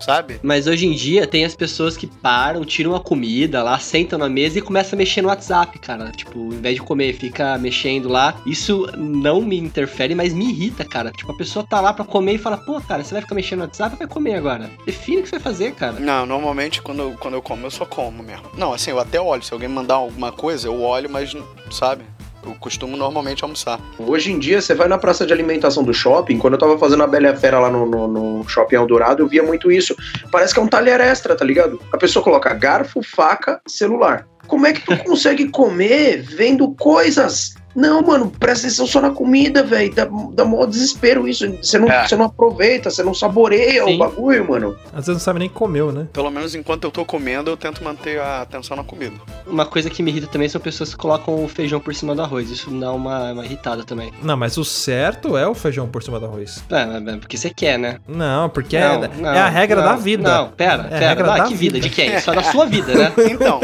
Sabe? 0.04 0.40
Mas 0.44 0.68
hoje 0.68 0.86
em 0.86 0.92
dia 0.94 1.26
tem 1.26 1.46
as 1.46 1.56
pessoas 1.56 1.96
que 1.96 2.08
param, 2.08 2.66
tiram 2.66 2.96
a 2.96 3.00
comida 3.00 3.64
lá, 3.64 3.80
sentam 3.80 4.20
na 4.20 4.28
mesa 4.28 4.60
e 4.60 4.62
começam 4.62 4.98
a 4.98 5.00
mexer 5.00 5.22
no 5.22 5.30
WhatsApp, 5.30 5.80
cara. 5.80 6.12
Tipo, 6.12 6.54
em 6.54 6.60
vez 6.62 6.76
de 6.76 6.82
comer, 6.82 7.14
fica 7.14 7.58
mexendo 7.58 8.10
lá. 8.10 8.36
Isso 8.46 8.90
não 8.98 9.42
me 9.42 9.58
interfere, 9.58 10.14
mas 10.14 10.34
me 10.34 10.50
irrita, 10.50 10.84
cara. 10.84 11.12
Tipo, 11.12 11.32
a 11.32 11.38
pessoa 11.38 11.66
tá 11.66 11.80
lá 11.80 11.94
pra 11.94 12.04
comer 12.04 12.34
e 12.34 12.38
fala, 12.38 12.58
pô, 12.58 12.80
cara, 12.82 13.04
você 13.04 13.14
vai 13.14 13.22
ficar 13.22 13.36
mexendo 13.36 13.60
no 13.60 13.66
WhatsApp, 13.66 13.96
vai 13.96 14.08
comer 14.08 14.36
agora. 14.36 14.70
Define 14.86 15.20
o 15.20 15.24
que 15.24 15.30
você 15.30 15.40
vai 15.40 15.44
fazer, 15.44 15.74
cara. 15.74 16.00
Não, 16.00 16.26
normalmente 16.26 16.82
quando 16.82 17.02
eu, 17.02 17.12
quando 17.20 17.36
eu 17.36 17.42
como, 17.42 17.66
eu 17.66 17.72
só 17.72 17.86
como 17.86 18.22
mesmo. 18.22 18.46
Não, 18.58 18.74
assim, 18.74 18.92
eu 18.92 19.00
até 19.00 19.20
olho. 19.22 19.44
Se 19.44 19.54
alguém 19.54 19.70
mandar 19.70 19.96
alguma 19.96 20.32
coisa, 20.32 20.68
eu 20.68 20.82
olho, 20.82 21.10
mas, 21.10 21.34
sabe? 21.72 22.04
Eu 22.46 22.56
costumo 22.60 22.98
normalmente 22.98 23.44
almoçar. 23.44 23.80
Hoje 23.98 24.32
em 24.32 24.40
dia, 24.40 24.62
você 24.62 24.74
vai 24.74 24.88
na 24.88 24.98
praça 24.98 25.26
de 25.26 25.34
alimentação 25.34 25.84
do 25.84 25.94
shopping, 25.94 26.38
quando 26.38 26.54
eu 26.54 26.60
tava 26.60 26.78
fazendo 26.78 27.04
a 27.04 27.08
Bela 27.08 27.36
Fera 27.36 27.60
lá 27.60 27.70
no, 27.70 27.86
no, 27.86 28.08
no 28.08 28.50
Shopping 28.50 28.76
Eldorado, 28.76 29.24
eu 29.24 29.28
via 29.28 29.44
muito 29.44 29.72
isso. 29.72 29.96
Parece 30.32 30.54
que 30.54 30.60
é 30.60 30.64
um 30.64 30.68
talher 30.68 31.00
extra, 31.00 31.36
tá 31.36 31.46
ligado? 31.46 31.82
A 31.92 31.98
pessoa 31.98 32.24
coloca 32.24 32.54
garfo, 32.54 33.02
faca, 33.02 33.62
celular. 33.68 34.28
Como 34.48 34.68
é 34.68 34.74
que 34.74 34.82
tu 34.82 34.98
consegue 35.04 35.50
comer 35.50 36.22
vendo 36.22 36.74
coisas? 36.76 37.56
Não, 37.76 38.02
mano, 38.02 38.32
presta 38.40 38.68
atenção 38.68 38.86
só 38.88 39.02
na 39.02 39.10
comida, 39.12 39.64
velho. 39.64 39.94
Dá, 39.94 40.08
dá 40.34 40.46
maior 40.46 40.66
desespero 40.68 41.28
isso. 41.28 41.46
Você 41.62 41.78
não, 41.80 41.90
É. 41.90 42.08
você 42.08 42.16
não 42.16 42.26
aproveita, 42.26 42.90
você 42.90 43.02
não 43.04 43.14
saboreia 43.14 43.84
Sim. 43.86 43.96
o 43.96 43.98
bagulho, 43.98 44.48
mano. 44.50 44.76
Às 44.88 45.08
vezes 45.08 45.14
não 45.14 45.20
sabe 45.20 45.40
nem 45.40 45.50
comeu, 45.50 45.92
né? 45.92 46.08
Pelo 46.14 46.30
menos 46.30 46.54
enquanto 46.56 46.84
eu 46.86 46.92
tô 46.92 47.04
comendo, 47.06 47.50
eu 47.52 47.58
tento 47.58 47.84
manter 47.84 48.20
a 48.20 48.42
atenção 48.42 48.78
na 48.78 48.84
comida. 48.84 49.16
Uma 49.48 49.66
coisa 49.66 49.90
que 49.90 50.04
me 50.04 50.12
irrita 50.12 50.28
também 50.28 50.48
são 50.50 50.62
pessoas 50.62 50.92
que 50.92 50.98
colocam 50.98 51.44
o 51.44 51.48
feijão 51.48 51.80
por 51.80 51.94
cima 51.96 52.14
do 52.16 52.22
arroz. 52.22 52.50
Isso 52.50 52.70
me 52.70 52.80
dá 52.80 52.92
uma, 52.92 53.32
uma 53.32 53.46
irritada 53.46 53.84
também. 53.84 54.12
Não, 54.22 54.38
mas 54.38 54.58
o 54.58 54.64
certo 54.64 55.36
é 55.38 55.48
o 55.48 55.54
feijão 55.56 55.88
por 55.88 56.04
cima 56.04 56.20
do 56.20 56.26
arroz. 56.26 56.64
É, 56.70 56.76
é, 56.76 57.14
é 57.16 57.18
porque 57.18 57.38
você 57.38 57.50
quer, 57.50 57.78
né? 57.80 58.00
Não, 58.08 58.50
porque 58.50 58.78
Não, 58.80 59.04
é, 59.04 59.10
não, 59.18 59.30
é 59.34 59.40
a 59.40 59.50
regra 59.50 59.82
não, 59.82 59.90
da 59.90 59.96
vida. 59.96 60.24
Não, 60.38 60.50
pera, 60.50 60.84
É 60.84 60.86
a 60.86 60.90
pera. 61.00 61.08
regra 61.10 61.34
Ah, 61.34 61.38
da 61.40 61.44
que 61.46 61.56
vida? 61.56 61.74
vida. 61.76 61.88
De 61.90 61.90
quem? 61.96 62.20
Só 62.20 62.34
da 62.34 62.44
sua 62.44 62.66
vida, 62.66 62.94
né? 62.94 63.12
Então, 63.34 63.60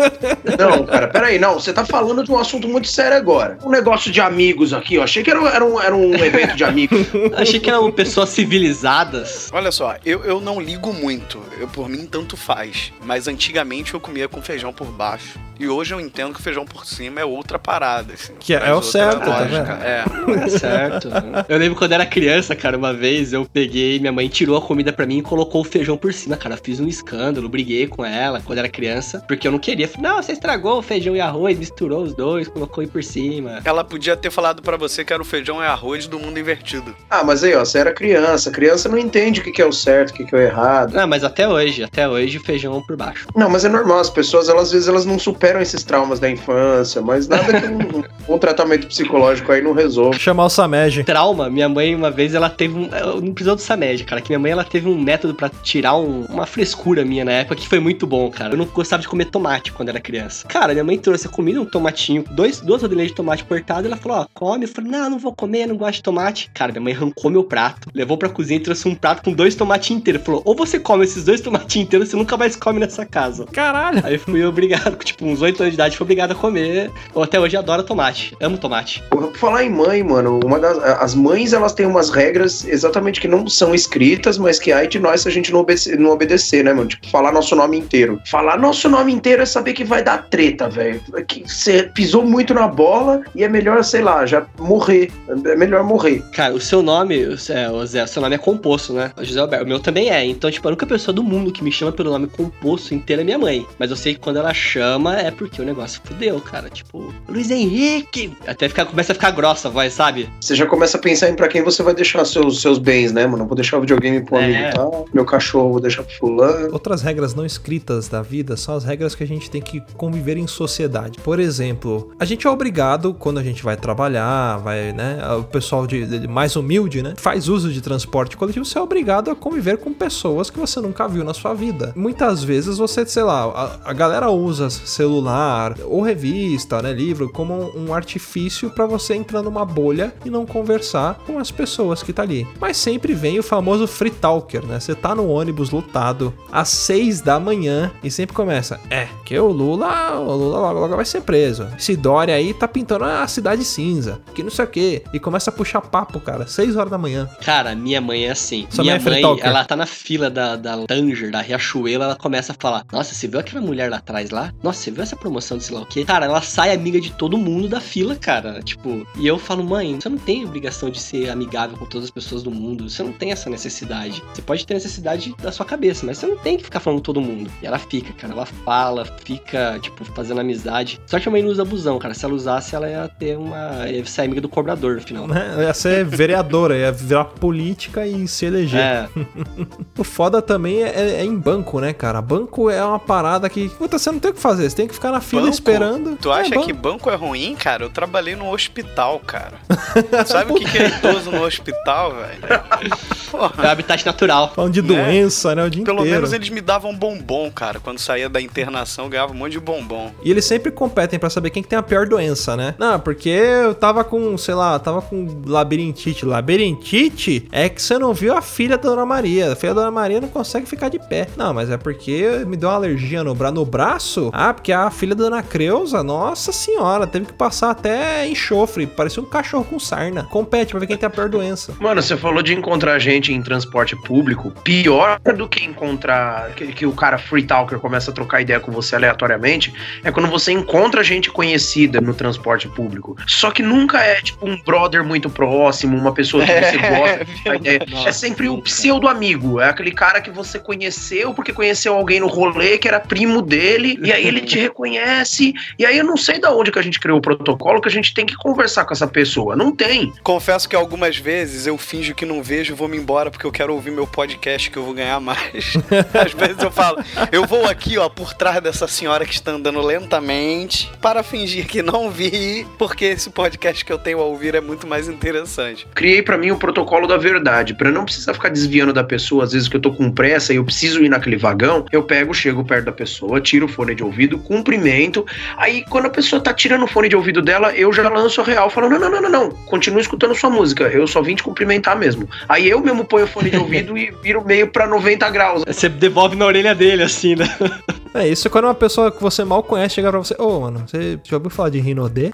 Não, 0.57 0.85
cara, 0.85 1.07
peraí, 1.07 1.37
não. 1.37 1.53
Você 1.55 1.71
tá 1.73 1.85
falando 1.85 2.23
de 2.23 2.31
um 2.31 2.37
assunto 2.37 2.67
muito 2.67 2.87
sério 2.87 3.15
agora. 3.17 3.57
Um 3.63 3.69
negócio 3.69 3.98
de 4.05 4.21
amigos 4.21 4.73
aqui, 4.73 4.97
ó. 4.97 5.03
Achei 5.03 5.23
que 5.23 5.29
era, 5.29 5.39
era, 5.49 5.65
um, 5.65 5.79
era 5.81 5.95
um 5.95 6.13
evento 6.15 6.55
de 6.55 6.63
amigos. 6.63 6.99
Achei 7.35 7.59
que 7.59 7.69
eram 7.69 7.91
pessoas 7.91 8.29
civilizadas. 8.29 9.49
olha 9.51 9.71
só, 9.71 9.95
eu, 10.05 10.23
eu 10.23 10.39
não 10.39 10.59
ligo 10.61 10.93
muito. 10.93 11.39
Eu, 11.59 11.67
por 11.67 11.89
mim, 11.89 12.05
tanto 12.05 12.37
faz. 12.37 12.91
Mas 13.03 13.27
antigamente 13.27 13.93
eu 13.93 13.99
comia 13.99 14.27
com 14.27 14.41
feijão 14.41 14.71
por 14.71 14.87
baixo. 14.87 15.37
E 15.59 15.67
hoje 15.67 15.93
eu 15.93 15.99
entendo 15.99 16.33
que 16.33 16.41
feijão 16.41 16.63
por 16.65 16.85
cima 16.85 17.19
é 17.19 17.25
outra 17.25 17.59
parada. 17.59 18.13
Assim, 18.13 18.31
Que 18.39 18.53
é- 18.53 18.69
é 18.69 18.73
o 18.73 18.81
certo, 18.81 19.19
tá 19.25 19.39
lógica. 19.39 19.63
vendo? 19.75 20.39
É. 20.39 20.45
É 20.45 20.47
certo. 20.49 21.09
Eu 21.49 21.57
lembro 21.57 21.77
quando 21.77 21.91
era 21.91 22.05
criança, 22.05 22.55
cara, 22.55 22.77
uma 22.77 22.93
vez 22.93 23.33
eu 23.33 23.45
peguei, 23.45 23.99
minha 23.99 24.11
mãe 24.11 24.29
tirou 24.29 24.55
a 24.55 24.61
comida 24.61 24.93
pra 24.93 25.05
mim 25.05 25.17
e 25.17 25.21
colocou 25.21 25.59
o 25.59 25.65
feijão 25.65 25.97
por 25.97 26.13
cima, 26.13 26.37
cara. 26.37 26.55
Fiz 26.55 26.79
um 26.79 26.87
escândalo, 26.87 27.49
briguei 27.49 27.87
com 27.87 28.05
ela 28.05 28.39
quando 28.39 28.59
era 28.59 28.69
criança, 28.69 29.21
porque 29.27 29.45
eu 29.47 29.51
não 29.51 29.59
queria. 29.59 29.85
Falei, 29.87 30.09
Não, 30.09 30.23
você 30.23 30.31
estragou 30.31 30.77
o 30.77 30.81
feijão 30.81 31.13
e 31.13 31.19
arroz, 31.19 31.57
misturou 31.59 32.03
os 32.03 32.13
dois, 32.15 32.47
colocou 32.47 32.81
aí 32.81 32.87
por 32.87 33.03
cima. 33.03 33.59
Ela 33.65 33.83
podia 33.89 34.15
ter 34.15 34.29
falado 34.31 34.61
pra 34.61 34.77
você 34.77 35.03
que 35.03 35.11
era 35.11 35.21
o 35.21 35.25
feijão 35.25 35.61
e 35.61 35.65
arroz 35.65 36.07
do 36.07 36.19
mundo 36.19 36.39
invertido. 36.39 36.95
Ah, 37.09 37.23
mas 37.23 37.43
aí, 37.43 37.55
ó, 37.55 37.65
você 37.65 37.79
era 37.79 37.91
criança. 37.91 38.51
Criança 38.51 38.87
não 38.87 38.97
entende 38.97 39.39
o 39.41 39.43
que 39.43 39.51
que 39.51 39.61
é 39.61 39.65
o 39.65 39.71
certo, 39.73 40.11
o 40.11 40.13
que 40.13 40.25
que 40.25 40.35
é 40.35 40.37
o 40.37 40.41
errado. 40.41 40.97
Ah, 40.97 41.07
mas 41.07 41.23
até 41.23 41.47
hoje, 41.47 41.83
até 41.83 42.07
hoje 42.07 42.37
o 42.37 42.41
feijão 42.43 42.81
por 42.81 42.95
baixo. 42.95 43.27
Não, 43.35 43.49
mas 43.49 43.65
é 43.65 43.69
normal, 43.69 43.99
as 43.99 44.09
pessoas, 44.09 44.47
elas, 44.47 44.63
às 44.67 44.71
vezes, 44.71 44.87
elas 44.87 45.05
não 45.05 45.17
superam 45.17 45.59
esses 45.61 45.83
traumas 45.83 46.19
da 46.19 46.29
infância, 46.29 47.01
mas 47.01 47.27
nada 47.27 47.59
que 47.59 47.67
um, 47.67 48.35
um 48.35 48.37
tratamento 48.37 48.87
psicológico 48.87 49.51
aí 49.51 49.61
não 49.61 49.73
resolva. 49.73 50.17
Chamar 50.19 50.45
o 50.45 50.49
Samed. 50.49 51.03
Trauma, 51.03 51.49
minha 51.49 51.67
mãe 51.67 51.95
uma 51.95 52.11
vez 52.11 52.33
ela 52.35 52.49
teve 52.49 52.75
um. 52.77 52.87
eu 52.95 53.21
Não 53.21 53.33
precisou 53.33 53.55
do 53.55 53.61
Samed, 53.61 54.03
cara. 54.03 54.21
Que 54.21 54.29
minha 54.29 54.39
mãe 54.39 54.51
ela 54.51 54.63
teve 54.63 54.87
um 54.87 54.99
método 54.99 55.33
pra 55.33 55.49
tirar 55.49 55.95
um- 55.95 56.25
uma 56.29 56.45
frescura 56.45 57.03
minha 57.03 57.25
na 57.25 57.31
época 57.31 57.55
que 57.55 57.67
foi 57.67 57.79
muito 57.79 58.05
bom, 58.05 58.29
cara. 58.29 58.53
Eu 58.53 58.57
não 58.57 58.65
gostava 58.65 59.01
de 59.01 59.07
comer 59.07 59.25
tomate 59.25 59.71
quando 59.71 59.89
era 59.89 59.99
criança. 59.99 60.47
Cara, 60.47 60.73
minha 60.73 60.83
mãe 60.83 60.97
trouxe 60.97 61.27
a 61.27 61.29
comida, 61.29 61.59
um 61.61 61.65
tomatinho, 61.65 62.23
dois, 62.31 62.59
duas 62.59 62.81
rodelinhas 62.81 63.09
de 63.09 63.15
tomate 63.15 63.43
cortadas 63.43 63.78
nada. 63.79 63.87
Ela 63.87 63.97
falou, 63.97 64.17
ó, 64.19 64.27
come. 64.33 64.65
Eu 64.65 64.69
falei, 64.69 64.91
não, 64.91 65.09
não 65.11 65.19
vou 65.19 65.33
comer, 65.33 65.67
não 65.67 65.77
gosto 65.77 65.95
de 65.95 66.03
tomate. 66.03 66.51
Cara, 66.53 66.71
minha 66.71 66.81
mãe 66.81 66.93
arrancou 66.93 67.31
meu 67.31 67.43
prato, 67.43 67.89
levou 67.93 68.17
pra 68.17 68.29
cozinha 68.29 68.59
e 68.59 68.63
trouxe 68.63 68.87
um 68.87 68.95
prato 68.95 69.23
com 69.23 69.31
dois 69.31 69.55
tomatinhos 69.55 70.01
inteiros. 70.01 70.23
Falou, 70.23 70.41
ou 70.45 70.55
você 70.55 70.79
come 70.79 71.03
esses 71.03 71.23
dois 71.23 71.41
tomatinhos 71.41 71.87
inteiros, 71.87 72.09
você 72.09 72.15
nunca 72.15 72.37
mais 72.37 72.55
come 72.55 72.79
nessa 72.79 73.05
casa. 73.05 73.45
Caralho! 73.51 74.01
Aí 74.03 74.17
fui 74.17 74.43
obrigado, 74.43 74.95
tipo, 75.03 75.25
uns 75.25 75.41
8 75.41 75.61
anos 75.61 75.73
de 75.73 75.75
idade, 75.75 75.97
fui 75.97 76.03
obrigado 76.03 76.31
a 76.31 76.35
comer. 76.35 76.91
Eu 77.15 77.23
até 77.23 77.39
hoje 77.39 77.55
adoro 77.57 77.83
tomate. 77.83 78.35
Amo 78.39 78.57
tomate. 78.57 79.03
Por 79.09 79.35
falar 79.35 79.63
em 79.63 79.69
mãe, 79.69 80.03
mano, 80.03 80.39
uma 80.43 80.59
das, 80.59 80.77
as 80.77 81.15
mães 81.15 81.53
elas 81.53 81.73
têm 81.73 81.85
umas 81.85 82.09
regras 82.09 82.65
exatamente 82.67 83.21
que 83.21 83.27
não 83.27 83.47
são 83.47 83.73
escritas, 83.73 84.37
mas 84.37 84.59
que 84.59 84.71
ai 84.71 84.87
de 84.87 84.99
nós 84.99 85.21
se 85.21 85.27
a 85.27 85.31
gente 85.31 85.51
não, 85.51 85.59
obede 85.61 85.95
não 85.97 86.11
obedecer, 86.11 86.63
né, 86.63 86.73
mano? 86.73 86.89
Tipo, 86.89 87.09
falar 87.09 87.31
nosso 87.31 87.55
nome 87.55 87.77
inteiro. 87.77 88.19
Falar 88.25 88.57
nosso 88.57 88.89
nome 88.89 89.13
inteiro 89.13 89.41
é 89.41 89.45
saber 89.45 89.73
que 89.73 89.83
vai 89.83 90.03
dar 90.03 90.29
treta, 90.29 90.69
velho. 90.69 91.01
Que 91.27 91.43
você 91.47 91.83
pisou 91.83 92.25
muito 92.25 92.53
na 92.53 92.67
bola 92.67 93.21
e 93.35 93.43
é 93.43 93.49
melhor, 93.49 93.68
sei 93.83 94.01
lá, 94.01 94.25
já 94.25 94.45
morrer. 94.59 95.11
É 95.45 95.55
melhor 95.55 95.83
morrer. 95.83 96.23
Cara, 96.33 96.53
o 96.53 96.59
seu 96.61 96.81
nome, 96.81 97.21
é, 97.49 97.69
o 97.69 97.85
Zé, 97.85 98.03
o 98.03 98.07
seu 98.07 98.21
nome 98.21 98.35
é 98.35 98.37
composto, 98.37 98.93
né? 98.93 99.11
O 99.17 99.23
José 99.23 99.39
Alberto. 99.39 99.65
O 99.65 99.67
meu 99.67 99.79
também 99.79 100.09
é. 100.09 100.25
Então, 100.25 100.49
tipo, 100.51 100.67
a 100.67 100.71
única 100.71 100.85
pessoa 100.85 101.13
do 101.13 101.23
mundo 101.23 101.51
que 101.51 101.63
me 101.63 101.71
chama 101.71 101.91
pelo 101.91 102.11
nome 102.11 102.27
composto 102.27 102.93
inteiro 102.93 103.21
é 103.21 103.25
minha 103.25 103.37
mãe. 103.37 103.65
Mas 103.77 103.89
eu 103.89 103.95
sei 103.95 104.13
que 104.13 104.19
quando 104.19 104.37
ela 104.37 104.53
chama 104.53 105.17
é 105.17 105.31
porque 105.31 105.61
o 105.61 105.65
negócio 105.65 106.01
fudeu, 106.03 106.39
cara. 106.41 106.69
Tipo, 106.69 107.13
Luiz 107.27 107.49
Henrique. 107.51 108.33
Até 108.47 108.67
ficar, 108.67 108.85
começa 108.85 109.11
a 109.11 109.15
ficar 109.15 109.31
grossa 109.31 109.67
a 109.67 109.71
voz, 109.71 109.93
sabe? 109.93 110.29
Você 110.41 110.55
já 110.55 110.65
começa 110.65 110.97
a 110.97 110.99
pensar 111.01 111.29
em 111.29 111.35
pra 111.35 111.47
quem 111.47 111.63
você 111.63 111.81
vai 111.83 111.93
deixar 111.93 112.25
seus, 112.25 112.61
seus 112.61 112.77
bens, 112.79 113.11
né, 113.11 113.25
mano? 113.27 113.45
Vou 113.45 113.55
deixar 113.55 113.77
o 113.77 113.81
videogame 113.81 114.21
pro 114.23 114.37
É. 114.37 114.45
amigo 114.45 114.75
tal, 114.75 115.05
meu 115.13 115.25
cachorro 115.25 115.71
vou 115.71 115.79
deixar 115.81 116.03
pro 116.03 116.15
fulano. 116.15 116.69
Outras 116.71 117.01
regras 117.01 117.33
não 117.33 117.45
escritas 117.45 118.07
da 118.07 118.21
vida 118.21 118.55
são 118.57 118.75
as 118.75 118.83
regras 118.83 119.15
que 119.15 119.23
a 119.23 119.27
gente 119.27 119.49
tem 119.49 119.61
que 119.61 119.81
conviver 119.95 120.37
em 120.37 120.47
sociedade. 120.47 121.19
Por 121.19 121.39
exemplo, 121.39 122.11
a 122.19 122.25
gente 122.25 122.45
é 122.45 122.49
obrigado, 122.49 123.13
quando 123.13 123.39
a 123.39 123.43
gente 123.43 123.48
vai 123.63 123.75
trabalhar, 123.77 124.57
vai, 124.59 124.91
né? 124.93 125.19
O 125.39 125.43
pessoal 125.43 125.85
de, 125.87 126.05
de- 126.19 126.27
mais 126.27 126.55
humilde, 126.55 127.01
né? 127.01 127.13
Faz 127.17 127.47
uso 127.49 127.71
de 127.71 127.81
transporte 127.81 128.37
coletivo, 128.37 128.65
você 128.65 128.77
é 128.77 128.81
obrigado 128.81 129.29
a 129.31 129.35
conviver 129.35 129.77
com 129.77 129.93
pessoas 129.93 130.49
que 130.49 130.59
você 130.59 130.79
nunca 130.79 131.07
viu 131.07 131.23
na 131.23 131.33
sua 131.33 131.53
vida. 131.53 131.93
Muitas 131.95 132.43
vezes 132.43 132.77
você, 132.77 133.05
sei 133.05 133.23
lá, 133.23 133.43
a, 133.83 133.89
a 133.89 133.93
galera 133.93 134.29
usa 134.29 134.69
celular 134.69 135.75
ou 135.85 136.01
revista, 136.01 136.81
né? 136.81 136.91
Livro, 136.93 137.29
como 137.29 137.71
um 137.75 137.93
artifício 137.93 138.69
para 138.69 138.85
você 138.85 139.15
entrar 139.15 139.41
numa 139.41 139.65
bolha 139.65 140.13
e 140.23 140.29
não 140.29 140.45
conversar 140.45 141.19
com 141.25 141.39
as 141.39 141.51
pessoas 141.51 142.03
que 142.03 142.13
tá 142.13 142.21
ali. 142.23 142.47
Mas 142.59 142.77
sempre 142.77 143.13
vem 143.13 143.39
o 143.39 143.43
famoso 143.43 143.87
free 143.87 144.11
talker, 144.11 144.65
né? 144.65 144.79
Você 144.79 144.93
tá 144.95 145.15
no 145.15 145.27
ônibus 145.29 145.71
lotado 145.71 146.33
às 146.51 146.69
6 146.69 147.21
da 147.21 147.39
manhã 147.39 147.91
e 148.03 148.11
sempre 148.11 148.35
começa: 148.35 148.79
É, 148.89 149.07
que 149.25 149.37
o 149.39 149.47
Lula, 149.47 150.19
o 150.19 150.35
Lula 150.35 150.59
logo, 150.59 150.79
logo 150.79 150.95
vai 150.95 151.05
ser 151.05 151.21
preso. 151.21 151.67
Esse 151.77 151.95
Dória 151.95 152.35
aí 152.35 152.53
tá 152.53 152.67
pintando 152.67 153.05
a 153.05 153.23
cidade 153.39 153.63
cinza, 153.63 154.21
que 154.35 154.43
não 154.43 154.51
sei 154.51 154.65
o 154.65 154.67
quê. 154.67 155.03
E 155.13 155.19
começa 155.19 155.49
a 155.49 155.53
puxar 155.53 155.81
papo, 155.81 156.19
cara, 156.19 156.45
6 156.45 156.75
horas 156.75 156.91
da 156.91 156.97
manhã. 156.97 157.29
Cara, 157.41 157.73
minha 157.75 158.01
mãe 158.01 158.25
é 158.25 158.31
assim. 158.31 158.67
Sua 158.69 158.83
minha 158.83 158.99
mãe 158.99 159.19
é 159.19 159.21
mãe, 159.21 159.39
ela 159.41 159.63
tá 159.65 159.75
na 159.75 159.85
fila 159.85 160.29
da, 160.29 160.55
da 160.55 160.85
Tanger, 160.85 161.31
da 161.31 161.41
Riachuelo, 161.41 162.03
ela 162.03 162.15
começa 162.15 162.51
a 162.51 162.55
falar: 162.59 162.85
Nossa, 162.91 163.13
você 163.13 163.27
viu 163.27 163.39
aquela 163.39 163.61
mulher 163.61 163.89
lá 163.89 163.97
atrás 163.97 164.29
lá? 164.29 164.53
Nossa, 164.61 164.79
você 164.79 164.91
viu 164.91 165.03
essa 165.03 165.15
promoção 165.15 165.57
de 165.57 165.63
sei 165.63 165.75
lá 165.75 165.81
o 165.81 165.85
quê? 165.85 166.03
Cara, 166.03 166.25
ela 166.25 166.41
sai 166.41 166.73
amiga 166.73 166.99
de 166.99 167.11
todo 167.11 167.37
mundo 167.37 167.67
da 167.67 167.79
fila, 167.79 168.15
cara. 168.15 168.61
Tipo, 168.61 169.07
e 169.17 169.25
eu 169.25 169.37
falo, 169.37 169.63
mãe, 169.63 169.99
você 169.99 170.09
não 170.09 170.17
tem 170.17 170.45
obrigação 170.45 170.89
de 170.89 170.99
ser 170.99 171.29
amigável 171.29 171.77
com 171.77 171.85
todas 171.85 172.05
as 172.05 172.11
pessoas 172.11 172.43
do 172.43 172.51
mundo. 172.51 172.89
Você 172.89 173.03
não 173.03 173.13
tem 173.13 173.31
essa 173.31 173.49
necessidade. 173.49 174.23
Você 174.33 174.41
pode 174.41 174.65
ter 174.65 174.73
necessidade 174.73 175.33
da 175.41 175.51
sua 175.51 175.65
cabeça, 175.65 176.05
mas 176.05 176.17
você 176.17 176.27
não 176.27 176.37
tem 176.37 176.57
que 176.57 176.63
ficar 176.63 176.79
falando 176.79 176.99
com 176.99 177.03
todo 177.03 177.21
mundo. 177.21 177.49
E 177.61 177.65
ela 177.65 177.79
fica, 177.79 178.13
cara, 178.13 178.33
ela 178.33 178.45
fala, 178.45 179.05
fica, 179.23 179.79
tipo, 179.79 180.03
fazendo 180.05 180.41
amizade. 180.41 180.99
Só 181.05 181.19
que 181.19 181.27
a 181.27 181.31
mãe 181.31 181.41
não 181.41 181.49
usa 181.49 181.61
abusão, 181.61 181.99
cara. 181.99 182.13
Se 182.13 182.25
ela 182.25 182.33
usasse, 182.33 182.75
ela 182.75 182.89
ia 182.89 183.07
ter 183.07 183.28
uma. 183.37 183.87
ia 183.87 184.03
ser 184.05 184.21
amiga 184.23 184.41
do 184.41 184.49
cobrador 184.49 184.95
no 184.95 185.01
final. 185.01 185.27
Né? 185.27 185.55
Ia 185.59 185.73
ser 185.73 186.03
vereadora, 186.05 186.77
ia 186.77 186.91
virar 186.91 187.25
política 187.25 188.05
e 188.07 188.27
se 188.27 188.45
eleger. 188.45 188.79
É, 188.79 189.09
O 189.97 190.03
foda 190.03 190.41
também 190.41 190.81
é, 190.83 191.15
é 191.19 191.23
em 191.25 191.35
banco, 191.37 191.79
né, 191.79 191.91
cara? 191.93 192.21
Banco 192.21 192.69
é 192.69 192.83
uma 192.83 192.99
parada 192.99 193.49
que. 193.49 193.69
Puta, 193.69 193.97
você 193.99 194.11
não 194.11 194.19
tem 194.19 194.31
o 194.31 194.33
que 194.33 194.39
fazer, 194.39 194.69
você 194.69 194.75
tem 194.75 194.87
que 194.87 194.93
ficar 194.93 195.11
na 195.11 195.19
fila 195.21 195.41
Banco? 195.43 195.53
esperando. 195.53 196.17
Tu 196.17 196.31
É, 196.31 196.39
acha 196.41 196.49
banco. 196.55 196.65
que 196.67 196.73
banco 196.73 197.09
é 197.09 197.15
ruim, 197.15 197.55
cara? 197.55 197.83
Eu 197.83 197.89
trabalhei 197.89 198.35
no 198.35 198.49
hospital, 198.51 199.19
cara. 199.19 199.53
Sabe 200.25 200.51
o 200.53 200.55
que, 200.55 200.65
que 200.65 200.77
é 200.77 200.87
idoso 200.87 201.31
no 201.31 201.43
hospital, 201.43 202.15
velho? 202.15 202.39
É 202.45 203.35
o 203.35 203.67
habitat 203.67 204.05
natural. 204.05 204.53
Falando 204.55 204.73
de 204.73 204.81
Né? 204.81 204.87
doença, 204.87 205.53
né? 205.53 205.63
O 205.65 205.69
dia 205.69 205.83
Pelo 205.83 205.99
inteiro. 205.99 206.15
menos 206.17 206.33
eles 206.33 206.49
me 206.49 206.61
davam 206.61 206.95
bombom, 206.95 207.51
cara. 207.51 207.79
Quando 207.79 207.99
saía 207.99 208.29
da 208.29 208.41
internação, 208.41 209.05
eu 209.05 209.09
ganhava 209.09 209.33
um 209.33 209.35
monte 209.35 209.51
de 209.53 209.59
bombom. 209.59 210.11
E 210.23 210.31
eles 210.31 210.45
sempre 210.45 210.71
competem 210.71 211.19
pra 211.19 211.29
saber 211.29 211.49
quem 211.49 211.61
que 211.61 211.67
tem 211.69 211.77
a 211.77 211.83
pior 211.83 212.07
doença, 212.07 212.55
né? 212.55 212.75
Não, 212.77 212.99
porque 212.99 213.18
eu 213.27 213.73
tava 213.73 214.03
com, 214.03 214.37
sei 214.37 214.53
lá, 214.53 214.77
tava 214.79 215.01
com 215.01 215.41
labirintite. 215.45 216.25
Labirintite 216.25 217.47
é 217.51 217.67
que 217.67 217.81
você 217.81 217.97
não 217.97 218.13
viu 218.13 218.37
a 218.37 218.41
filha 218.41 218.77
da 218.77 218.89
Dona 218.89 219.05
Maria. 219.05 219.51
A 219.51 219.55
filha 219.55 219.73
da 219.73 219.81
Dona 219.81 219.91
Maria 219.91 220.21
não 220.21 220.29
consegue 220.29 220.65
ficar 220.65 220.89
de 220.89 220.99
pé. 220.99 221.27
Não, 221.35 221.53
mas 221.53 221.69
é 221.69 221.77
porque 221.77 222.43
me 222.45 222.55
deu 222.55 222.69
uma 222.69 222.75
alergia 222.75 223.23
no, 223.23 223.33
bra 223.33 223.51
no 223.51 223.65
braço. 223.65 224.29
Ah, 224.31 224.53
porque 224.53 224.71
a 224.71 224.89
filha 224.91 225.15
da 225.15 225.25
Dona 225.25 225.43
Creuza, 225.43 226.03
nossa 226.03 226.51
senhora, 226.51 227.07
teve 227.07 227.25
que 227.25 227.33
passar 227.33 227.71
até 227.71 228.27
enxofre. 228.27 228.85
Parecia 228.85 229.21
um 229.21 229.25
cachorro 229.25 229.65
com 229.65 229.79
sarna. 229.79 230.23
Compete 230.23 230.71
pra 230.71 230.79
ver 230.79 230.87
quem 230.87 230.97
tem 230.97 231.07
a 231.07 231.09
pior 231.09 231.27
doença. 231.27 231.73
Mano, 231.79 232.01
você 232.01 232.15
falou 232.15 232.43
de 232.43 232.53
encontrar 232.53 232.99
gente 232.99 233.33
em 233.33 233.41
transporte 233.41 233.95
público. 233.95 234.51
Pior 234.63 235.19
do 235.35 235.47
que 235.47 235.65
encontrar 235.65 236.51
que, 236.55 236.67
que 236.67 236.85
o 236.85 236.91
cara 236.91 237.17
free 237.17 237.43
talker 237.43 237.79
começa 237.79 238.11
a 238.11 238.13
trocar 238.13 238.41
ideia 238.41 238.59
com 238.59 238.71
você 238.71 238.95
aleatoriamente 238.95 239.73
é 240.03 240.11
quando 240.11 240.27
você 240.27 240.51
encontra 240.51 241.03
gente 241.03 241.31
conhecida 241.31 242.01
no 242.01 242.13
transporte 242.13 242.67
público. 242.67 243.08
Só 243.27 243.51
que 243.51 243.61
nunca 243.61 243.99
é 244.01 244.21
tipo 244.21 244.47
um 244.47 244.61
brother 244.61 245.03
muito 245.03 245.29
próximo, 245.29 245.97
uma 245.97 246.13
pessoa 246.13 246.45
que 246.45 246.51
você 246.51 246.77
gosta. 246.77 247.25
de 247.25 247.43
trocar 247.43 247.55
ideia. 247.55 248.07
É 248.07 248.11
sempre 248.11 248.49
o 248.49 248.61
pseudo 248.61 249.07
amigo. 249.07 249.59
É 249.59 249.69
aquele 249.69 249.91
cara 249.91 250.21
que 250.21 250.31
você 250.31 250.59
conheceu 250.59 251.33
porque 251.33 251.53
conheceu 251.53 251.93
alguém 251.93 252.19
no 252.19 252.27
rolê 252.27 252.77
que 252.77 252.87
era 252.87 252.99
primo 252.99 253.41
dele 253.41 253.99
e 254.03 254.11
aí 254.11 254.25
ele 254.25 254.41
te 254.41 254.57
reconhece. 254.59 255.53
E 255.77 255.85
aí 255.85 255.97
eu 255.97 256.03
não 256.05 256.17
sei 256.17 256.39
da 256.39 256.51
onde 256.51 256.71
que 256.71 256.79
a 256.79 256.81
gente 256.81 256.99
criou 256.99 257.17
o 257.17 257.21
protocolo 257.21 257.81
que 257.81 257.87
a 257.87 257.91
gente 257.91 258.13
tem 258.13 258.25
que 258.25 258.35
conversar 258.35 258.85
com 258.85 258.93
essa 258.93 259.07
pessoa. 259.07 259.55
Não 259.55 259.75
tem. 259.75 260.11
Confesso 260.23 260.67
que 260.67 260.75
algumas 260.75 261.17
vezes 261.17 261.67
eu 261.67 261.77
finjo 261.77 262.15
que 262.15 262.25
não 262.25 262.41
vejo 262.43 262.73
e 262.73 262.75
vou 262.75 262.87
me 262.87 262.97
embora 262.97 263.31
porque 263.31 263.45
eu 263.45 263.51
quero 263.51 263.73
ouvir 263.73 263.91
meu 263.91 264.07
podcast 264.07 264.69
que 264.69 264.77
eu 264.77 264.83
vou 264.83 264.93
ganhar 264.93 265.19
mais. 265.19 265.73
Às 266.13 266.33
vezes 266.33 266.61
eu 266.61 266.71
falo, 266.71 267.03
eu 267.31 267.45
vou 267.45 267.65
aqui, 267.65 267.97
ó, 267.97 268.09
por 268.09 268.33
trás 268.33 268.61
dessa 268.61 268.87
senhora 268.87 269.25
que 269.25 269.33
está 269.33 269.51
andando 269.51 269.81
lentamente 269.81 270.89
para 271.01 271.23
fingir 271.23 271.67
que 271.67 271.81
não 271.81 272.09
vi, 272.09 272.65
porque 272.77 272.98
esse 273.05 273.29
podcast 273.29 273.83
que 273.83 273.91
eu 273.91 273.97
tenho 273.97 274.19
a 274.19 274.23
ouvir 274.23 274.55
é 274.55 274.61
muito 274.61 274.87
mais 274.87 275.07
interessante. 275.07 275.87
criei 275.93 276.21
pra 276.21 276.37
mim 276.37 276.51
o 276.51 276.57
protocolo 276.57 277.07
da 277.07 277.17
verdade, 277.17 277.73
Pra 277.73 277.91
não 277.91 278.05
precisar 278.05 278.33
ficar 278.33 278.49
desviando 278.49 278.91
da 278.93 279.03
pessoa, 279.03 279.43
às 279.43 279.53
vezes 279.53 279.67
que 279.67 279.75
eu 279.75 279.81
tô 279.81 279.91
com 279.91 280.11
pressa 280.11 280.53
e 280.53 280.57
eu 280.57 280.63
preciso 280.63 281.03
ir 281.03 281.09
naquele 281.09 281.37
vagão, 281.37 281.85
eu 281.91 282.03
pego, 282.03 282.33
chego 282.33 282.63
perto 282.63 282.85
da 282.85 282.91
pessoa, 282.91 283.39
tiro 283.41 283.65
o 283.65 283.69
fone 283.69 283.95
de 283.95 284.03
ouvido, 284.03 284.37
cumprimento. 284.37 285.25
Aí 285.57 285.83
quando 285.89 286.05
a 286.07 286.09
pessoa 286.09 286.41
tá 286.41 286.53
tirando 286.53 286.83
o 286.83 286.87
fone 286.87 287.09
de 287.09 287.15
ouvido 287.15 287.41
dela, 287.41 287.73
eu 287.73 287.91
já 287.93 288.07
lanço 288.09 288.41
a 288.41 288.43
real, 288.43 288.69
falo: 288.69 288.89
"Não, 288.89 288.99
não, 288.99 289.09
não, 289.09 289.21
não, 289.21 289.29
não. 289.29 289.49
Continua 289.49 290.01
escutando 290.01 290.35
sua 290.35 290.49
música. 290.49 290.85
Eu 290.85 291.07
só 291.07 291.21
vim 291.21 291.35
te 291.35 291.43
cumprimentar 291.43 291.97
mesmo". 291.97 292.29
Aí 292.47 292.69
eu 292.69 292.79
mesmo 292.81 293.05
ponho 293.05 293.25
o 293.25 293.27
fone 293.27 293.49
de 293.49 293.57
ouvido 293.57 293.97
e 293.97 294.11
viro 294.23 294.43
meio 294.45 294.67
pra 294.67 294.87
90 294.87 295.29
graus. 295.29 295.63
Você 295.65 295.89
devolve 295.89 296.35
na 296.35 296.45
orelha 296.45 296.75
dele, 296.75 297.03
assim, 297.03 297.35
né? 297.35 297.45
É, 298.13 298.27
isso 298.27 298.47
é 298.47 298.51
quando 298.51 298.65
uma 298.65 298.75
pessoa 298.75 299.11
que 299.11 299.21
você 299.21 299.43
mal 299.43 299.61
conhece 299.61 299.95
chega 299.95 300.09
pra 300.09 300.19
você. 300.19 300.35
Ô, 300.39 300.59
mano, 300.59 300.85
você 300.87 301.19
já 301.23 301.37
ouviu 301.37 301.49
falar 301.49 301.69
de 301.69 301.79
Rinodê? 301.79 302.31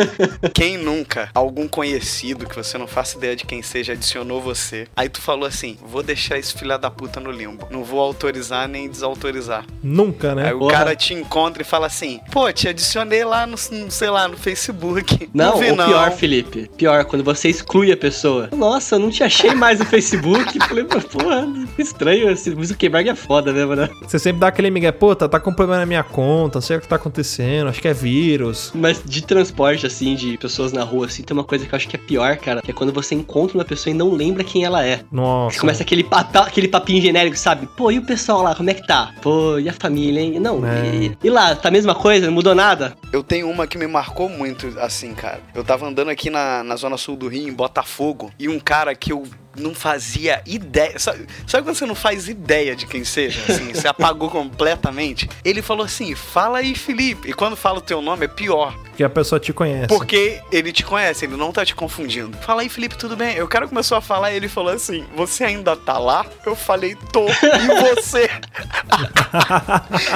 Quem 0.54 0.78
nunca, 0.78 1.30
algum 1.34 1.68
conhecido 1.68 2.46
que 2.46 2.56
você 2.56 2.78
não 2.78 2.86
faça 2.86 3.16
ideia 3.16 3.36
de 3.36 3.44
quem 3.44 3.62
seja, 3.62 3.92
adicionou 3.92 4.40
você. 4.40 4.86
Aí 4.96 5.08
tu 5.08 5.20
falou 5.20 5.46
assim: 5.46 5.76
vou 5.86 6.02
deixar 6.02 6.38
esse 6.38 6.54
filho 6.54 6.78
da 6.78 6.90
puta 6.90 7.20
no 7.20 7.30
limbo. 7.30 7.66
Não 7.70 7.84
vou 7.84 8.00
autorizar 8.00 8.68
nem 8.68 8.88
desautorizar. 8.88 9.64
Nunca, 9.82 10.34
né? 10.34 10.48
Aí 10.48 10.54
o 10.54 10.60
Porra. 10.60 10.72
cara 10.72 10.96
te 10.96 11.14
encontra 11.14 11.62
e 11.62 11.64
fala 11.64 11.86
assim: 11.86 12.20
pô, 12.30 12.50
te 12.52 12.68
adicionei 12.68 13.24
lá 13.24 13.46
no, 13.46 13.56
sei 13.56 14.10
lá, 14.10 14.28
no 14.28 14.36
Facebook. 14.36 15.28
Não, 15.32 15.58
vi, 15.58 15.70
o 15.70 15.76
pior, 15.76 16.10
Felipe. 16.12 16.70
Pior, 16.76 17.04
quando 17.04 17.24
você 17.24 17.48
exclui 17.48 17.92
a 17.92 17.96
pessoa. 17.96 18.48
Nossa, 18.52 18.96
eu 18.96 18.98
não 18.98 19.10
te 19.10 19.22
achei 19.22 19.54
mais 19.54 19.78
no 19.78 19.86
Facebook. 19.86 20.58
Falei, 20.68 20.84
pô, 20.84 21.00
porra, 21.00 21.46
estranho. 21.78 22.30
Esse 22.30 22.50
Zuckerberg 22.64 23.08
é 23.10 23.14
foda 23.14 23.52
mesmo, 23.52 23.74
né? 23.74 23.88
Você 24.02 24.18
sempre 24.18 24.40
dá 24.40 24.48
aquele 24.48 24.70
migué, 24.70 24.92
puta, 25.18 25.28
tá 25.28 25.40
com 25.40 25.52
problema 25.52 25.80
na 25.80 25.86
minha 25.86 26.04
conta, 26.04 26.58
não 26.58 26.62
sei 26.62 26.76
o 26.76 26.80
que 26.80 26.86
tá 26.86 26.94
acontecendo, 26.96 27.68
acho 27.68 27.80
que 27.82 27.88
é 27.88 27.92
vírus. 27.94 28.70
Mas 28.74 29.02
de 29.04 29.20
transporte, 29.22 29.86
assim, 29.86 30.14
de 30.14 30.38
pessoas 30.38 30.72
na 30.72 30.84
rua, 30.84 31.06
assim, 31.06 31.22
tem 31.22 31.36
uma 31.36 31.42
coisa 31.44 31.66
que 31.66 31.72
eu 31.74 31.76
acho 31.76 31.88
que 31.88 31.96
é 31.96 31.98
pior, 31.98 32.36
cara. 32.36 32.62
Que 32.62 32.70
é 32.70 32.74
quando 32.74 32.92
você 32.92 33.14
encontra 33.14 33.58
uma 33.58 33.64
pessoa 33.64 33.92
e 33.92 33.96
não 33.96 34.12
lembra 34.12 34.44
quem 34.44 34.64
ela 34.64 34.86
é. 34.86 35.00
Nossa. 35.10 35.58
Começa 35.58 35.82
aquele, 35.82 36.04
pata- 36.04 36.40
aquele 36.42 36.68
papinho 36.68 37.02
genérico, 37.02 37.36
sabe? 37.36 37.66
Pô, 37.76 37.90
e 37.90 37.98
o 37.98 38.02
pessoal 38.02 38.42
lá, 38.42 38.54
como 38.54 38.70
é 38.70 38.74
que 38.74 38.86
tá? 38.86 39.12
Pô, 39.20 39.58
e 39.58 39.68
a 39.68 39.72
família, 39.72 40.20
hein? 40.20 40.38
Não, 40.38 40.64
É. 40.64 40.86
e, 40.94 41.18
e 41.24 41.30
lá, 41.30 41.54
tá 41.56 41.68
a 41.68 41.72
mesma 41.72 41.94
coisa? 41.94 42.26
Não 42.26 42.32
mudou 42.32 42.54
nada? 42.54 42.96
Eu 43.12 43.22
tenho 43.22 43.50
uma 43.50 43.66
que 43.66 43.76
me 43.76 43.86
marcou 43.86 44.28
muito, 44.28 44.72
assim, 44.78 45.14
cara. 45.14 45.40
Eu 45.54 45.64
tava 45.64 45.86
andando 45.86 46.10
aqui 46.10 46.30
na, 46.30 46.62
na 46.62 46.76
zona 46.76 46.96
sul 46.96 47.16
do 47.16 47.26
Rio, 47.28 47.48
em 47.48 47.52
Botafogo, 47.52 48.30
e 48.38 48.48
um 48.48 48.60
cara 48.60 48.94
que 48.94 49.12
eu 49.12 49.24
não 49.58 49.74
fazia 49.74 50.42
ideia. 50.46 50.98
Sabe, 50.98 51.26
sabe 51.46 51.64
quando 51.64 51.76
você 51.76 51.86
não 51.86 51.94
faz 51.94 52.28
ideia 52.28 52.74
de 52.74 52.86
quem 52.86 53.04
seja? 53.04 53.40
Assim, 53.48 53.72
você 53.72 53.86
apagou 53.88 54.30
completamente? 54.30 55.28
Ele 55.44 55.62
falou 55.62 55.84
assim: 55.84 56.14
fala 56.14 56.58
aí, 56.58 56.74
Felipe. 56.74 57.28
E 57.30 57.32
quando 57.32 57.56
fala 57.56 57.78
o 57.78 57.82
teu 57.82 58.00
nome 58.00 58.24
é 58.24 58.28
pior. 58.28 58.74
Porque 58.98 59.04
a 59.04 59.10
pessoa 59.10 59.38
te 59.38 59.52
conhece. 59.52 59.86
Porque 59.86 60.40
ele 60.50 60.72
te 60.72 60.82
conhece, 60.82 61.24
ele 61.24 61.36
não 61.36 61.52
tá 61.52 61.64
te 61.64 61.74
confundindo. 61.74 62.36
Fala 62.38 62.62
aí, 62.62 62.68
Felipe, 62.68 62.98
tudo 62.98 63.16
bem? 63.16 63.40
O 63.40 63.46
cara 63.46 63.68
começou 63.68 63.96
a 63.96 64.00
falar 64.00 64.32
e 64.32 64.36
ele 64.36 64.48
falou 64.48 64.72
assim: 64.72 65.04
Você 65.14 65.44
ainda 65.44 65.76
tá 65.76 65.98
lá? 65.98 66.26
Eu 66.44 66.56
falei, 66.56 66.96
tô. 67.12 67.28
E 67.28 67.94
você? 67.94 68.28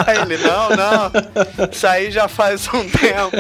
aí 0.07 0.19
ele, 0.23 0.39
não, 0.39 0.71
não. 0.71 1.69
Isso 1.71 1.87
aí 1.87 2.11
já 2.11 2.27
faz 2.27 2.67
um 2.69 2.89
tempo. 2.89 3.37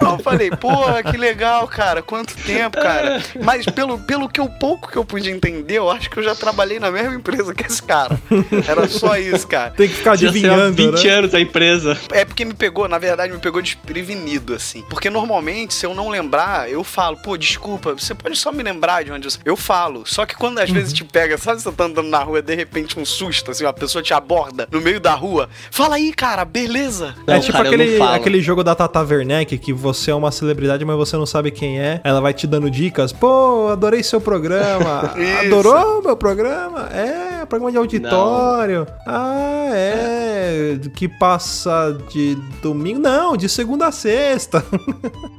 Aí 0.00 0.12
eu 0.12 0.18
falei, 0.18 0.50
pô, 0.50 0.70
que 1.10 1.16
legal, 1.16 1.66
cara. 1.68 2.02
Quanto 2.02 2.34
tempo, 2.34 2.78
cara. 2.80 3.22
Mas 3.42 3.66
pelo, 3.66 3.98
pelo 3.98 4.28
que 4.28 4.40
eu 4.40 4.48
pouco 4.48 4.90
que 4.90 4.96
eu 4.96 5.04
pude 5.04 5.30
entender, 5.30 5.45
eu 5.68 5.90
acho 5.90 6.10
que 6.10 6.18
eu 6.18 6.22
já 6.22 6.34
trabalhei 6.34 6.78
na 6.78 6.90
mesma 6.90 7.14
empresa 7.14 7.54
que 7.54 7.66
esse 7.66 7.82
cara. 7.82 8.18
Era 8.66 8.88
só 8.88 9.16
isso, 9.16 9.46
cara. 9.46 9.70
Tem 9.70 9.88
que 9.88 9.94
ficar 9.94 10.16
Já 10.16 10.28
adivinhando, 10.28 10.76
20 10.76 11.04
né? 11.04 11.10
anos 11.10 11.34
a 11.34 11.40
empresa. 11.40 11.98
É 12.12 12.24
porque 12.24 12.44
me 12.44 12.54
pegou, 12.54 12.88
na 12.88 12.98
verdade, 12.98 13.32
me 13.32 13.38
pegou 13.38 13.60
desprevenido, 13.62 14.54
assim. 14.54 14.82
Porque 14.88 15.10
normalmente, 15.10 15.74
se 15.74 15.86
eu 15.86 15.94
não 15.94 16.08
lembrar, 16.08 16.70
eu 16.70 16.82
falo, 16.82 17.16
pô, 17.18 17.36
desculpa, 17.36 17.94
você 17.94 18.14
pode 18.14 18.36
só 18.36 18.52
me 18.52 18.62
lembrar 18.62 19.04
de 19.04 19.12
onde 19.12 19.26
eu. 19.26 19.32
Eu 19.44 19.56
falo. 19.56 20.04
Só 20.06 20.26
que 20.26 20.34
quando 20.34 20.58
às 20.58 20.70
vezes 20.70 20.92
te 20.92 21.04
pega, 21.04 21.38
sabe, 21.38 21.60
você 21.60 21.70
tá 21.72 21.84
andando 21.84 22.08
na 22.08 22.18
rua, 22.18 22.42
de 22.42 22.54
repente 22.54 22.98
um 22.98 23.04
susto, 23.04 23.50
assim, 23.50 23.64
uma 23.64 23.72
pessoa 23.72 24.02
te 24.02 24.12
aborda 24.12 24.68
no 24.70 24.80
meio 24.80 25.00
da 25.00 25.14
rua. 25.14 25.48
Fala 25.70 25.96
aí, 25.96 26.12
cara, 26.12 26.44
beleza. 26.44 27.14
É 27.26 27.34
Não, 27.34 27.40
tipo 27.40 27.52
cara, 27.52 27.68
aquele, 27.68 28.02
aquele 28.02 28.40
jogo 28.40 28.62
da 28.62 28.74
Tata 28.74 29.00
Werneck 29.02 29.56
que 29.58 29.72
você 29.72 30.10
é 30.10 30.14
uma 30.14 30.30
celebridade, 30.30 30.84
mas 30.84 30.96
você 30.96 31.16
não 31.16 31.26
sabe 31.26 31.50
quem 31.50 31.80
é. 31.80 32.00
Ela 32.04 32.20
vai 32.20 32.34
te 32.34 32.46
dando 32.46 32.70
dicas. 32.70 33.12
Pô, 33.12 33.68
adorei 33.70 34.02
seu 34.02 34.20
programa. 34.20 35.14
Adorou 35.40 36.02
meu 36.02 36.16
programa? 36.16 36.88
É, 36.92 37.44
programa 37.46 37.70
de 37.72 37.78
auditório. 37.78 38.86
Ah, 39.06 39.66
é. 39.70 40.78
Que 40.94 41.08
passa 41.08 41.96
de 42.10 42.34
domingo. 42.62 43.00
Não, 43.00 43.36
de 43.36 43.48
segunda 43.48 43.86
a 43.86 43.92
sexta. 43.92 44.64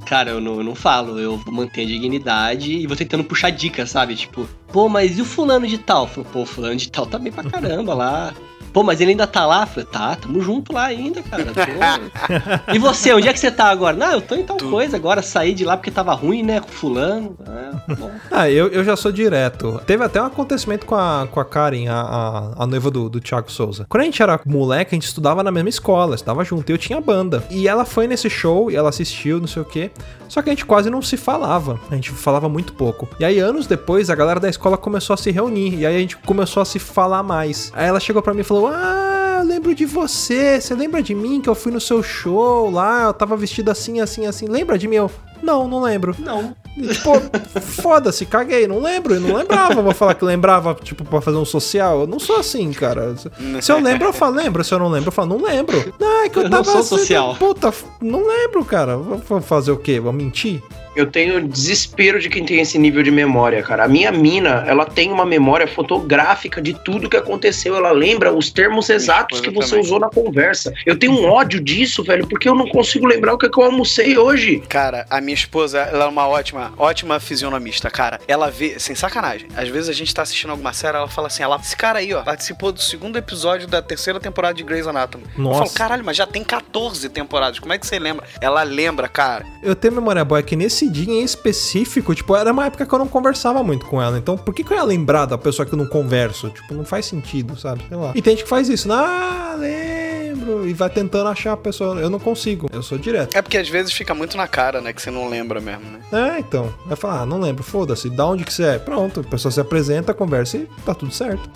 Cara, 0.06 0.32
eu 0.32 0.42
não, 0.42 0.58
eu 0.58 0.64
não 0.64 0.76
falo, 0.76 1.20
eu 1.20 1.40
mantenho 1.48 1.88
a 1.88 1.92
dignidade 1.92 2.72
e 2.72 2.88
vou 2.88 2.96
tentando 2.96 3.24
puxar 3.24 3.50
dicas, 3.50 3.90
sabe? 3.90 4.16
Tipo, 4.16 4.48
pô, 4.72 4.88
mas 4.88 5.18
e 5.18 5.22
o 5.22 5.26
fulano 5.26 5.68
de 5.68 5.78
tal? 5.78 6.08
Falo, 6.08 6.26
pô, 6.32 6.46
fulano 6.46 6.76
de 6.76 6.90
tal 6.92 7.06
tá 7.06 7.18
bem 7.20 7.32
pra 7.32 7.44
caramba 7.44 7.94
lá. 7.94 8.34
Pô, 8.78 8.84
mas 8.84 9.02
ele 9.02 9.10
ainda 9.10 9.26
tá 9.26 9.44
lá? 9.44 9.66
Falei, 9.66 9.86
tá, 9.92 10.16
tamo 10.16 10.40
junto 10.40 10.72
lá 10.72 10.84
ainda, 10.86 11.24
cara. 11.24 11.46
Tô... 12.68 12.72
e 12.72 12.78
você, 12.78 13.12
onde 13.12 13.28
é 13.28 13.34
que 13.34 13.40
você 13.40 13.50
tá 13.50 13.72
agora? 13.72 13.98
Não, 13.98 14.12
eu 14.12 14.22
tô 14.22 14.36
em 14.36 14.44
tal 14.44 14.56
Tu- 14.56 14.70
coisa 14.70 14.96
agora, 14.96 15.24
saí 15.24 15.56
de 15.56 15.66
lá 15.66 15.76
porque 15.76 15.90
tava 15.90 16.14
ruim, 16.14 16.44
né, 16.44 16.60
com 16.60 16.68
fulano. 16.68 17.36
Ah, 17.48 17.72
tá 17.88 17.96
bom. 17.96 18.12
Ah, 18.30 18.48
eu, 18.52 18.68
eu 18.68 18.84
já 18.84 18.96
sou 18.96 19.12
direto. 19.12 19.82
Teve 19.88 20.04
até 20.04 20.22
um 20.22 20.28
acontecimento 20.28 20.86
com 20.86 20.94
a, 20.94 21.28
com 21.32 21.40
a 21.40 21.46
Karen, 21.46 21.88
a, 21.88 22.02
a, 22.02 22.64
a 22.64 22.68
noiva 22.68 22.92
do, 22.92 23.10
do 23.10 23.20
Thiago 23.20 23.52
Souza. 23.52 23.88
Quando 23.90 24.02
a 24.04 24.06
gente 24.06 24.22
era 24.22 24.40
moleque, 24.46 24.94
a 24.94 24.96
gente 24.96 25.08
estudava 25.08 25.42
na 25.42 25.52
mesma 25.52 25.70
escola, 25.70 26.14
estudava 26.14 26.44
junto, 26.44 26.70
e 26.70 26.74
eu 26.74 26.78
tinha 26.78 27.02
banda. 27.02 27.44
E 27.50 27.68
ela 27.68 27.84
foi 27.84 28.06
nesse 28.06 28.30
show, 28.30 28.70
e 28.70 28.76
ela 28.76 28.90
assistiu, 28.90 29.40
não 29.40 29.48
sei 29.48 29.64
o 29.64 29.66
quê. 29.66 29.90
Só 30.30 30.42
que 30.44 30.50
a 30.50 30.54
gente 30.54 30.66
quase 30.66 30.90
não 30.90 31.02
se 31.02 31.18
falava. 31.18 31.80
A 31.90 31.96
gente 31.96 32.12
falava 32.12 32.48
muito 32.48 32.74
pouco. 32.74 33.08
E 33.20 33.26
aí, 33.26 33.40
anos 33.40 33.66
depois, 33.66 34.10
a 34.12 34.16
galera 34.16 34.40
da 34.40 34.50
escola 34.50 34.78
começou 34.78 35.14
a 35.14 35.18
se 35.18 35.32
reunir. 35.32 35.80
E 35.80 35.86
aí 35.86 35.96
a 35.96 36.00
gente 36.00 36.16
começou 36.18 36.62
a 36.62 36.66
se 36.66 36.78
falar 36.78 37.24
mais. 37.24 37.72
Aí 37.74 37.88
ela 37.88 38.00
chegou 38.00 38.22
pra 38.22 38.34
mim 38.34 38.42
e 38.42 38.44
falou: 38.44 38.67
Ah, 38.74 39.44
lembro 39.46 39.74
de 39.74 39.86
você. 39.86 40.60
Você 40.60 40.74
lembra 40.74 41.02
de 41.02 41.14
mim 41.14 41.42
que 41.42 41.50
eu 41.50 41.56
fui 41.56 41.72
no 41.72 41.80
seu 41.80 42.02
show 42.02 42.70
lá? 42.70 43.04
Eu 43.04 43.14
tava 43.14 43.36
vestido 43.38 43.70
assim, 43.70 44.00
assim, 44.00 44.26
assim. 44.26 44.48
Lembra 44.48 44.78
de 44.78 44.88
mim? 44.88 44.96
Eu, 44.98 45.12
não, 45.42 45.68
não 45.68 45.82
lembro. 45.82 46.16
Não. 46.20 46.56
Tipo, 46.78 47.12
foda-se, 47.60 48.24
caguei, 48.26 48.68
não 48.68 48.80
lembro, 48.80 49.16
eu 49.16 49.20
não 49.20 49.36
lembrava. 49.36 49.82
Vou 49.82 49.94
falar 49.94 50.14
que 50.14 50.24
lembrava, 50.24 50.76
tipo, 50.76 51.04
pra 51.04 51.20
fazer 51.22 51.38
um 51.38 51.46
social. 51.46 52.02
Eu 52.02 52.08
não 52.08 52.20
sou 52.20 52.38
assim, 52.38 52.72
cara. 52.72 53.16
Se 53.62 53.72
eu 53.72 53.80
lembro, 53.80 54.08
eu 54.08 54.14
falo, 54.14 54.36
lembro. 54.36 54.64
Se 54.64 54.74
eu 54.74 54.80
não 54.80 54.88
lembro, 54.88 55.08
eu 55.08 55.12
falo, 55.12 55.30
não 55.38 55.44
lembro. 55.44 55.94
Não, 56.00 56.24
é 56.24 56.30
que 56.30 56.38
eu 56.38 56.44
Eu 56.44 56.50
tava. 56.50 56.64
não 56.64 56.72
sou 56.72 56.82
assim, 56.82 56.98
social. 56.98 57.36
Puta, 57.36 57.74
não 58.00 58.28
lembro, 58.28 58.64
cara. 58.64 58.96
Vou 58.96 59.42
fazer 59.42 59.72
o 59.72 59.78
quê? 59.78 60.00
Vou 60.00 60.14
mentir? 60.14 60.62
Eu 60.96 61.06
tenho 61.06 61.48
desespero 61.48 62.20
de 62.20 62.28
quem 62.28 62.44
tem 62.44 62.60
esse 62.60 62.76
nível 62.80 63.04
de 63.04 63.12
memória, 63.12 63.62
cara. 63.62 63.84
A 63.84 63.88
minha 63.88 64.12
mina, 64.12 64.64
ela 64.68 64.84
tem 64.84 65.12
uma 65.12 65.28
memória 65.28 65.68
fotográfica 65.68 66.60
de 66.60 66.74
tudo 66.74 67.08
que 67.08 67.16
aconteceu. 67.16 67.76
Ela 67.76 67.92
lembra 67.92 68.34
os 68.34 68.50
termos 68.52 68.90
exatos 68.90 69.40
que 69.40 69.52
você 69.52 69.70
também. 69.72 69.86
usou 69.86 70.00
na 70.00 70.10
conversa. 70.10 70.74
Eu 70.88 70.98
tenho 70.98 71.12
um 71.14 71.26
ódio 71.26 71.60
disso, 71.60 72.04
velho, 72.04 72.26
porque 72.28 72.50
eu 72.50 72.56
não 72.56 72.68
consigo 72.68 73.06
lembrar 73.06 73.36
o 73.36 73.38
que, 73.38 73.46
é 73.46 73.50
que 73.50 73.60
eu 73.60 73.64
almocei 73.66 74.18
hoje. 74.18 74.64
Cara, 74.68 75.06
a 75.08 75.22
minha 75.28 75.36
esposa, 75.36 75.80
ela 75.80 76.06
é 76.06 76.08
uma 76.08 76.26
ótima, 76.26 76.74
ótima 76.78 77.20
fisionomista, 77.20 77.90
cara. 77.90 78.20
Ela 78.28 78.50
vê, 78.50 78.80
sem 78.80 78.96
sacanagem. 78.96 79.50
Às 79.58 79.68
vezes 79.68 79.90
a 79.90 79.94
gente 79.94 80.14
tá 80.14 80.22
assistindo 80.22 80.52
alguma 80.52 80.72
série, 80.72 80.96
ela 80.96 81.10
fala 81.10 81.28
assim: 81.28 81.44
ela, 81.44 81.58
esse 81.58 81.76
cara 81.76 82.00
aí, 82.00 82.14
ó, 82.14 82.24
participou 82.24 82.72
do 82.72 82.82
segundo 82.82 83.18
episódio 83.18 83.68
da 83.68 83.82
terceira 83.82 84.20
temporada 84.22 84.54
de 84.54 84.64
Grey's 84.64 84.88
Anatomy. 84.88 85.26
Nossa. 85.38 85.60
Eu 85.60 85.66
falo, 85.66 85.70
caralho, 85.72 86.06
mas 86.06 86.16
já 86.16 86.26
tem 86.26 86.44
14 86.44 87.10
temporadas. 87.10 87.60
Como 87.60 87.74
é 87.74 87.78
que 87.78 87.86
você 87.86 88.00
lembra? 88.00 88.26
Ela 88.40 88.64
lembra, 88.64 89.10
cara. 89.10 89.46
Eu 89.62 89.76
tenho 89.76 89.96
memória 89.96 90.24
boa 90.24 90.40
é 90.40 90.44
que 90.44 90.56
nesse 90.56 90.90
dia 90.90 91.14
em 91.14 91.24
específico, 91.24 92.16
tipo, 92.16 92.36
era 92.36 92.52
uma 92.52 92.66
época 92.66 92.86
que 92.86 92.94
eu 92.94 93.00
não 93.00 93.08
conversava 93.08 93.62
muito 93.62 93.86
com 93.86 94.02
ela. 94.02 94.18
Então, 94.18 94.38
por 94.38 94.54
que, 94.54 94.64
que 94.64 94.72
eu 94.72 94.78
ia 94.78 94.84
lembrar 94.84 95.26
da 95.26 95.38
pessoa 95.38 95.66
que 95.66 95.74
eu 95.74 95.78
não 95.78 95.88
converso? 95.88 96.50
Tipo, 96.50 96.74
não 96.74 96.86
faz 96.86 97.06
sentido, 97.06 97.60
sabe? 97.60 97.84
Sei 97.88 97.98
lá. 97.98 98.14
E 98.16 98.22
tem 98.22 98.32
gente 98.32 98.44
que 98.44 98.50
faz 98.50 98.70
isso. 98.70 98.90
Ah, 98.92 99.56
lembro. 99.58 100.68
E 100.68 100.74
vai 100.74 100.90
tentando 100.90 101.28
achar 101.28 101.54
a 101.54 101.58
pessoa. 101.58 102.00
Eu 102.00 102.10
não 102.10 102.20
consigo. 102.20 102.70
Eu 102.72 102.82
sou 102.82 102.98
direto. 102.98 103.36
É 103.36 103.42
porque 103.42 103.58
às 103.58 103.68
vezes 103.68 103.92
fica 103.92 104.14
muito 104.14 104.38
na 104.38 104.48
cara, 104.48 104.80
né? 104.80 104.94
Que 104.94 105.02
você 105.02 105.12
não 105.12 105.17
lembra 105.26 105.62
mesmo, 105.62 105.86
né? 105.90 106.02
É, 106.12 106.40
então. 106.40 106.74
Vai 106.86 106.98
falar, 106.98 107.22
ah, 107.22 107.26
não 107.26 107.40
lembro, 107.40 107.64
foda-se. 107.64 108.10
Da 108.10 108.26
onde 108.26 108.44
que 108.44 108.54
você 108.54 108.64
é? 108.64 108.78
Pronto. 108.78 109.22
A 109.22 109.24
pessoa 109.24 109.52
se 109.52 109.60
apresenta, 109.60 110.14
conversa 110.14 110.58
e 110.58 110.68
tá 110.86 110.94
tudo 110.94 111.14
certo. 111.14 111.50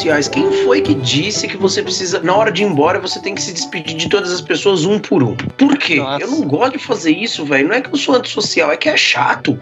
Sociais. 0.00 0.28
Quem 0.28 0.50
foi 0.64 0.80
que 0.80 0.94
disse 0.94 1.46
que 1.46 1.56
você 1.56 1.82
precisa, 1.82 2.20
na 2.20 2.34
hora 2.34 2.50
de 2.50 2.62
ir 2.62 2.66
embora, 2.66 2.98
você 2.98 3.20
tem 3.20 3.34
que 3.34 3.42
se 3.42 3.52
despedir 3.52 3.96
de 3.96 4.08
todas 4.08 4.32
as 4.32 4.40
pessoas 4.40 4.84
um 4.84 4.98
por 4.98 5.22
um? 5.22 5.36
Por 5.36 5.76
quê? 5.76 5.96
Nossa. 5.96 6.24
Eu 6.24 6.30
não 6.30 6.42
gosto 6.42 6.78
de 6.78 6.78
fazer 6.78 7.10
isso, 7.10 7.44
velho. 7.44 7.68
Não 7.68 7.74
é 7.74 7.80
que 7.80 7.90
eu 7.90 7.96
sou 7.96 8.14
antissocial, 8.14 8.72
é 8.72 8.76
que 8.76 8.88
é 8.88 8.96
chato. 8.96 9.58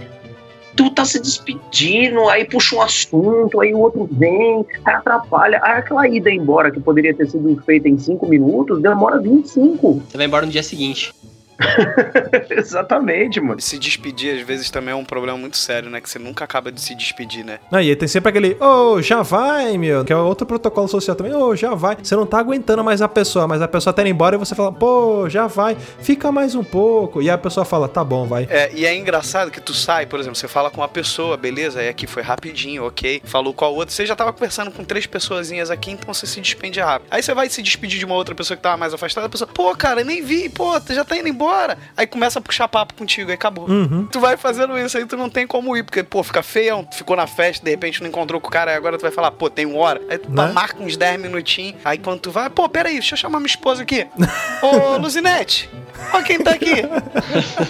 Tu 0.77 0.91
tá 0.91 1.05
se 1.05 1.21
despedindo, 1.21 2.29
aí 2.29 2.45
puxa 2.45 2.77
um 2.77 2.83
assunto, 2.83 3.61
aí 3.61 3.75
o 3.75 3.79
outro 3.79 4.09
vem, 4.13 4.65
atrapalha. 4.85 5.61
Aí 5.65 5.73
aquela 5.73 6.07
ida 6.07 6.31
embora 6.31 6.71
que 6.71 6.79
poderia 6.79 7.13
ter 7.13 7.29
sido 7.29 7.61
feita 7.67 7.89
em 7.89 7.99
5 7.99 8.25
minutos, 8.29 8.81
demora 8.81 9.21
25. 9.21 10.03
Você 10.09 10.17
vai 10.17 10.27
embora 10.27 10.47
no 10.47 10.53
dia 10.53 10.63
seguinte. 10.63 11.13
Exatamente, 12.51 13.41
mano. 13.41 13.61
Se 13.61 13.79
despedir, 13.79 14.39
às 14.39 14.47
vezes, 14.47 14.71
também 14.71 14.93
é 14.93 14.97
um 14.97 15.05
problema 15.05 15.37
muito 15.37 15.57
sério, 15.57 15.91
né? 15.91 16.01
Que 16.01 16.09
você 16.09 16.19
nunca 16.19 16.45
acaba 16.45 16.71
de 16.71 16.81
se 16.81 16.95
despedir, 16.95 17.45
né? 17.45 17.59
Não, 17.71 17.81
e 17.81 17.91
aí 17.91 17.97
tem 17.97 18.09
sempre 18.09 18.31
aquele, 18.31 18.57
ô, 18.61 19.03
já 19.03 19.23
vai, 19.23 19.77
meu, 19.77 20.05
que 20.05 20.13
é 20.13 20.17
outro 20.17 20.47
protocolo 20.47 20.89
social 20.89 21.17
também, 21.17 21.35
ô, 21.35 21.55
já 21.57 21.75
vai. 21.75 21.97
Você 22.01 22.15
não 22.15 22.27
tá 22.27 22.39
aguentando 22.39 22.85
mais 22.85 23.03
a 23.03 23.09
pessoa, 23.09 23.47
mas 23.47 23.61
a 23.61 23.69
pessoa 23.69 23.93
tá 23.93 24.03
indo 24.03 24.11
embora 24.11 24.37
e 24.37 24.39
você 24.39 24.55
fala, 24.55 24.73
pô, 24.73 25.29
já 25.29 25.47
vai, 25.47 25.77
fica 26.01 26.31
mais 26.31 26.55
um 26.55 26.63
pouco. 26.63 27.21
E 27.21 27.29
aí 27.29 27.35
a 27.35 27.39
pessoa 27.39 27.65
fala, 27.65 27.89
tá 27.89 28.05
bom, 28.05 28.27
vai. 28.27 28.47
É, 28.49 28.71
e 28.73 28.87
é 28.87 28.95
engraçado 28.95 29.51
que 29.51 29.61
tu 29.61 29.75
sai, 29.75 30.07
por 30.07 30.21
exemplo, 30.21 30.37
você 30.37 30.49
fala 30.49 30.71
com 30.71 30.81
uma 30.81 30.89
pessoa, 30.89 31.37
beleza, 31.37 31.81
aí 31.81 31.89
aqui 31.89 32.07
foi 32.07 32.23
rapidinho, 32.23 32.87
ok. 32.87 33.21
Falou 33.25 33.53
com 33.53 33.65
a 33.65 33.69
outra, 33.69 33.95
você 33.95 34.07
já 34.07 34.15
tava 34.15 34.33
conversando 34.33 34.71
com 34.71 34.85
três 34.85 35.07
pessoazinhas 35.07 35.71
aqui, 35.71 35.91
então 35.91 36.13
você 36.13 36.27
se 36.27 36.41
despende 36.41 36.81
rápido. 36.81 37.09
Aí 37.11 37.23
você 37.23 37.35
vai 37.35 37.49
se 37.49 37.63
despedir 37.63 37.99
de 37.99 38.05
uma 38.05 38.15
outra 38.15 38.35
pessoa 38.35 38.57
que 38.57 38.63
tava 38.63 38.77
mais 38.77 38.95
afastada, 38.95 39.27
a 39.27 39.31
pessoa, 39.31 39.49
pô, 39.53 39.75
cara, 39.75 40.05
nem 40.05 40.23
vi, 40.23 40.49
pô, 40.49 40.81
tu 40.81 40.95
já 40.95 41.05
tá 41.05 41.17
indo 41.17 41.29
embora. 41.29 41.48
Aí 41.97 42.07
começa 42.07 42.39
a 42.39 42.43
puxar 42.43 42.69
papo 42.69 42.95
contigo, 42.95 43.31
aí 43.31 43.35
acabou. 43.35 43.69
Uhum. 43.69 44.07
Tu 44.07 44.21
vai 44.21 44.37
fazendo 44.37 44.79
isso 44.79 44.97
aí, 44.99 45.07
tu 45.07 45.17
não 45.17 45.29
tem 45.31 45.47
como 45.47 45.77
ir, 45.77 45.83
porque, 45.83 46.03
pô, 46.03 46.23
fica 46.23 46.43
feião, 46.43 46.87
ficou 46.93 47.17
na 47.17 47.27
festa, 47.27 47.65
de 47.65 47.71
repente 47.71 48.01
não 48.01 48.09
encontrou 48.09 48.41
com 48.41 48.49
o 48.49 48.51
cara, 48.51 48.71
aí 48.71 48.77
agora 48.77 48.99
tu 48.99 49.03
vai 49.03 49.11
falar, 49.11 49.31
pô, 49.33 49.49
tem 49.51 49.67
uma 49.67 49.79
hora. 49.79 50.01
Aí 50.09 50.19
tu 50.19 50.31
Né? 50.31 50.47
marca 50.53 50.83
uns 50.83 50.97
10 50.97 51.21
minutinhos, 51.21 51.77
aí 51.85 51.99
quando 51.99 52.21
tu 52.21 52.31
vai, 52.31 52.49
pô, 52.51 52.69
peraí, 52.69 52.95
deixa 52.95 53.15
eu 53.15 53.19
chamar 53.19 53.39
minha 53.39 53.47
esposa 53.49 53.83
aqui. 53.83 54.07
Ô, 54.63 54.97
Luzinete, 54.99 55.69
ó 56.13 56.23
quem 56.23 56.39
tá 56.39 56.51
aqui. 56.53 56.83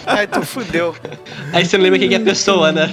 aí 0.06 0.26
tu 0.26 0.42
fudeu. 0.42 0.94
Aí 1.52 1.64
você 1.64 1.76
não 1.76 1.84
lembra 1.84 1.98
quem 1.98 2.08
que 2.08 2.14
é 2.14 2.18
a 2.18 2.20
pessoa, 2.20 2.72
né? 2.72 2.88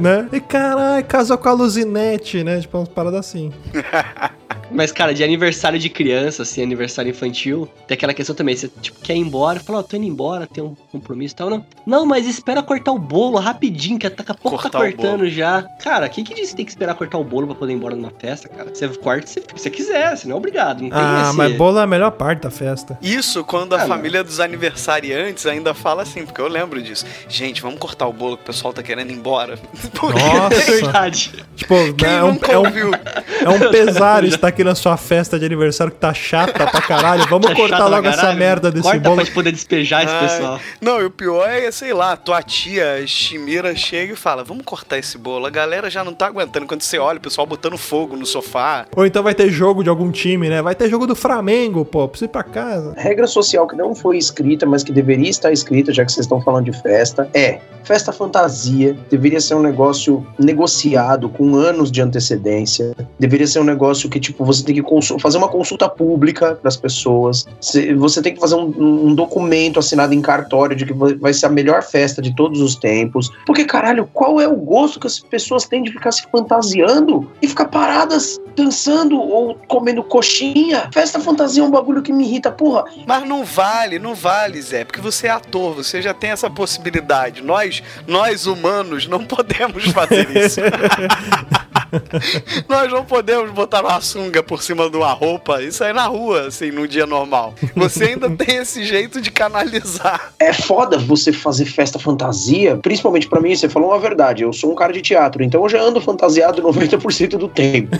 né? 0.00 0.28
E 0.32 0.40
caralho, 0.40 1.04
casou 1.06 1.38
com 1.38 1.48
a 1.48 1.52
Luzinete, 1.52 2.42
né? 2.44 2.60
Tipo, 2.60 2.78
umas 2.78 2.88
paradas 2.88 3.20
assim. 3.20 3.52
Mas, 4.70 4.92
cara, 4.92 5.14
de 5.14 5.22
aniversário 5.22 5.78
de 5.78 5.88
criança, 5.88 6.42
assim, 6.42 6.62
aniversário 6.62 7.10
infantil, 7.10 7.68
tem 7.86 7.94
aquela 7.94 8.12
questão 8.14 8.34
também. 8.34 8.56
Você, 8.56 8.68
tipo, 8.80 9.00
quer 9.00 9.14
ir 9.14 9.18
embora, 9.20 9.60
fala, 9.60 9.78
ó, 9.80 9.82
tô 9.82 9.96
indo 9.96 10.06
embora, 10.06 10.46
tem 10.46 10.62
um 10.62 10.74
compromisso 10.90 11.34
e 11.34 11.36
tal. 11.36 11.50
Não, 11.50 11.64
não, 11.86 12.06
mas 12.06 12.26
espera 12.26 12.62
cortar 12.62 12.92
o 12.92 12.98
bolo 12.98 13.38
rapidinho, 13.38 13.98
que 13.98 14.08
daqui 14.08 14.30
a 14.30 14.34
pouco 14.34 14.56
Cortar 14.56 14.70
tá 14.70 14.78
cortando 14.78 15.28
já. 15.28 15.62
Cara, 15.82 16.08
quem 16.08 16.24
que 16.24 16.34
disse 16.34 16.50
que 16.50 16.56
tem 16.56 16.64
que 16.64 16.72
esperar 16.72 16.94
cortar 16.94 17.18
o 17.18 17.24
bolo 17.24 17.46
pra 17.46 17.56
poder 17.56 17.72
ir 17.72 17.76
embora 17.76 17.94
numa 17.94 18.12
festa, 18.18 18.48
cara? 18.48 18.70
Você 18.74 18.88
corta 18.88 19.26
se 19.26 19.42
você 19.54 19.70
quiser, 19.70 20.16
você 20.16 20.26
não 20.26 20.34
é 20.34 20.38
obrigado. 20.38 20.82
Não 20.82 20.90
tem 20.90 20.98
Ah, 21.00 21.26
esse... 21.28 21.36
mas 21.36 21.56
bolo 21.56 21.78
é 21.78 21.82
a 21.82 21.86
melhor 21.86 22.10
parte 22.12 22.42
da 22.42 22.50
festa. 22.50 22.98
Isso 23.00 23.44
quando 23.44 23.74
a 23.74 23.82
Ah, 23.82 23.86
família 23.86 24.24
dos 24.24 24.40
aniversariantes 24.40 25.46
ainda 25.46 25.74
fala 25.74 26.02
assim, 26.02 26.24
porque 26.24 26.40
eu 26.40 26.48
lembro 26.48 26.82
disso. 26.82 27.04
Gente, 27.28 27.62
vamos 27.62 27.78
cortar 27.78 28.06
o 28.06 28.12
bolo 28.12 28.36
que 28.36 28.42
o 28.42 28.46
pessoal 28.46 28.72
tá 28.72 28.82
querendo 28.82 29.10
ir 29.10 29.14
embora. 29.14 29.58
Porque 29.94 30.18
Nossa. 30.18 30.56
É 30.56 30.64
verdade. 30.80 31.32
Tipo, 31.54 31.74
quem 31.94 32.08
né, 32.08 32.18
é, 32.18 32.24
um, 32.24 32.32
nunca 32.32 32.52
é, 32.52 32.58
um, 32.58 32.64
é 32.64 33.48
um 33.48 33.70
pesar 33.70 34.24
estar 34.24 34.52
aqui 34.56 34.64
na 34.64 34.74
sua 34.74 34.96
festa 34.96 35.38
de 35.38 35.44
aniversário 35.44 35.92
que 35.92 35.98
tá 35.98 36.14
chata 36.14 36.66
pra 36.66 36.80
caralho. 36.80 37.26
Vamos 37.28 37.46
Tá 37.48 37.54
cortar 37.54 37.86
logo 37.86 38.08
essa 38.08 38.32
merda 38.32 38.70
desse 38.70 38.82
Corta 38.82 39.00
bolo. 39.00 39.16
pra 39.16 39.24
gente 39.24 39.34
poder 39.34 39.52
despejar 39.52 40.02
esse 40.04 40.12
Ai, 40.14 40.20
pessoal. 40.28 40.60
Não, 40.80 41.00
e 41.00 41.04
o 41.04 41.10
pior 41.10 41.46
é, 41.48 41.70
sei 41.70 41.92
lá, 41.92 42.16
tua 42.16 42.42
tia 42.42 43.06
Chimira 43.06 43.76
chega 43.76 44.14
e 44.14 44.16
fala: 44.16 44.42
Vamos 44.42 44.64
cortar 44.64 44.98
esse 44.98 45.18
bolo. 45.18 45.44
A 45.46 45.50
galera 45.50 45.90
já 45.90 46.02
não 46.02 46.14
tá 46.14 46.26
aguentando. 46.26 46.66
Quando 46.66 46.80
você 46.80 46.98
olha, 46.98 47.18
o 47.18 47.20
pessoal 47.20 47.46
botando 47.46 47.76
fogo 47.76 48.16
no 48.16 48.24
sofá. 48.24 48.86
Ou 48.96 49.04
então 49.04 49.22
vai 49.22 49.34
ter 49.34 49.50
jogo 49.50 49.82
de 49.84 49.90
algum 49.90 50.10
time, 50.10 50.48
né? 50.48 50.62
Vai 50.62 50.74
ter 50.74 50.88
jogo 50.88 51.06
do 51.06 51.14
Flamengo, 51.14 51.84
pô. 51.84 52.08
Preciso 52.08 52.30
ir 52.30 52.32
pra 52.32 52.42
casa. 52.42 52.94
Regra 52.96 53.26
social 53.26 53.66
que 53.68 53.76
não 53.76 53.94
foi 53.94 54.16
escrita, 54.16 54.64
mas 54.64 54.82
que 54.82 54.90
deveria 54.92 55.28
estar 55.28 55.52
escrita, 55.52 55.92
já 55.92 56.04
que 56.04 56.10
vocês 56.12 56.24
estão 56.24 56.40
falando 56.40 56.64
de 56.64 56.82
festa, 56.82 57.28
é 57.34 57.60
festa 57.84 58.10
fantasia. 58.12 58.96
Deveria 59.10 59.40
ser 59.40 59.54
um 59.54 59.62
negócio 59.62 60.26
negociado 60.38 61.28
com 61.28 61.54
anos 61.54 61.90
de 61.92 62.00
antecedência. 62.00 62.94
Deveria 63.18 63.46
ser 63.46 63.60
um 63.60 63.64
negócio 63.64 64.08
que, 64.08 64.18
tipo, 64.18 64.44
você 64.46 64.64
tem 64.64 64.74
que 64.74 64.82
fazer 65.20 65.38
uma 65.38 65.48
consulta 65.48 65.88
pública 65.88 66.54
para 66.54 66.68
as 66.68 66.76
pessoas. 66.76 67.46
Cê- 67.60 67.94
Você 67.94 68.22
tem 68.22 68.34
que 68.34 68.40
fazer 68.40 68.54
um, 68.54 69.08
um 69.08 69.14
documento 69.14 69.78
assinado 69.78 70.14
em 70.14 70.20
cartório 70.22 70.76
de 70.76 70.86
que 70.86 70.92
vai- 70.92 71.14
vai 71.14 71.34
ser 71.34 71.46
a 71.46 71.50
melhor 71.50 71.82
festa 71.82 72.22
de 72.22 72.34
todos 72.34 72.60
os 72.60 72.76
tempos. 72.76 73.30
Porque, 73.46 73.64
caralho, 73.64 74.08
qual 74.12 74.40
é 74.40 74.48
o 74.48 74.56
gosto 74.56 74.98
que 75.00 75.06
as 75.06 75.18
pessoas 75.18 75.66
têm 75.66 75.82
de 75.82 75.92
ficar 75.92 76.12
se 76.12 76.22
fantasiando 76.30 77.30
e 77.42 77.48
ficar 77.48 77.66
paradas 77.66 78.38
dançando 78.56 79.18
ou 79.20 79.54
comendo 79.68 80.02
coxinha? 80.02 80.88
Festa 80.92 81.20
fantasia 81.20 81.62
é 81.62 81.66
um 81.66 81.70
bagulho 81.70 82.02
que 82.02 82.12
me 82.12 82.24
irrita, 82.24 82.50
porra. 82.50 82.84
Mas 83.06 83.28
não 83.28 83.44
vale, 83.44 83.98
não 83.98 84.14
vale, 84.14 84.60
Zé, 84.62 84.84
porque 84.84 85.00
você 85.00 85.26
é 85.26 85.30
ator, 85.30 85.74
você 85.74 86.00
já 86.00 86.14
tem 86.14 86.30
essa 86.30 86.48
possibilidade. 86.48 87.42
Nós, 87.42 87.82
nós 88.06 88.46
humanos, 88.46 89.06
não 89.06 89.24
podemos 89.24 89.84
fazer 89.86 90.28
isso. 90.36 90.60
nós 92.68 92.90
não 92.92 93.04
podemos 93.04 93.50
botar 93.50 93.82
uma 93.82 94.00
sunga 94.00 94.35
por 94.42 94.62
cima 94.62 94.88
de 94.88 94.96
uma 94.96 95.12
roupa 95.12 95.62
e 95.62 95.72
sair 95.72 95.92
na 95.92 96.06
rua, 96.06 96.48
assim, 96.48 96.70
num 96.70 96.86
dia 96.86 97.06
normal. 97.06 97.54
Você 97.74 98.04
ainda 98.04 98.30
tem 98.30 98.56
esse 98.56 98.84
jeito 98.84 99.20
de 99.20 99.30
canalizar. 99.30 100.32
É 100.38 100.52
foda 100.52 100.98
você 100.98 101.32
fazer 101.32 101.66
festa 101.66 101.98
fantasia, 101.98 102.76
principalmente 102.76 103.28
pra 103.28 103.40
mim, 103.40 103.54
você 103.54 103.68
falou 103.68 103.90
uma 103.90 103.98
verdade. 103.98 104.42
Eu 104.42 104.52
sou 104.52 104.72
um 104.72 104.74
cara 104.74 104.92
de 104.92 105.02
teatro, 105.02 105.42
então 105.42 105.62
eu 105.62 105.68
já 105.68 105.80
ando 105.80 106.00
fantasiado 106.00 106.62
90% 106.62 107.36
do 107.36 107.48
tempo. 107.48 107.96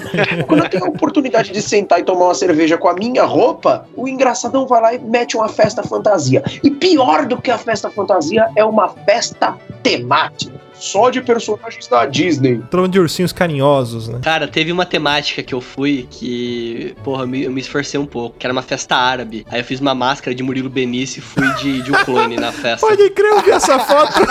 Quando 0.47 0.65
eu 0.65 0.71
tenho 0.71 0.85
a 0.85 0.89
oportunidade 0.89 1.53
de 1.53 1.63
sentar 1.63 2.01
e 2.01 2.05
tomar 2.05 2.27
uma 2.27 2.35
cerveja 2.35 2.77
com 2.79 2.89
a 2.89 2.95
minha 2.95 3.25
roupa, 3.25 3.87
o 3.97 4.09
engraçadão 4.09 4.67
vai 4.67 4.81
lá 4.81 4.95
e 4.95 4.99
mete 4.99 5.37
uma 5.37 5.49
festa 5.49 5.83
fantasia. 5.83 6.43
E 6.63 6.71
pior 6.71 7.27
do 7.27 7.41
que 7.41 7.51
a 7.51 7.59
festa 7.59 7.91
fantasia 7.91 8.49
é 8.57 8.65
uma 8.65 8.89
festa 8.89 9.57
temática. 9.83 10.56
Só 10.79 11.11
de 11.11 11.21
personagens 11.23 11.87
da 11.89 12.05
Disney. 12.07 12.61
Trono 12.71 12.89
de 12.89 12.99
ursinhos 13.01 13.33
carinhosos, 13.33 14.09
né? 14.09 14.19
Cara, 14.23 14.47
teve 14.47 14.71
uma 14.73 14.85
temática 14.87 15.43
que 15.43 15.55
eu 15.55 15.61
fui 15.61 16.07
que, 16.11 16.95
porra, 17.03 17.23
eu 17.25 17.27
me, 17.29 17.43
eu 17.45 17.51
me 17.51 17.61
esforcei 17.61 17.99
um 17.99 18.07
pouco, 18.07 18.37
que 18.39 18.47
era 18.47 18.53
uma 18.53 18.63
festa 18.63 18.95
árabe. 18.97 19.47
Aí 19.51 19.61
eu 19.61 19.65
fiz 19.65 19.81
uma 19.81 19.95
máscara 19.95 20.35
de 20.35 20.43
Murilo 20.43 20.69
Benício 20.71 21.19
e 21.21 21.23
fui 21.23 21.49
de, 21.55 21.83
de 21.83 21.91
um 21.93 21.95
clone 22.05 22.37
na 22.37 22.53
festa. 22.53 22.87
Pode 22.87 23.11
crer, 23.11 23.33
eu 23.33 23.43
vi 23.43 23.51
essa 23.51 23.79
foto. 23.79 24.13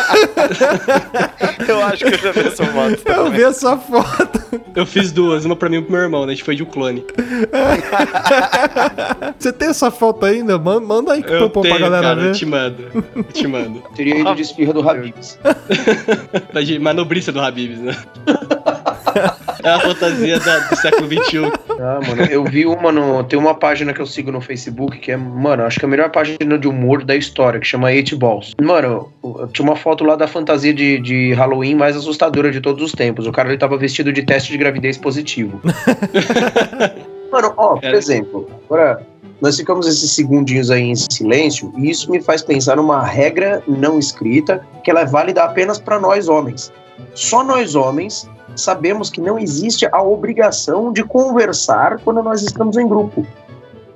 Eu 1.67 1.84
acho 1.84 2.05
que 2.05 2.13
eu 2.13 2.17
já 2.19 2.31
vi 2.31 2.39
essa 2.47 2.65
foto. 2.65 2.91
Eu 3.05 3.15
também. 3.15 3.31
vi 3.31 3.43
essa 3.43 3.77
foto. 3.77 4.41
Eu 4.75 4.86
fiz 4.86 5.12
duas, 5.12 5.45
uma 5.45 5.55
pra 5.55 5.67
mim 5.69 5.77
e 5.77 5.81
pro 5.81 5.91
meu 5.93 6.01
irmão, 6.01 6.25
né? 6.25 6.31
A 6.34 6.36
gente 6.36 6.43
foi 6.43 6.55
de 6.55 6.63
um 6.63 6.65
clone. 6.65 7.03
Você 9.39 9.51
tem 9.53 9.69
essa 9.69 9.89
foto 9.91 10.25
ainda? 10.25 10.58
Man- 10.60 10.79
Manda 10.81 11.13
aí 11.13 11.21
Eu 11.27 11.49
pra, 11.49 11.62
pra 11.62 11.62
tenho, 11.63 11.79
galera 11.79 12.01
cara, 12.08 12.19
eu 12.21 12.25
ver. 12.27 12.34
te 12.36 12.45
mando. 12.45 13.03
Eu 13.15 13.23
te 13.23 13.47
mando. 13.47 13.84
Teria 13.95 14.19
ido 14.19 14.36
de 14.36 14.41
esfirra 14.41 14.73
do 14.73 14.88
Habibs. 14.88 15.39
Manobrista 16.80 17.32
do 17.32 17.41
Habibs, 17.41 17.80
né? 17.80 17.95
É 19.63 19.69
a 19.69 19.80
fantasia 19.80 20.39
da- 20.39 20.60
do 20.60 20.76
século 20.76 21.08
XXI. 21.08 21.52
Ah, 21.80 22.00
mano, 22.08 22.21
eu 22.30 22.43
vi 22.43 22.65
uma 22.65 22.91
no. 22.91 23.24
Tem 23.24 23.38
uma 23.39 23.56
página 23.56 23.93
que 23.93 24.00
eu 24.00 24.06
sigo 24.06 24.32
no 24.32 24.39
Facebook 24.39 25.00
que 25.00 25.12
é, 25.12 25.17
mano, 25.17 25.63
acho 25.63 25.80
que 25.80 25.86
é 25.86 25.88
a 25.88 25.89
melhor 25.89 26.10
página 26.12 26.58
de 26.58 26.67
humor 26.67 27.04
da 27.04 27.15
história, 27.15 27.60
que 27.60 27.65
chama 27.65 27.91
Eight 27.91 28.15
Balls. 28.15 28.54
Mano, 28.62 29.12
tinha 29.54 29.67
uma 29.67 29.76
foto 29.76 30.04
lá 30.04 30.15
da 30.15 30.28
fantasia 30.28 30.74
de, 30.74 31.00
de 31.00 31.34
Halloween 31.34 31.76
mais 31.76 31.95
assustadora 31.98 32.52
de 32.52 32.62
todos 32.62 32.84
os 32.84 32.91
tempos. 32.91 33.26
O 33.26 33.32
cara 33.32 33.50
ele 33.50 33.58
tava 33.58 33.76
vestido 33.78 34.13
de 34.13 34.21
teste 34.24 34.52
de 34.52 34.58
gravidez 34.58 34.98
positivo. 34.98 35.60
mano, 37.32 37.54
ó, 37.58 37.76
por 37.76 37.84
Era. 37.86 37.98
exemplo, 37.98 38.50
agora. 38.65 39.02
Nós 39.41 39.58
ficamos 39.58 39.88
esses 39.88 40.12
segundinhos 40.12 40.71
aí 40.71 40.84
em 40.84 40.95
silêncio 40.95 41.71
e 41.78 41.89
isso 41.89 42.10
me 42.10 42.21
faz 42.21 42.41
pensar 42.41 42.78
numa 42.78 43.04
regra 43.04 43.62
não 43.67 44.00
escrita 44.00 44.65
que 44.84 44.89
ela 44.89 45.02
é 45.02 45.06
válida 45.06 45.43
apenas 45.43 45.78
para 45.78 46.00
nós 46.00 46.28
homens. 46.28 46.71
Só 47.13 47.43
nós 47.43 47.76
homens 47.76 48.30
sabemos 48.56 49.10
que 49.10 49.19
não 49.19 49.38
existe 49.38 49.88
a 49.91 50.02
obrigação 50.02 50.91
de 50.91 51.04
conversar 51.04 52.00
quando 52.00 52.24
nós 52.24 52.41
estamos 52.41 52.78
em 52.78 52.88
grupo. 52.88 53.26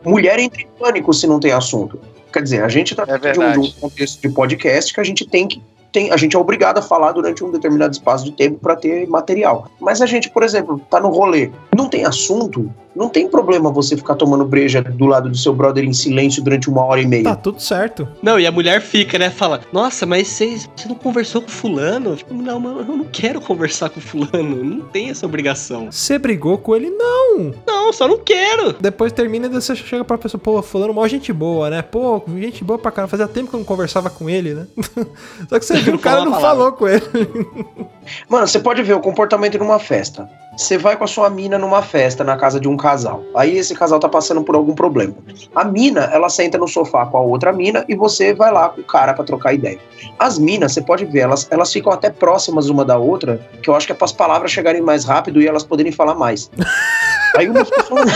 Mulher 0.06 0.40
entra 0.40 0.62
em 0.62 0.68
pânico 0.80 1.14
se 1.14 1.28
não 1.28 1.40
tem 1.40 1.52
assunto. 1.52 2.00
Quer 2.32 2.44
dizer, 2.44 2.64
a 2.64 2.70
gente 2.70 2.92
está 2.92 3.04
É 3.08 3.32
de 3.32 3.40
um, 3.40 3.52
de 3.52 3.60
um 3.60 3.72
contexto 3.80 4.22
de 4.22 4.30
podcast 4.30 4.94
que 4.94 5.00
a 5.00 5.04
gente 5.04 5.26
tem 5.26 5.48
que. 5.48 5.62
Tem, 5.92 6.12
a 6.12 6.18
gente 6.18 6.36
é 6.36 6.40
obrigado 6.40 6.78
a 6.78 6.82
falar 6.84 7.14
durante 7.14 7.44
um 7.44 7.50
determinado 7.50 7.92
espaço 7.92 8.24
de 8.24 8.32
tempo 8.32 8.60
para 8.60 8.76
ter 8.76 9.08
material. 9.08 9.68
Mas 9.80 10.02
a 10.02 10.06
gente, 10.06 10.30
por 10.30 10.44
exemplo, 10.44 10.80
tá 10.88 11.00
no 11.00 11.10
rolê, 11.10 11.50
não 11.76 11.90
tem 11.90 12.06
assunto, 12.06 12.72
não 13.00 13.08
tem 13.08 13.30
problema 13.30 13.72
você 13.72 13.96
ficar 13.96 14.16
tomando 14.16 14.44
breja 14.44 14.82
do 14.82 15.06
lado 15.06 15.30
do 15.30 15.38
seu 15.38 15.54
brother 15.56 15.86
em 15.86 15.94
silêncio 15.94 16.44
durante 16.44 16.70
uma 16.70 16.84
hora 16.84 17.00
e 17.00 17.08
meia. 17.08 17.24
Tá 17.24 17.36
tudo 17.38 17.62
certo. 17.62 18.06
Não, 18.22 18.38
e 18.38 18.46
a 18.46 18.52
mulher 18.52 18.82
fica, 18.82 19.18
né? 19.18 19.30
Fala, 19.30 19.62
nossa, 19.72 20.06
mas 20.06 20.28
você, 20.28 20.58
você 20.76 20.90
não 20.90 20.96
conversou 20.96 21.42
com 21.42 21.48
fulano? 21.48 22.18
Tipo, 22.18 22.34
não, 22.34 22.60
mas 22.60 22.90
eu 22.90 22.98
não 22.98 23.06
quero 23.06 23.40
conversar 23.40 23.90
com 23.90 24.02
fulano. 24.02 24.66
Não 24.66 24.82
tem 24.82 25.10
essa 25.10 25.26
obrigação. 25.26 25.90
Você 25.90 26.20
brigou 26.20 26.58
com 26.58 26.76
ele? 26.76 26.90
Não. 26.90 27.54
Não, 27.66 27.94
só 27.94 28.06
não 28.06 28.18
quero. 28.18 28.74
Depois 28.74 29.14
termina 29.14 29.46
e 29.46 29.50
você 29.50 29.78
chega 29.78 30.04
pra 30.04 30.18
pessoa, 30.18 30.42
pô, 30.42 30.62
fulano, 30.62 30.94
mó 30.94 31.08
gente 31.08 31.32
boa, 31.32 31.70
né? 31.70 31.82
Pô, 31.82 32.22
gente 32.38 32.66
boa 32.66 32.78
pra 32.78 32.92
caramba. 32.92 33.12
Fazia 33.12 33.30
tempo 33.30 33.50
que 33.50 33.56
eu 33.56 33.60
não 33.60 33.66
conversava 33.66 34.10
com 34.10 34.30
ele, 34.30 34.54
né? 34.54 34.68
Só 35.48 35.58
que 35.58 35.66
você 35.66 35.78
viu, 35.78 35.94
o 35.94 35.96
Não 35.96 36.02
cara 36.02 36.26
não 36.26 36.42
falou 36.42 36.74
com 36.74 36.86
ele. 36.86 37.02
Mano, 38.28 38.46
você 38.46 38.60
pode 38.60 38.84
ver 38.84 38.96
o 38.96 39.00
comportamento 39.00 39.58
numa 39.58 39.80
festa. 39.80 40.30
Você 40.60 40.78
vai 40.78 40.98
com 40.98 41.06
a 41.06 41.08
sua 41.08 41.30
mina 41.30 41.58
numa 41.58 41.82
festa 41.82 42.22
na 42.22 42.36
casa 42.36 42.60
de 42.60 42.68
um 42.68 42.76
casal. 42.76 43.24
Aí 43.34 43.58
esse 43.58 43.74
casal 43.74 43.98
tá 43.98 44.10
passando 44.10 44.44
por 44.44 44.56
algum 44.56 44.76
problema. 44.76 45.16
A 45.56 45.64
mina, 45.64 46.10
ela 46.12 46.30
senta 46.30 46.58
no 46.58 46.68
sofá 46.68 47.06
com 47.06 47.16
a 47.16 47.22
outra 47.22 47.54
mina 47.54 47.86
e 47.88 47.96
você 47.96 48.34
vai 48.34 48.52
lá 48.52 48.68
com 48.68 48.82
o 48.82 48.84
cara 48.84 49.14
pra 49.14 49.24
trocar 49.24 49.54
ideia. 49.54 49.80
As 50.20 50.38
minas, 50.38 50.74
você 50.74 50.82
pode 50.82 51.06
ver, 51.06 51.20
elas, 51.20 51.48
elas 51.50 51.72
ficam 51.72 51.94
até 51.94 52.10
próximas 52.10 52.68
uma 52.68 52.84
da 52.84 52.98
outra, 52.98 53.40
que 53.64 53.70
eu 53.70 53.74
acho 53.74 53.86
que 53.86 53.94
é 53.94 53.96
para 53.96 54.04
as 54.04 54.12
palavras 54.12 54.52
chegarem 54.52 54.82
mais 54.82 55.06
rápido 55.06 55.42
e 55.42 55.48
elas 55.48 55.64
poderem 55.64 55.94
falar 55.94 56.16
mais. 56.16 56.52
Aí 57.38 57.48
uma 57.48 57.64
fica 57.64 57.84
falando. 57.84 58.12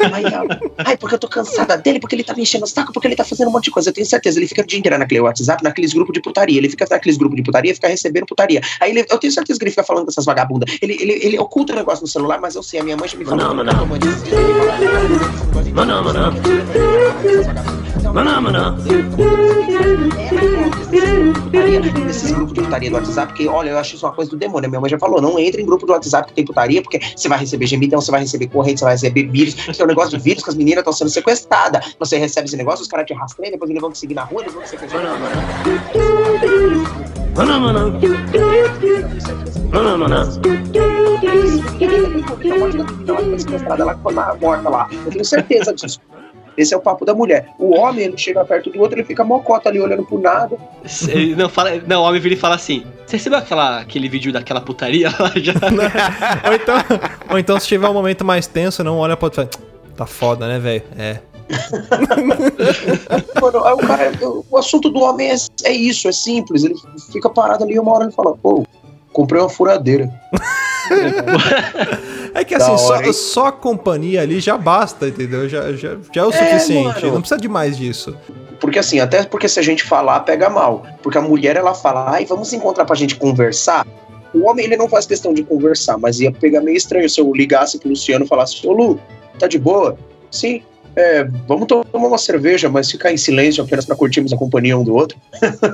Ai, 0.00 0.24
ai, 0.24 0.46
ai, 0.78 0.96
porque 0.96 1.14
eu 1.14 1.18
tô 1.18 1.28
cansada 1.28 1.76
dele, 1.76 1.98
porque 2.00 2.14
ele 2.14 2.24
tá 2.24 2.34
me 2.34 2.42
enchendo 2.42 2.64
o 2.64 2.68
saco, 2.68 2.92
porque 2.92 3.06
ele 3.08 3.16
tá 3.16 3.24
fazendo 3.24 3.48
um 3.48 3.52
monte 3.52 3.64
de 3.64 3.70
coisa. 3.70 3.90
Eu 3.90 3.94
tenho 3.94 4.06
certeza, 4.06 4.38
ele 4.38 4.46
fica 4.46 4.62
o 4.62 4.66
dia 4.66 4.78
inteiro 4.78 4.96
naquele 4.98 5.20
WhatsApp, 5.20 5.62
naqueles 5.62 5.92
grupos 5.92 6.12
de 6.12 6.20
putaria. 6.20 6.58
Ele 6.58 6.68
fica 6.68 6.86
naqueles 6.90 7.16
grupos 7.16 7.36
de 7.36 7.42
putaria, 7.42 7.74
fica 7.74 7.88
recebendo 7.88 8.26
putaria. 8.26 8.60
Aí 8.80 8.90
ele- 8.90 9.06
eu 9.10 9.18
tenho 9.18 9.32
certeza 9.32 9.58
que 9.58 9.64
ele 9.64 9.70
fica 9.70 9.82
falando 9.84 10.06
dessas 10.06 10.24
vagabundas. 10.24 10.76
Ele, 10.80 10.94
ele, 11.00 11.12
ele 11.24 11.38
oculta 11.38 11.72
o 11.72 11.76
negócio 11.76 12.02
no 12.02 12.08
celular, 12.08 12.40
mas 12.40 12.54
eu 12.54 12.62
sei, 12.62 12.80
a 12.80 12.84
minha 12.84 12.96
mãe 12.96 13.08
já 13.08 13.18
me 13.18 13.24
falou. 13.24 13.38
Não, 13.54 13.54
não, 13.54 13.64
não. 13.64 13.86
Não, 18.14 18.24
não, 18.24 18.40
não. 18.42 18.78
Esses 22.08 22.32
grupos 22.32 22.54
de 22.54 22.60
putaria 22.62 22.90
do 22.90 22.96
WhatsApp, 22.96 23.32
que 23.34 23.46
olha, 23.46 23.70
eu 23.70 23.78
acho 23.78 23.94
isso 23.96 24.06
uma 24.06 24.12
coisa 24.12 24.30
do 24.30 24.36
demônio. 24.36 24.66
A 24.66 24.70
minha 24.70 24.80
mãe 24.80 24.90
já 24.90 24.98
falou: 24.98 25.20
não 25.20 25.38
entre 25.38 25.62
em 25.62 25.66
grupo 25.66 25.86
do 25.86 25.92
WhatsApp 25.92 26.28
que 26.28 26.34
tem 26.34 26.44
putaria, 26.44 26.82
porque 26.82 27.00
você 27.16 27.28
vai 27.28 27.38
receber 27.38 27.66
gemidão, 27.66 28.00
você 28.00 28.10
vai 28.10 28.20
receber 28.20 28.48
corrente, 28.48 28.78
você 28.80 28.84
vai 28.84 28.94
receber 28.94 29.24
vírus. 29.28 29.56
Um 29.68 29.74
negócio 29.88 30.16
de 30.16 30.22
vírus 30.22 30.44
que 30.44 30.50
as 30.50 30.56
meninas 30.56 30.78
estão 30.80 30.92
sendo 30.92 31.10
sequestradas. 31.10 31.96
Você 31.98 32.16
recebe 32.16 32.46
esse 32.46 32.56
negócio, 32.56 32.82
os 32.82 32.88
caras 32.88 33.06
te 33.06 33.14
rastreiam, 33.14 33.52
depois 33.52 33.70
eles 33.70 33.80
vão 33.80 33.90
te 33.90 33.98
seguir 33.98 34.14
na 34.14 34.24
rua, 34.24 34.42
eles 34.42 34.54
vão 34.54 34.62
te 34.62 34.68
sequestrar. 34.68 35.02
Lá, 43.84 43.94
ficou 43.94 44.12
morta 44.40 44.68
lá. 44.68 44.88
Eu 45.04 45.10
tenho 45.10 45.24
certeza 45.24 45.74
disso. 45.74 46.00
Esse 46.58 46.74
é 46.74 46.76
o 46.76 46.80
papo 46.80 47.04
da 47.04 47.14
mulher. 47.14 47.50
O 47.56 47.78
homem, 47.78 48.06
ele 48.06 48.18
chega 48.18 48.44
perto 48.44 48.68
do 48.70 48.80
outro, 48.80 48.98
ele 48.98 49.06
fica 49.06 49.22
mocota 49.22 49.68
ali 49.68 49.78
olhando 49.78 50.04
pro 50.04 50.20
nada. 50.20 50.58
Não, 51.36 51.48
fala, 51.48 51.80
não, 51.86 52.02
o 52.02 52.04
homem 52.04 52.20
vira 52.20 52.34
e 52.34 52.36
fala 52.36 52.56
assim: 52.56 52.84
Você 53.06 53.16
recebeu 53.16 53.38
aquela, 53.38 53.78
aquele 53.78 54.08
vídeo 54.08 54.32
daquela 54.32 54.60
putaria 54.60 55.08
lá 55.20 55.30
já? 55.36 55.52
ou, 56.44 56.52
então, 56.52 56.76
ou 57.30 57.38
então, 57.38 57.60
se 57.60 57.68
tiver 57.68 57.88
um 57.88 57.92
momento 57.92 58.24
mais 58.24 58.48
tenso, 58.48 58.82
não 58.82 58.98
olha 58.98 59.16
pra 59.16 59.26
outro 59.26 59.42
e 59.44 59.46
fala, 59.46 59.67
tá 59.98 60.06
foda, 60.06 60.46
né, 60.46 60.58
velho? 60.60 60.84
É. 60.96 61.18
Mano, 63.40 63.58
o 63.74 63.78
cara, 63.78 64.12
o 64.48 64.56
assunto 64.56 64.90
do 64.90 65.00
homem 65.00 65.30
é, 65.30 65.36
é 65.64 65.72
isso, 65.72 66.06
é 66.08 66.12
simples. 66.12 66.62
Ele 66.62 66.74
fica 67.10 67.28
parado 67.28 67.64
ali 67.64 67.76
uma 67.78 67.92
hora 67.92 68.08
e 68.08 68.12
fala, 68.12 68.36
pô, 68.36 68.64
comprei 69.12 69.40
uma 69.40 69.48
furadeira. 69.48 70.08
É 72.34 72.44
que 72.44 72.54
assim, 72.54 72.78
só, 72.78 72.94
hora, 72.94 73.12
só 73.12 73.46
a 73.46 73.52
companhia 73.52 74.22
ali 74.22 74.38
já 74.38 74.56
basta, 74.56 75.08
entendeu? 75.08 75.48
Já, 75.48 75.72
já, 75.72 75.96
já 76.12 76.22
é 76.22 76.24
o 76.24 76.30
É, 76.30 76.32
suficiente. 76.32 77.02
mano. 77.02 77.14
Não 77.14 77.20
precisa 77.20 77.40
de 77.40 77.48
mais 77.48 77.76
disso. 77.76 78.16
Porque 78.60 78.78
assim, 78.78 79.00
até 79.00 79.24
porque 79.24 79.48
se 79.48 79.58
a 79.58 79.62
gente 79.62 79.82
falar, 79.82 80.20
pega 80.20 80.48
mal. 80.48 80.86
Porque 81.02 81.18
a 81.18 81.20
mulher, 81.20 81.56
ela 81.56 81.74
fala, 81.74 82.10
ai, 82.10 82.24
vamos 82.24 82.48
se 82.48 82.56
encontrar 82.56 82.84
pra 82.84 82.94
gente 82.94 83.16
conversar. 83.16 83.84
O 84.34 84.48
homem 84.48 84.66
ele 84.66 84.76
não 84.76 84.88
faz 84.88 85.06
questão 85.06 85.32
de 85.32 85.42
conversar, 85.42 85.98
mas 85.98 86.20
ia 86.20 86.30
pegar 86.30 86.60
meio 86.60 86.76
estranho 86.76 87.08
se 87.08 87.20
eu 87.20 87.32
ligasse 87.32 87.78
pro 87.78 87.88
Luciano 87.88 88.24
e 88.24 88.28
falasse: 88.28 88.66
Ô 88.66 88.72
Lu, 88.72 89.00
tá 89.38 89.46
de 89.46 89.58
boa? 89.58 89.98
Sim. 90.30 90.62
É, 90.96 91.22
vamos 91.46 91.68
tomar 91.68 91.84
uma 91.92 92.18
cerveja, 92.18 92.68
mas 92.68 92.90
ficar 92.90 93.12
em 93.12 93.16
silêncio 93.16 93.62
apenas 93.62 93.84
para 93.84 93.94
curtirmos 93.94 94.32
a 94.32 94.36
companhia 94.36 94.76
um 94.76 94.82
do 94.82 94.94
outro. 94.94 95.16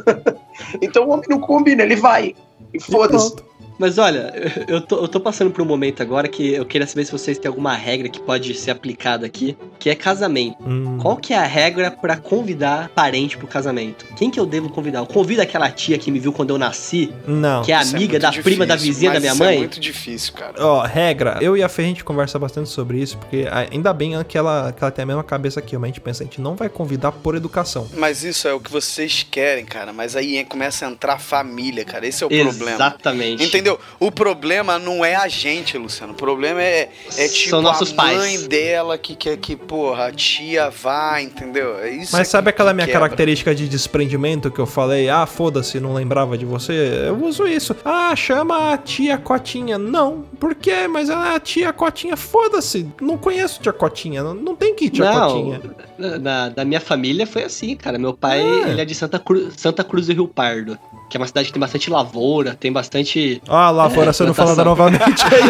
então 0.82 1.06
o 1.06 1.10
homem 1.10 1.24
não 1.30 1.40
combina, 1.40 1.82
ele 1.82 1.96
vai. 1.96 2.34
E 2.74 2.80
foda-se. 2.80 3.34
Mas 3.78 3.98
olha, 3.98 4.32
eu 4.68 4.80
tô, 4.80 4.96
eu 5.02 5.08
tô 5.08 5.20
passando 5.20 5.50
por 5.50 5.62
um 5.62 5.64
momento 5.64 6.02
agora 6.02 6.28
que 6.28 6.54
eu 6.54 6.64
queria 6.64 6.86
saber 6.86 7.04
se 7.04 7.12
vocês 7.12 7.38
têm 7.38 7.48
alguma 7.48 7.74
regra 7.74 8.08
que 8.08 8.20
pode 8.20 8.54
ser 8.54 8.70
aplicada 8.70 9.26
aqui, 9.26 9.56
que 9.78 9.90
é 9.90 9.94
casamento. 9.94 10.56
Hum. 10.66 10.98
Qual 11.00 11.16
que 11.16 11.32
é 11.32 11.38
a 11.38 11.44
regra 11.46 11.90
pra 11.90 12.16
convidar 12.16 12.88
parente 12.90 13.36
pro 13.36 13.46
casamento? 13.46 14.04
Quem 14.16 14.30
que 14.30 14.38
eu 14.38 14.46
devo 14.46 14.68
convidar? 14.68 15.00
Eu 15.00 15.06
convido 15.06 15.42
aquela 15.42 15.70
tia 15.70 15.98
que 15.98 16.10
me 16.10 16.18
viu 16.18 16.32
quando 16.32 16.50
eu 16.50 16.58
nasci, 16.58 17.12
Não. 17.26 17.62
que 17.62 17.72
é 17.72 17.74
é 17.74 17.78
amiga 17.78 18.12
muito 18.12 18.18
da 18.20 18.32
prima 18.32 18.66
da 18.66 18.74
difícil, 18.76 18.94
vizinha 18.94 19.12
da 19.12 19.20
minha 19.20 19.32
isso 19.32 19.42
É 19.42 19.46
mãe? 19.46 19.58
muito 19.58 19.80
difícil, 19.80 20.32
cara. 20.34 20.54
Ó, 20.58 20.82
regra, 20.82 21.38
eu 21.40 21.56
e 21.56 21.62
a 21.62 21.68
Fê 21.68 21.82
a 21.82 21.86
gente 21.86 22.04
conversa 22.04 22.38
bastante 22.38 22.68
sobre 22.68 22.98
isso, 22.98 23.18
porque 23.18 23.46
ainda 23.70 23.92
bem 23.92 24.22
que 24.24 24.38
ela, 24.38 24.72
que 24.72 24.82
ela 24.82 24.90
tem 24.90 25.02
a 25.02 25.06
mesma 25.06 25.24
cabeça 25.24 25.60
que 25.60 25.74
eu, 25.76 25.80
mas 25.80 25.88
a 25.88 25.92
gente 25.92 26.00
pensa, 26.00 26.22
a 26.22 26.26
gente 26.26 26.40
não 26.40 26.54
vai 26.54 26.68
convidar 26.68 27.12
por 27.12 27.34
educação. 27.34 27.88
Mas 27.94 28.22
isso 28.22 28.46
é 28.48 28.54
o 28.54 28.60
que 28.60 28.70
vocês 28.70 29.26
querem, 29.28 29.64
cara. 29.64 29.92
Mas 29.92 30.14
aí 30.16 30.44
começa 30.44 30.86
a 30.86 30.90
entrar 30.90 31.14
a 31.14 31.18
família, 31.18 31.84
cara. 31.84 32.06
Esse 32.06 32.22
é 32.22 32.26
o 32.26 32.30
problema. 32.30 32.70
Exatamente. 32.76 33.42
Entendeu? 33.64 33.80
O 33.98 34.12
problema 34.12 34.78
não 34.78 35.02
é 35.02 35.14
a 35.14 35.26
gente, 35.26 35.78
Luciano. 35.78 36.12
O 36.12 36.16
problema 36.16 36.60
é, 36.62 36.90
é 37.16 37.28
tipo 37.28 37.48
São 37.48 37.62
nossos 37.62 37.92
a 37.92 37.94
pais. 37.94 38.18
mãe 38.18 38.46
dela 38.46 38.98
que 38.98 39.16
quer 39.16 39.38
que, 39.38 39.56
porra, 39.56 40.08
a 40.08 40.12
tia 40.12 40.68
vá, 40.68 41.18
entendeu? 41.22 41.78
É 41.78 41.88
isso 41.88 42.10
Mas 42.12 42.28
é 42.28 42.30
sabe 42.30 42.44
que- 42.44 42.50
aquela 42.50 42.70
que 42.72 42.74
minha 42.74 42.86
quebra. 42.86 43.00
característica 43.00 43.54
de 43.54 43.66
desprendimento 43.66 44.50
que 44.50 44.58
eu 44.58 44.66
falei? 44.66 45.08
Ah, 45.08 45.24
foda-se, 45.24 45.80
não 45.80 45.94
lembrava 45.94 46.36
de 46.36 46.44
você? 46.44 47.04
Eu 47.06 47.24
uso 47.24 47.46
isso. 47.46 47.74
Ah, 47.86 48.14
chama 48.14 48.74
a 48.74 48.76
tia 48.76 49.16
Cotinha. 49.16 49.78
Não, 49.78 50.26
por 50.38 50.54
quê? 50.54 50.86
Mas 50.86 51.08
ela 51.08 51.32
é 51.32 51.36
a 51.36 51.40
tia 51.40 51.72
Cotinha. 51.72 52.18
Foda-se, 52.18 52.86
não 53.00 53.16
conheço 53.16 53.62
tia 53.62 53.72
Cotinha. 53.72 54.22
Não, 54.22 54.34
não 54.34 54.54
tem 54.54 54.74
que 54.74 54.86
ir 54.86 54.90
tia 54.90 55.06
Não, 55.10 55.28
Cotinha. 55.32 55.60
na- 55.96 56.18
na- 56.18 56.48
da 56.50 56.64
minha 56.66 56.80
família 56.82 57.26
foi 57.26 57.44
assim, 57.44 57.74
cara. 57.76 57.98
Meu 57.98 58.12
pai, 58.12 58.42
Ah. 58.42 58.68
ele 58.68 58.82
é 58.82 58.84
de 58.84 58.94
Santa, 58.94 59.18
Cru, 59.18 59.50
Santa 59.56 59.82
Cruz 59.82 60.06
do 60.08 60.12
Rio 60.12 60.28
Pardo, 60.28 60.78
que 61.08 61.16
é 61.16 61.20
uma 61.20 61.26
cidade 61.26 61.46
que 61.46 61.52
tem 61.54 61.60
bastante 61.60 61.88
lavoura, 61.88 62.54
tem 62.58 62.70
bastante... 62.70 63.40
Ó, 63.54 63.56
a 63.56 63.70
lavoura 63.70 64.12
sendo 64.12 64.34
plantação. 64.34 64.56
falada 64.56 64.64
novamente 64.64 65.22
aí. 65.32 65.42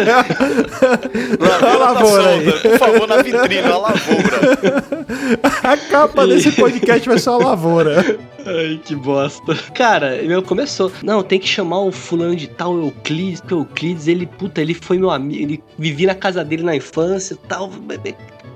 Olha 1.39 1.73
a 1.73 1.77
lavoura 1.77 2.29
aí. 2.29 2.51
Por 2.51 2.77
favor, 2.77 3.07
na 3.07 3.17
vitrine, 3.23 3.61
a 3.71 3.77
lavoura. 3.77 4.83
A 5.63 5.75
capa 5.75 6.27
desse 6.27 6.51
podcast 6.51 7.09
vai 7.09 7.17
ser 7.17 7.31
uma 7.31 7.47
lavoura. 7.49 8.19
Ai, 8.45 8.79
que 8.85 8.95
bosta. 8.95 9.55
Cara, 9.73 10.21
meu, 10.21 10.43
começou. 10.43 10.91
Não, 11.01 11.23
tem 11.23 11.39
que 11.39 11.47
chamar 11.47 11.79
o 11.79 11.91
fulano 11.91 12.35
de 12.35 12.45
tal, 12.45 12.77
Euclides, 12.77 13.41
porque 13.41 13.55
o 13.55 13.59
Euclides, 13.61 14.07
ele, 14.07 14.27
puta, 14.27 14.61
ele 14.61 14.75
foi 14.75 14.99
meu 14.99 15.09
amigo, 15.09 15.41
ele 15.41 15.63
vivia 15.79 16.05
na 16.05 16.15
casa 16.15 16.45
dele 16.45 16.61
na 16.61 16.75
infância 16.75 17.33
e 17.33 17.47
tal. 17.47 17.71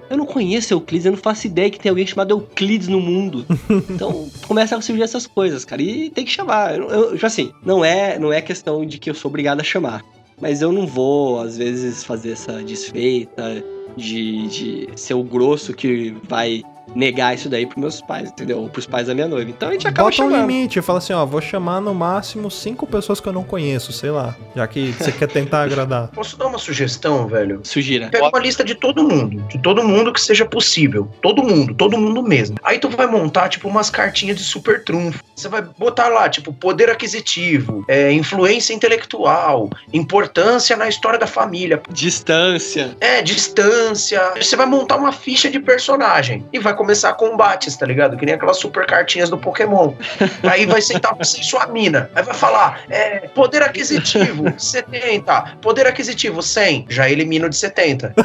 Eu 0.10 0.18
não 0.18 0.26
conheço 0.26 0.74
Euclides, 0.74 1.06
eu 1.06 1.12
não 1.12 1.20
faço 1.20 1.48
ideia 1.48 1.70
que 1.70 1.80
tem 1.80 1.90
alguém 1.90 2.08
chamado 2.08 2.32
Euclides 2.32 2.88
no 2.88 3.00
mundo. 3.00 3.46
Então, 3.90 4.30
começa 4.48 4.76
a 4.76 4.82
surgir 4.82 5.04
essas 5.04 5.28
coisas, 5.28 5.66
cara. 5.66 5.82
E 5.82 6.10
tem 6.10 6.24
que 6.24 6.32
chamar. 6.32 6.78
Eu, 6.78 6.90
eu, 6.90 7.14
tipo 7.14 7.26
assim, 7.26 7.52
não 7.64 7.84
é, 7.84 8.18
não 8.18 8.32
é 8.32 8.42
questão 8.42 8.86
de 8.86 8.98
que 8.98 9.10
eu 9.10 9.14
sou 9.14 9.30
obrigado 9.30 9.60
a 9.60 9.64
chamar. 9.64 10.04
Mas 10.40 10.62
eu 10.62 10.72
não 10.72 10.88
vou, 10.88 11.40
às 11.40 11.58
vezes, 11.58 12.04
fazer 12.04 12.32
essa 12.32 12.64
desfeita 12.64 13.64
de, 13.98 14.48
de 14.48 14.90
ser 14.96 15.16
o 15.16 15.24
grosso 15.24 15.74
que 15.74 16.16
vai 16.28 16.64
negar 16.96 17.36
isso 17.36 17.50
daí 17.50 17.66
pros 17.66 17.78
meus 17.78 18.02
pais, 18.02 18.30
entendeu? 18.30 18.60
Ou 18.60 18.70
pros 18.70 18.86
pais 18.86 19.08
da 19.08 19.14
minha 19.14 19.28
noiva. 19.28 19.50
Então 19.50 19.70
a 19.70 19.72
gente 19.74 19.88
acaba 19.88 20.10
Bota 20.10 20.24
um 20.24 20.30
chamando. 20.30 20.48
limite, 20.48 20.82
fala 20.82 21.00
assim, 21.00 21.14
ó, 21.14 21.26
vou 21.26 21.42
chamar 21.42 21.82
no 21.82 21.94
máximo 21.94 22.50
cinco 22.50 22.86
pessoas 22.88 23.20
que 23.20 23.28
eu 23.28 23.34
não 23.34 23.44
conheço, 23.44 23.92
sei 23.92 24.12
lá. 24.12 24.36
Já 24.56 24.68
que 24.68 24.92
você 24.94 25.12
quer 25.12 25.28
tentar 25.28 25.64
agradar. 25.64 26.08
Posso 26.14 26.38
dar 26.38 26.48
uma 26.48 26.58
sugestão, 26.58 27.28
velho? 27.28 27.62
Sugira. 27.64 28.10
Pega 28.10 28.28
uma 28.28 28.40
lista 28.40 28.64
de 28.64 28.76
todo 28.76 29.04
mundo, 29.04 29.42
de 29.48 29.58
todo 29.60 29.84
mundo 29.84 30.12
que 30.14 30.22
seja 30.22 30.46
possível. 30.46 31.10
Todo 31.22 31.44
mundo, 31.44 31.74
todo 31.74 31.98
mundo 31.98 32.22
mesmo. 32.24 32.58
Aí 32.64 32.80
tu 32.80 32.90
vai 32.90 33.08
montar, 33.08 33.50
tipo, 33.50 33.68
umas 33.68 33.90
cartinhas 33.90 34.38
de 34.38 34.44
super 34.44 34.84
trunfo. 34.84 35.24
Você 35.36 35.48
vai 35.48 35.62
botar 35.62 36.08
lá, 36.10 36.28
tipo, 36.30 36.52
poder 36.54 36.90
aquisitivo, 36.90 37.86
é, 37.88 38.12
influência 38.12 38.74
intelectual, 38.74 39.70
importância 39.94 40.76
na 40.76 40.88
história 40.88 41.18
da 41.20 41.28
família. 41.28 41.82
Distância. 41.92 42.96
É, 43.00 43.22
distância. 43.22 44.34
Você 44.36 44.56
vai 44.56 44.66
montar 44.66 44.98
uma 44.98 45.12
ficha 45.12 45.50
de 45.50 45.60
personagem 45.60 46.46
e 46.52 46.60
vai 46.60 46.76
começar 46.80 47.14
combates, 47.14 47.76
tá 47.76 47.86
ligado? 47.86 48.16
Que 48.18 48.26
nem 48.26 48.34
aquelas 48.36 48.58
super 48.58 48.86
cartinhas 48.86 49.30
do 49.30 49.38
Pokémon. 49.38 49.94
Aí 50.50 50.66
vai 50.66 50.82
sentar 50.82 51.14
você 51.16 51.42
e 51.42 51.44
sua 51.44 51.68
mina. 51.68 52.10
Aí 52.16 52.24
vai 52.24 52.34
falar: 52.34 52.82
é, 52.90 53.28
poder 53.36 53.62
aquisitivo, 53.62 54.46
70. 54.58 55.58
Poder 55.62 55.86
aquisitivo, 55.86 56.42
100. 56.42 56.86
Já 56.90 57.10
elimina 57.10 57.46
o 57.48 57.50
de 57.50 57.58
70. 57.58 58.14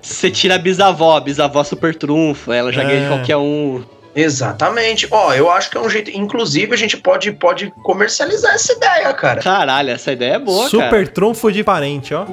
Você 0.00 0.30
tira 0.30 0.54
a 0.54 0.58
bisavó, 0.58 1.16
a 1.16 1.20
bisavó 1.20 1.62
super 1.64 1.94
trunfo, 1.94 2.52
ela 2.52 2.72
já 2.72 2.82
ganha 2.84 3.00
de 3.00 3.06
É. 3.06 3.08
qualquer 3.08 3.36
um. 3.36 3.84
Exatamente. 4.14 5.06
Ó, 5.10 5.34
eu 5.34 5.50
acho 5.50 5.70
que 5.70 5.76
é 5.76 5.80
um 5.80 5.88
jeito. 5.90 6.10
Inclusive, 6.10 6.72
a 6.72 6.76
gente 6.78 6.96
pode, 6.96 7.32
pode 7.32 7.70
comercializar 7.82 8.54
essa 8.54 8.72
ideia, 8.72 9.12
cara. 9.12 9.40
Caralho, 9.42 9.90
essa 9.90 10.12
ideia 10.12 10.34
é 10.34 10.38
boa, 10.38 10.68
Super 10.68 10.90
cara. 10.90 11.06
trunfo 11.08 11.52
de 11.52 11.62
parente, 11.64 12.14
ó. 12.14 12.24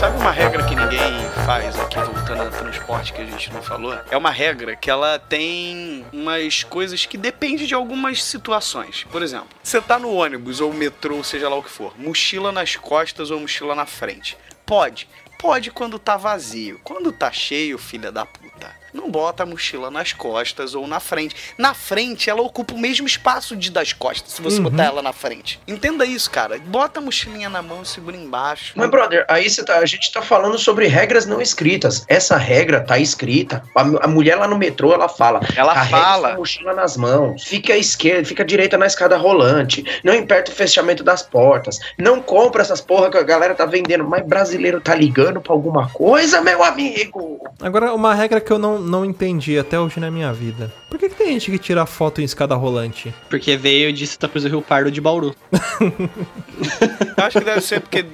Sabe 0.00 0.18
uma 0.18 0.30
regra 0.30 0.64
que 0.64 0.74
ninguém 0.74 1.28
faz 1.44 1.78
aqui, 1.78 1.96
voltando 1.96 2.40
ao 2.40 2.50
transporte 2.50 3.12
que 3.12 3.20
a 3.20 3.26
gente 3.26 3.52
não 3.52 3.62
falou? 3.62 3.94
É 4.10 4.16
uma 4.16 4.30
regra 4.30 4.74
que 4.74 4.88
ela 4.88 5.18
tem 5.18 6.06
umas 6.10 6.62
coisas 6.62 7.04
que 7.04 7.18
depende 7.18 7.66
de 7.66 7.74
algumas 7.74 8.24
situações. 8.24 9.04
Por 9.12 9.20
exemplo, 9.20 9.48
você 9.62 9.78
tá 9.78 9.98
no 9.98 10.10
ônibus 10.14 10.58
ou 10.58 10.72
metrô, 10.72 11.22
seja 11.22 11.50
lá 11.50 11.56
o 11.56 11.62
que 11.62 11.68
for, 11.68 11.92
mochila 12.00 12.50
nas 12.50 12.76
costas 12.76 13.30
ou 13.30 13.40
mochila 13.40 13.74
na 13.74 13.84
frente. 13.84 14.38
Pode. 14.64 15.06
Pode 15.38 15.70
quando 15.70 15.98
tá 15.98 16.16
vazio. 16.16 16.80
Quando 16.82 17.12
tá 17.12 17.30
cheio, 17.30 17.76
filha 17.76 18.10
da 18.10 18.24
puta. 18.24 18.49
Não 18.92 19.10
bota 19.10 19.42
a 19.42 19.46
mochila 19.46 19.90
nas 19.90 20.12
costas 20.12 20.74
ou 20.74 20.86
na 20.86 21.00
frente. 21.00 21.34
Na 21.56 21.74
frente, 21.74 22.28
ela 22.30 22.42
ocupa 22.42 22.74
o 22.74 22.78
mesmo 22.78 23.06
espaço 23.06 23.56
de 23.56 23.70
das 23.70 23.92
costas, 23.92 24.32
se 24.32 24.42
você 24.42 24.56
Uhum. 24.58 24.64
botar 24.64 24.84
ela 24.84 25.02
na 25.02 25.12
frente. 25.12 25.60
Entenda 25.66 26.04
isso, 26.04 26.30
cara. 26.30 26.58
Bota 26.58 27.00
a 27.00 27.02
mochilinha 27.02 27.48
na 27.48 27.62
mão 27.62 27.82
e 27.82 27.86
segura 27.86 28.16
embaixo. 28.16 28.72
Mas, 28.74 28.90
brother, 28.90 29.24
aí 29.28 29.48
você 29.48 29.64
tá- 29.64 29.78
a 29.78 29.86
gente 29.86 30.12
tá 30.12 30.20
falando 30.22 30.58
sobre 30.58 30.86
regras 30.86 31.26
não 31.26 31.40
escritas. 31.40 32.04
Essa 32.08 32.36
regra 32.36 32.80
tá 32.80 32.98
escrita. 32.98 33.62
A, 33.74 33.80
a 34.04 34.08
mulher 34.08 34.36
lá 34.36 34.46
no 34.48 34.58
metrô, 34.58 34.92
ela 34.92 35.08
fala. 35.08 35.40
Ela 35.56 35.74
fala. 35.86 36.34
mochila 36.36 36.74
nas 36.74 36.96
mãos. 36.96 37.44
Fica 37.44 37.74
à 37.74 37.76
esquerda, 37.76 38.24
fica 38.26 38.42
à 38.42 38.46
direita 38.46 38.76
na 38.76 38.86
escada 38.86 39.16
rolante. 39.16 39.84
Não 40.02 40.18
aperta 40.18 40.50
o 40.50 40.54
fechamento 40.54 41.04
das 41.04 41.22
portas. 41.22 41.78
Não 41.98 42.20
compra 42.20 42.62
essas 42.62 42.80
porra 42.80 43.10
que 43.10 43.16
a 43.18 43.22
galera 43.22 43.54
tá 43.54 43.64
vendendo. 43.66 44.04
Mas 44.04 44.26
brasileiro 44.26 44.80
tá 44.80 44.94
ligando 44.94 45.40
pra 45.40 45.52
alguma 45.52 45.88
coisa, 45.90 46.40
meu 46.40 46.62
amigo? 46.64 47.40
Agora, 47.60 47.92
uma 47.94 48.14
regra 48.14 48.40
que 48.40 48.50
eu 48.50 48.58
não, 48.58 48.78
não 48.80 49.04
entendi 49.04 49.58
até 49.58 49.78
hoje 49.78 50.00
na 50.00 50.10
minha 50.10 50.32
vida. 50.32 50.72
Por 50.88 50.98
que, 50.98 51.08
que 51.08 51.14
tem 51.14 51.28
gente 51.32 51.50
que 51.50 51.58
tira 51.58 51.86
foto 51.86 52.20
em 52.20 52.24
escada 52.24 52.54
rolante? 52.54 53.14
Porque 53.28 53.56
veio 53.56 53.92
de 53.92 54.06
Santa 54.06 54.28
Cruz 54.28 54.44
do 54.44 54.50
Rio 54.50 54.62
Pardo 54.62 54.90
de 54.90 55.00
Bauru. 55.00 55.34
Eu 55.80 57.24
acho 57.24 57.38
que 57.38 57.44
deve 57.44 57.60
ser 57.60 57.80
porque 57.80 58.04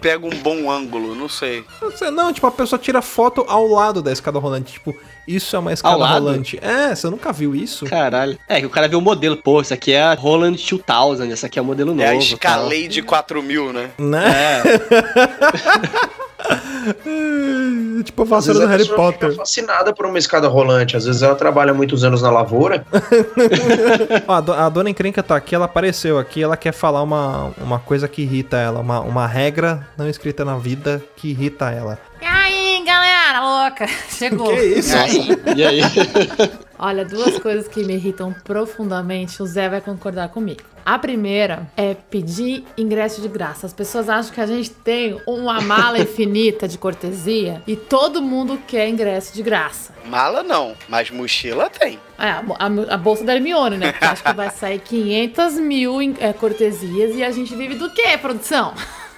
pega 0.00 0.26
um 0.26 0.30
bom 0.30 0.68
ângulo, 0.70 1.14
não 1.14 1.28
sei. 1.28 1.64
Não 1.80 1.90
sei, 1.92 2.10
Não, 2.10 2.32
tipo, 2.32 2.46
a 2.46 2.50
pessoa 2.50 2.78
tira 2.78 3.00
foto 3.00 3.44
ao 3.46 3.68
lado 3.68 4.02
da 4.02 4.10
escada 4.12 4.38
rolante. 4.38 4.72
Tipo, 4.72 4.94
isso 5.28 5.54
é 5.54 5.58
uma 5.58 5.72
escada 5.72 5.94
Ao 5.94 6.00
lado? 6.00 6.24
rolante. 6.24 6.58
É, 6.60 6.94
você 6.94 7.08
nunca 7.08 7.32
viu 7.32 7.54
isso? 7.54 7.84
Caralho. 7.86 8.36
É, 8.48 8.58
que 8.60 8.66
o 8.66 8.70
cara 8.70 8.88
vê 8.88 8.96
o 8.96 9.00
modelo. 9.00 9.36
Pô, 9.36 9.60
isso 9.60 9.72
aqui 9.72 9.92
é 9.92 10.02
a 10.02 10.14
Roland 10.14 10.56
2000, 10.56 11.32
essa 11.32 11.46
aqui 11.46 11.58
é 11.58 11.62
o 11.62 11.64
modelo 11.64 11.92
novo. 11.94 12.02
é 12.02 12.08
a. 12.10 12.14
Escalade 12.16 13.00
4000, 13.02 13.72
né? 13.72 13.90
Né? 13.98 14.24
É, 14.34 14.62
tipo 18.04 18.22
a 18.22 18.24
vassoura 18.24 18.60
do 18.60 18.66
a 18.66 18.68
Harry 18.68 18.86
Potter. 18.88 19.30
fica 19.30 19.42
fascinada 19.42 19.92
por 19.94 20.06
uma 20.06 20.18
escada 20.18 20.48
rolante. 20.48 20.96
Às 20.96 21.04
vezes 21.04 21.22
ela 21.22 21.34
trabalha 21.34 21.72
muitos 21.72 22.04
anos 22.04 22.22
na 22.22 22.30
lavoura. 22.30 22.84
A, 24.26 24.40
do- 24.40 24.52
a 24.52 24.68
dona 24.68 24.90
encrenca 24.90 25.22
tá 25.22 25.36
aqui, 25.36 25.54
ela 25.54 25.64
apareceu 25.66 26.18
aqui, 26.18 26.42
ela 26.42 26.56
quer 26.56 26.72
falar 26.72 27.02
uma, 27.02 27.50
uma 27.58 27.78
coisa 27.78 28.06
que 28.08 28.22
irrita 28.22 28.56
ela, 28.56 28.80
uma, 28.80 29.00
uma 29.00 29.26
regra 29.26 29.86
não 29.96 30.08
escrita 30.08 30.44
na 30.44 30.56
vida 30.56 31.02
que 31.16 31.28
irrita 31.30 31.70
ela. 31.70 31.98
E 32.20 32.24
galera 33.32 33.64
louca? 33.64 33.86
Chegou. 34.10 34.48
Que 34.54 34.62
isso? 34.62 34.94
e 35.56 35.64
aí? 35.64 35.80
Olha, 36.78 37.04
duas 37.04 37.38
coisas 37.38 37.68
que 37.68 37.84
me 37.84 37.94
irritam 37.94 38.34
profundamente, 38.44 39.40
o 39.42 39.46
Zé 39.46 39.68
vai 39.68 39.80
concordar 39.80 40.28
comigo. 40.30 40.62
A 40.84 40.98
primeira 40.98 41.70
é 41.76 41.94
pedir 41.94 42.64
ingresso 42.76 43.20
de 43.20 43.28
graça. 43.28 43.66
As 43.66 43.72
pessoas 43.72 44.08
acham 44.08 44.34
que 44.34 44.40
a 44.40 44.46
gente 44.46 44.70
tem 44.70 45.16
uma 45.28 45.60
mala 45.60 46.00
infinita 46.00 46.66
de 46.66 46.76
cortesia 46.76 47.62
e 47.68 47.76
todo 47.76 48.20
mundo 48.20 48.58
quer 48.66 48.88
ingresso 48.88 49.32
de 49.32 49.44
graça. 49.44 49.94
Mala 50.06 50.42
não, 50.42 50.74
mas 50.88 51.08
mochila 51.08 51.70
tem. 51.70 52.00
É, 52.18 52.30
a, 52.30 52.42
a- 52.58 52.94
a 52.94 52.96
bolsa 52.96 53.22
da 53.22 53.32
Hermione, 53.36 53.76
né? 53.78 53.92
Porque 53.92 54.04
acho 54.04 54.24
que 54.24 54.32
vai 54.32 54.50
sair 54.50 54.80
500 54.80 55.54
mil 55.60 56.02
em- 56.02 56.16
é, 56.18 56.32
cortesias 56.32 57.14
e 57.14 57.22
a 57.22 57.30
gente 57.30 57.54
vive 57.54 57.76
do 57.76 57.88
quê, 57.90 58.18
produção? 58.20 58.74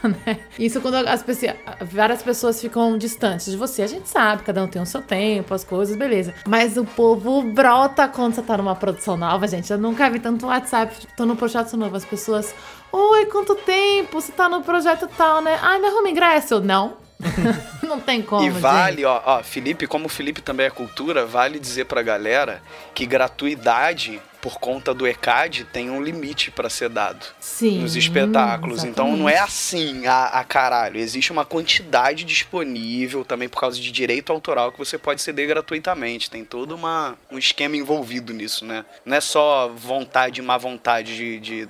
né? 0.26 0.38
Isso 0.58 0.80
quando 0.80 0.96
as 0.96 1.22
pessoas, 1.22 1.54
várias 1.80 2.22
pessoas 2.22 2.60
ficam 2.60 2.96
distantes 2.98 3.50
de 3.50 3.56
você. 3.56 3.82
A 3.82 3.86
gente 3.86 4.08
sabe, 4.08 4.42
cada 4.42 4.62
um 4.62 4.68
tem 4.68 4.80
o 4.80 4.86
seu 4.86 5.02
tempo, 5.02 5.54
as 5.54 5.64
coisas, 5.64 5.96
beleza. 5.96 6.34
Mas 6.46 6.76
o 6.76 6.84
povo 6.84 7.42
brota 7.42 8.06
quando 8.08 8.34
você 8.34 8.42
tá 8.42 8.56
numa 8.56 8.76
produção 8.76 9.16
nova, 9.16 9.46
gente. 9.48 9.70
Eu 9.70 9.78
nunca 9.78 10.08
vi 10.10 10.18
tanto 10.18 10.46
WhatsApp, 10.46 10.94
tô 11.16 11.24
no 11.24 11.36
projeto 11.36 11.76
novo, 11.76 11.96
as 11.96 12.04
pessoas. 12.04 12.54
Oi, 12.92 13.26
quanto 13.26 13.54
tempo? 13.56 14.20
Você 14.20 14.32
tá 14.32 14.48
no 14.48 14.62
projeto 14.62 15.08
tal, 15.16 15.40
né? 15.40 15.58
Ai, 15.62 15.80
me 15.80 15.86
arruma 15.86 16.08
ingresso. 16.08 16.60
Não. 16.60 17.04
não 17.82 18.00
tem 18.00 18.20
como. 18.22 18.44
E 18.44 18.50
vale, 18.50 18.96
gente. 18.96 19.04
ó, 19.06 19.22
ó, 19.24 19.42
Felipe, 19.42 19.86
como 19.86 20.06
o 20.06 20.08
Felipe 20.08 20.42
também 20.42 20.66
é 20.66 20.70
cultura, 20.70 21.24
vale 21.24 21.58
dizer 21.58 21.86
pra 21.86 22.02
galera 22.02 22.62
que 22.94 23.06
gratuidade 23.06 24.20
por 24.44 24.58
conta 24.58 24.92
do 24.92 25.06
ECAD 25.06 25.64
tem 25.72 25.88
um 25.88 26.02
limite 26.02 26.50
pra 26.50 26.68
ser 26.68 26.90
dado 26.90 27.24
Sim. 27.40 27.78
nos 27.80 27.96
espetáculos. 27.96 28.84
Então 28.84 29.16
não 29.16 29.26
é 29.26 29.36
exatamente. 29.36 29.50
assim 29.50 30.06
a, 30.06 30.24
a 30.26 30.44
caralho. 30.44 31.00
Existe 31.00 31.32
uma 31.32 31.46
quantidade 31.46 32.24
disponível 32.24 33.24
também 33.24 33.48
por 33.48 33.58
causa 33.58 33.80
de 33.80 33.90
direito 33.90 34.30
autoral 34.30 34.70
que 34.70 34.78
você 34.78 34.98
pode 34.98 35.22
ceder 35.22 35.48
gratuitamente. 35.48 36.30
Tem 36.30 36.44
todo 36.44 36.74
uma, 36.74 37.16
um 37.32 37.38
esquema 37.38 37.74
envolvido 37.74 38.34
nisso, 38.34 38.66
né? 38.66 38.84
Não 39.02 39.16
é 39.16 39.20
só 39.22 39.72
vontade 39.74 40.42
e 40.42 40.44
má 40.44 40.58
vontade 40.58 41.16
de, 41.16 41.40
de 41.40 41.68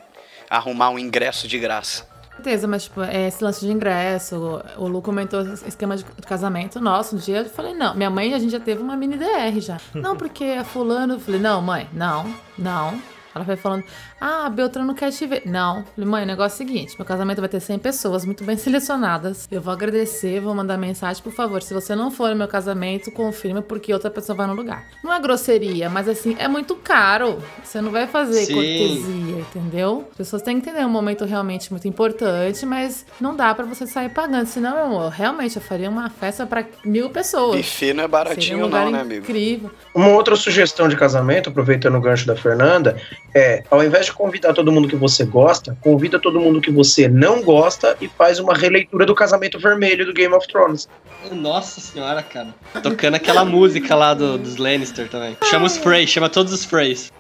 arrumar 0.50 0.90
um 0.90 0.98
ingresso 0.98 1.46
de 1.46 1.60
graça. 1.60 2.12
Certeza, 2.36 2.66
mas 2.66 2.84
tipo, 2.84 3.00
é, 3.02 3.28
esse 3.28 3.42
lance 3.42 3.64
de 3.64 3.72
ingresso, 3.72 4.60
o 4.76 4.88
Lu 4.88 5.00
comentou 5.00 5.40
esquema 5.66 5.96
de 5.96 6.04
casamento 6.26 6.80
nosso. 6.80 7.14
Um 7.16 7.18
dia 7.18 7.38
eu 7.38 7.44
falei, 7.46 7.74
não, 7.74 7.94
minha 7.94 8.10
mãe, 8.10 8.34
a 8.34 8.38
gente 8.38 8.50
já 8.50 8.60
teve 8.60 8.82
uma 8.82 8.96
mini 8.96 9.16
DR 9.16 9.60
já. 9.60 9.78
Não, 9.94 10.16
porque 10.16 10.44
a 10.44 10.64
fulano, 10.64 11.14
eu 11.14 11.20
falei, 11.20 11.40
não, 11.40 11.62
mãe, 11.62 11.88
não, 11.92 12.26
não. 12.58 13.00
Ela 13.34 13.44
foi 13.44 13.56
falando, 13.56 13.84
ah, 14.20 14.46
a 14.46 14.50
Beltrano 14.50 14.94
quer 14.94 15.10
te 15.10 15.26
ver. 15.26 15.42
Não. 15.44 15.78
Eu 15.78 15.84
Falei, 15.94 16.10
mãe, 16.10 16.22
o 16.24 16.26
negócio 16.26 16.62
é 16.62 16.64
o 16.64 16.68
seguinte: 16.68 16.94
meu 16.98 17.04
casamento 17.06 17.40
vai 17.40 17.48
ter 17.48 17.60
100 17.60 17.78
pessoas 17.78 18.24
muito 18.24 18.44
bem 18.44 18.56
selecionadas. 18.58 19.48
Eu 19.50 19.60
vou 19.60 19.72
agradecer, 19.72 20.40
vou 20.40 20.54
mandar 20.54 20.76
mensagem, 20.76 21.22
por 21.22 21.32
favor. 21.32 21.62
Se 21.62 21.74
você 21.74 21.94
não 21.94 22.10
for 22.10 22.30
no 22.30 22.36
meu 22.36 22.48
casamento, 22.48 23.10
confirma 23.10 23.62
porque 23.62 23.92
outra 23.92 24.10
pessoa 24.10 24.36
vai 24.36 24.46
no 24.46 24.54
lugar. 24.54 24.84
Não 25.02 25.12
é 25.12 25.20
grosseria, 25.20 25.88
mas 25.90 26.08
assim, 26.08 26.36
é 26.38 26.46
muito 26.48 26.76
caro. 26.76 27.42
Você 27.62 27.80
não 27.80 27.90
vai 27.90 28.06
fazer 28.06 28.44
Sim. 28.44 28.54
cortesia, 28.54 29.40
entendeu? 29.40 30.06
As 30.10 30.16
pessoas 30.16 30.42
têm 30.42 30.60
que 30.60 30.68
entender 30.68 30.84
é 30.84 30.86
um 30.86 30.90
momento 30.90 31.24
realmente 31.24 31.70
muito 31.70 31.86
importante, 31.88 32.64
mas 32.66 33.04
não 33.20 33.34
dá 33.34 33.54
pra 33.54 33.64
você 33.64 33.86
sair 33.86 34.08
pagando. 34.08 34.46
Senão, 34.46 34.74
meu 34.74 34.84
amor, 34.84 35.10
realmente 35.10 35.56
eu 35.56 35.62
faria 35.62 35.88
uma 35.88 36.08
festa 36.10 36.46
pra 36.46 36.64
mil 36.84 37.10
pessoas. 37.10 37.56
Buffet 37.56 37.92
não 37.94 38.04
é 38.04 38.06
um 38.06 38.10
baratinho, 38.10 38.60
lugar 38.62 38.84
não, 38.84 38.92
né, 38.92 39.00
amigo? 39.00 39.24
incrível. 39.24 39.70
Uma 39.94 40.08
outra 40.08 40.36
sugestão 40.36 40.88
de 40.88 40.96
casamento, 40.96 41.48
aproveitando 41.50 41.96
o 41.96 42.00
gancho 42.00 42.26
da 42.26 42.36
Fernanda, 42.36 43.00
é, 43.34 43.64
ao 43.70 43.82
invés 43.82 44.06
de 44.06 44.12
convidar 44.12 44.52
todo 44.52 44.70
mundo 44.70 44.86
que 44.86 44.96
você 44.96 45.24
gosta, 45.24 45.76
convida 45.80 46.18
todo 46.18 46.40
mundo 46.40 46.60
que 46.60 46.70
você 46.70 47.08
não 47.08 47.42
gosta 47.42 47.96
e 48.00 48.08
faz 48.08 48.38
uma 48.38 48.54
releitura 48.54 49.04
do 49.04 49.14
casamento 49.14 49.58
vermelho 49.58 50.06
do 50.06 50.12
Game 50.12 50.32
of 50.32 50.46
Thrones. 50.46 50.88
Nossa 51.32 51.80
senhora, 51.80 52.22
cara. 52.22 52.54
Tocando 52.82 53.14
aquela 53.14 53.44
música 53.44 53.94
lá 53.94 54.14
do, 54.14 54.38
dos 54.38 54.56
Lannister 54.56 55.08
também. 55.08 55.36
Chama 55.44 55.66
os 55.66 55.76
Freys, 55.76 56.10
chama 56.10 56.28
todos 56.28 56.52
os 56.52 56.64
Freys. 56.64 57.12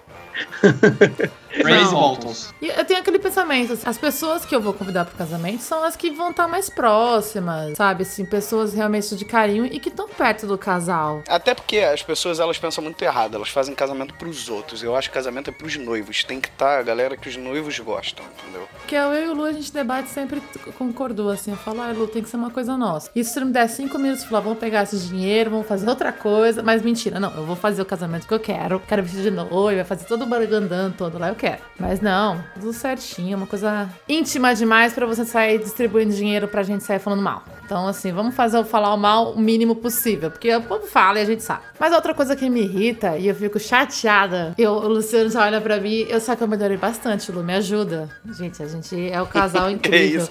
Não. 1.62 1.90
Boltons. 1.90 2.54
E 2.60 2.68
eu 2.68 2.84
tenho 2.84 3.00
aquele 3.00 3.18
pensamento, 3.18 3.74
assim, 3.74 3.82
as 3.88 3.98
pessoas 3.98 4.44
que 4.44 4.54
eu 4.54 4.60
vou 4.60 4.72
convidar 4.72 5.04
pro 5.04 5.16
casamento 5.16 5.62
são 5.62 5.84
as 5.84 5.96
que 5.96 6.10
vão 6.10 6.30
estar 6.30 6.48
mais 6.48 6.68
próximas, 6.68 7.76
sabe? 7.76 8.02
Assim, 8.02 8.24
pessoas 8.24 8.74
realmente 8.74 9.14
de 9.14 9.24
carinho 9.24 9.66
e 9.66 9.78
que 9.78 9.88
estão 9.88 10.08
perto 10.08 10.46
do 10.46 10.58
casal. 10.58 11.22
Até 11.28 11.54
porque 11.54 11.78
as 11.78 12.02
pessoas 12.02 12.40
elas 12.40 12.58
pensam 12.58 12.82
muito 12.82 13.00
errado, 13.02 13.34
elas 13.36 13.48
fazem 13.48 13.74
casamento 13.74 14.14
pros 14.14 14.48
outros. 14.48 14.82
Eu 14.82 14.96
acho 14.96 15.08
que 15.08 15.14
casamento 15.14 15.50
é 15.50 15.52
pros 15.52 15.76
noivos. 15.76 16.24
Tem 16.24 16.40
que 16.40 16.48
estar 16.48 16.78
a 16.78 16.82
galera 16.82 17.16
que 17.16 17.28
os 17.28 17.36
noivos 17.36 17.78
gostam, 17.78 18.24
entendeu? 18.38 18.66
Porque 18.78 18.94
eu 18.94 19.14
e 19.14 19.28
o 19.28 19.34
Lu, 19.34 19.44
a 19.44 19.52
gente 19.52 19.72
debate 19.72 20.08
sempre 20.10 20.42
concordou, 20.76 21.30
assim. 21.30 21.50
Eu 21.52 21.56
falo, 21.56 21.80
ah, 21.80 21.92
Lu, 21.92 22.06
tem 22.08 22.22
que 22.22 22.28
ser 22.28 22.36
uma 22.36 22.50
coisa 22.50 22.76
nossa. 22.76 23.10
E 23.14 23.22
se 23.22 23.32
você 23.32 23.44
me 23.44 23.52
der 23.52 23.68
cinco 23.68 23.98
minutos, 23.98 24.24
falar, 24.24 24.40
vamos 24.40 24.58
pegar 24.58 24.82
esse 24.82 24.98
dinheiro, 24.98 25.50
vamos 25.50 25.66
fazer 25.66 25.88
outra 25.88 26.12
coisa. 26.12 26.62
Mas 26.62 26.82
mentira, 26.82 27.20
não, 27.20 27.34
eu 27.34 27.44
vou 27.44 27.56
fazer 27.56 27.82
o 27.82 27.86
casamento 27.86 28.26
que 28.26 28.34
eu 28.34 28.40
quero. 28.40 28.80
Quero 28.80 29.02
vestir 29.02 29.22
de 29.22 29.30
noiva, 29.30 29.76
vai 29.76 29.84
fazer 29.84 30.06
todo 30.06 30.22
o 30.22 30.26
baragandando 30.26 30.94
todo 30.96 31.18
lá, 31.18 31.28
eu 31.28 31.34
quero. 31.34 31.43
Mas 31.78 32.00
não, 32.00 32.42
tudo 32.54 32.72
certinho, 32.72 33.36
uma 33.36 33.46
coisa 33.46 33.88
íntima 34.08 34.54
demais 34.54 34.92
pra 34.92 35.06
você 35.06 35.24
sair 35.24 35.58
distribuindo 35.58 36.14
dinheiro 36.14 36.46
pra 36.48 36.62
gente 36.62 36.84
sair 36.84 36.98
falando 36.98 37.22
mal. 37.22 37.42
Então, 37.64 37.88
assim, 37.88 38.12
vamos 38.12 38.34
fazer 38.34 38.58
eu 38.58 38.64
falar 38.64 38.92
o 38.92 38.96
mal 38.96 39.32
o 39.32 39.40
mínimo 39.40 39.74
possível. 39.76 40.30
Porque 40.30 40.54
o 40.54 40.62
povo 40.62 40.86
fala 40.86 41.18
e 41.18 41.22
a 41.22 41.24
gente 41.24 41.42
sabe. 41.42 41.62
Mas 41.80 41.92
outra 41.94 42.12
coisa 42.14 42.36
que 42.36 42.48
me 42.50 42.62
irrita 42.62 43.16
e 43.16 43.26
eu 43.26 43.34
fico 43.34 43.58
chateada, 43.58 44.54
eu, 44.58 44.72
o 44.72 44.88
Luciano 44.88 45.30
já 45.30 45.44
olha 45.44 45.60
pra 45.60 45.78
mim, 45.80 46.04
eu 46.08 46.20
só 46.20 46.36
que 46.36 46.42
eu 46.42 46.48
melhorei 46.48 46.76
bastante, 46.76 47.32
Lu, 47.32 47.42
me 47.42 47.54
ajuda. 47.54 48.08
Gente, 48.36 48.62
a 48.62 48.66
gente 48.66 49.10
é 49.10 49.20
o 49.20 49.26
casal 49.26 49.66
Que 49.68 49.72
incrível. 49.74 50.20
isso? 50.22 50.30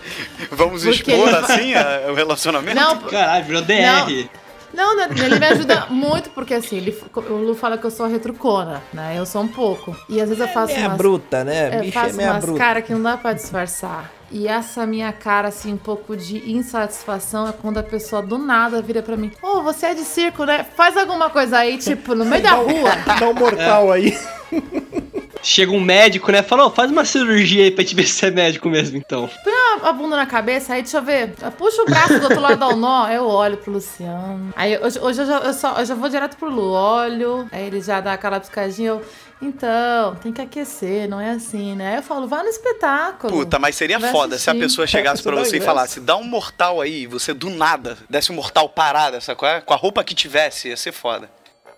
Vamos 0.51 0.83
Porque 0.83 1.11
expor 1.11 1.33
assim 1.35 1.73
a- 1.73 2.11
o 2.11 2.13
relacionamento? 2.13 2.75
Não, 2.79 2.97
Caralho, 3.01 3.45
virou 3.45 3.61
DR. 3.63 3.81
Não, 3.81 4.29
não, 4.73 4.99
ele 5.01 5.39
me 5.39 5.45
ajuda 5.45 5.87
muito, 5.89 6.29
porque 6.31 6.53
assim, 6.53 6.77
ele, 6.77 6.97
o 7.15 7.33
Lu 7.33 7.55
fala 7.55 7.77
que 7.77 7.85
eu 7.85 7.91
sou 7.91 8.07
retrucona, 8.07 8.81
né? 8.93 9.15
Eu 9.17 9.25
sou 9.25 9.41
um 9.41 9.47
pouco. 9.47 9.95
E 10.09 10.19
às 10.19 10.29
vezes 10.29 10.41
eu 10.41 10.47
faço 10.49 10.73
Meia 10.73 10.87
umas, 10.87 10.97
bruta, 10.97 11.43
né? 11.43 11.77
eu 11.77 11.81
Bicho 11.81 11.97
é 11.97 12.01
faço 12.01 12.15
meia 12.15 12.31
umas 12.31 12.43
bruta. 12.43 12.57
caras 12.59 12.83
que 12.85 12.93
não 12.93 13.01
dá 13.01 13.17
pra 13.17 13.33
disfarçar. 13.33 14.11
E 14.31 14.47
essa 14.47 14.85
minha 14.87 15.13
cara, 15.13 15.49
assim, 15.49 15.73
um 15.73 15.77
pouco 15.77 16.17
de 16.17 16.51
insatisfação 16.51 17.47
é 17.47 17.51
quando 17.53 17.77
a 17.77 17.83
pessoa 17.83 18.21
do 18.21 18.37
nada 18.39 18.81
vira 18.81 19.03
pra 19.03 19.15
mim: 19.15 19.31
Ô, 19.43 19.61
você 19.61 19.87
é 19.87 19.93
de 19.93 20.03
circo, 20.03 20.43
né? 20.43 20.65
Faz 20.75 20.97
alguma 20.97 21.29
coisa 21.29 21.59
aí, 21.59 21.77
tipo, 21.77 22.15
no 22.15 22.25
meio 22.25 22.41
da 22.41 22.53
rua. 22.53 22.95
Dá 23.19 23.29
um 23.29 23.33
mortal 23.33 23.91
aí. 23.91 24.17
Chega 25.41 25.71
um 25.71 25.79
médico, 25.79 26.31
né? 26.31 26.41
Fala, 26.41 26.65
ó, 26.65 26.69
faz 26.69 26.91
uma 26.91 27.03
cirurgia 27.05 27.63
aí 27.63 27.71
pra 27.71 27.83
te 27.83 27.95
ver 27.95 28.05
se 28.05 28.25
é 28.25 28.31
médico 28.31 28.69
mesmo, 28.69 28.97
então. 28.97 29.29
Põe 29.43 29.53
a, 29.53 29.89
a 29.89 29.93
bunda 29.93 30.15
na 30.15 30.25
cabeça, 30.25 30.73
aí 30.73 30.81
deixa 30.81 30.97
eu 30.97 31.03
ver. 31.03 31.33
Puxa 31.57 31.81
o 31.81 31.85
braço 31.85 32.19
do 32.19 32.23
outro 32.23 32.39
lado, 32.39 32.65
um 32.67 32.75
nó. 32.75 33.07
Eu 33.09 33.25
olho 33.25 33.57
pro 33.57 33.71
Luciano. 33.71 34.53
Aí 34.55 34.77
hoje, 34.77 34.99
hoje 34.99 35.21
eu, 35.21 35.25
já, 35.25 35.37
eu, 35.39 35.53
só, 35.53 35.79
eu 35.79 35.85
já 35.85 35.95
vou 35.95 36.09
direto 36.09 36.37
pro 36.37 36.49
Lu, 36.49 36.71
olho. 36.71 37.47
Aí 37.51 37.65
ele 37.65 37.81
já 37.81 37.99
dá 37.99 38.13
aquela 38.13 38.39
piscadinha. 38.39 38.89
Eu, 38.89 39.05
então, 39.41 40.15
tem 40.15 40.31
que 40.31 40.41
aquecer, 40.41 41.07
não 41.09 41.19
é 41.19 41.31
assim, 41.31 41.75
né? 41.75 41.91
Aí 41.91 41.95
eu 41.97 42.03
falo, 42.03 42.27
vai 42.27 42.43
no 42.43 42.49
espetáculo. 42.49 43.33
Puta, 43.33 43.59
mas 43.59 43.75
seria 43.75 43.99
foda 43.99 44.37
se 44.37 44.49
a 44.49 44.53
assistir. 44.53 44.59
pessoa 44.59 44.87
chegasse 44.87 45.23
dá 45.23 45.31
você 45.31 45.57
e 45.57 45.61
falasse, 45.61 45.99
dá 45.99 46.15
um 46.15 46.23
mortal 46.23 46.79
aí, 46.79 47.05
você 47.05 47.33
do 47.33 47.49
nada 47.49 47.97
desse 48.09 48.31
um 48.31 48.35
mortal 48.35 48.69
parada, 48.69 49.19
sabe 49.19 49.37
qual 49.37 49.51
é? 49.51 49.61
Com 49.61 49.73
a 49.73 49.77
roupa 49.77 50.01
que 50.03 50.15
tivesse, 50.15 50.69
ia 50.69 50.77
ser 50.77 50.93
foda. 50.93 51.29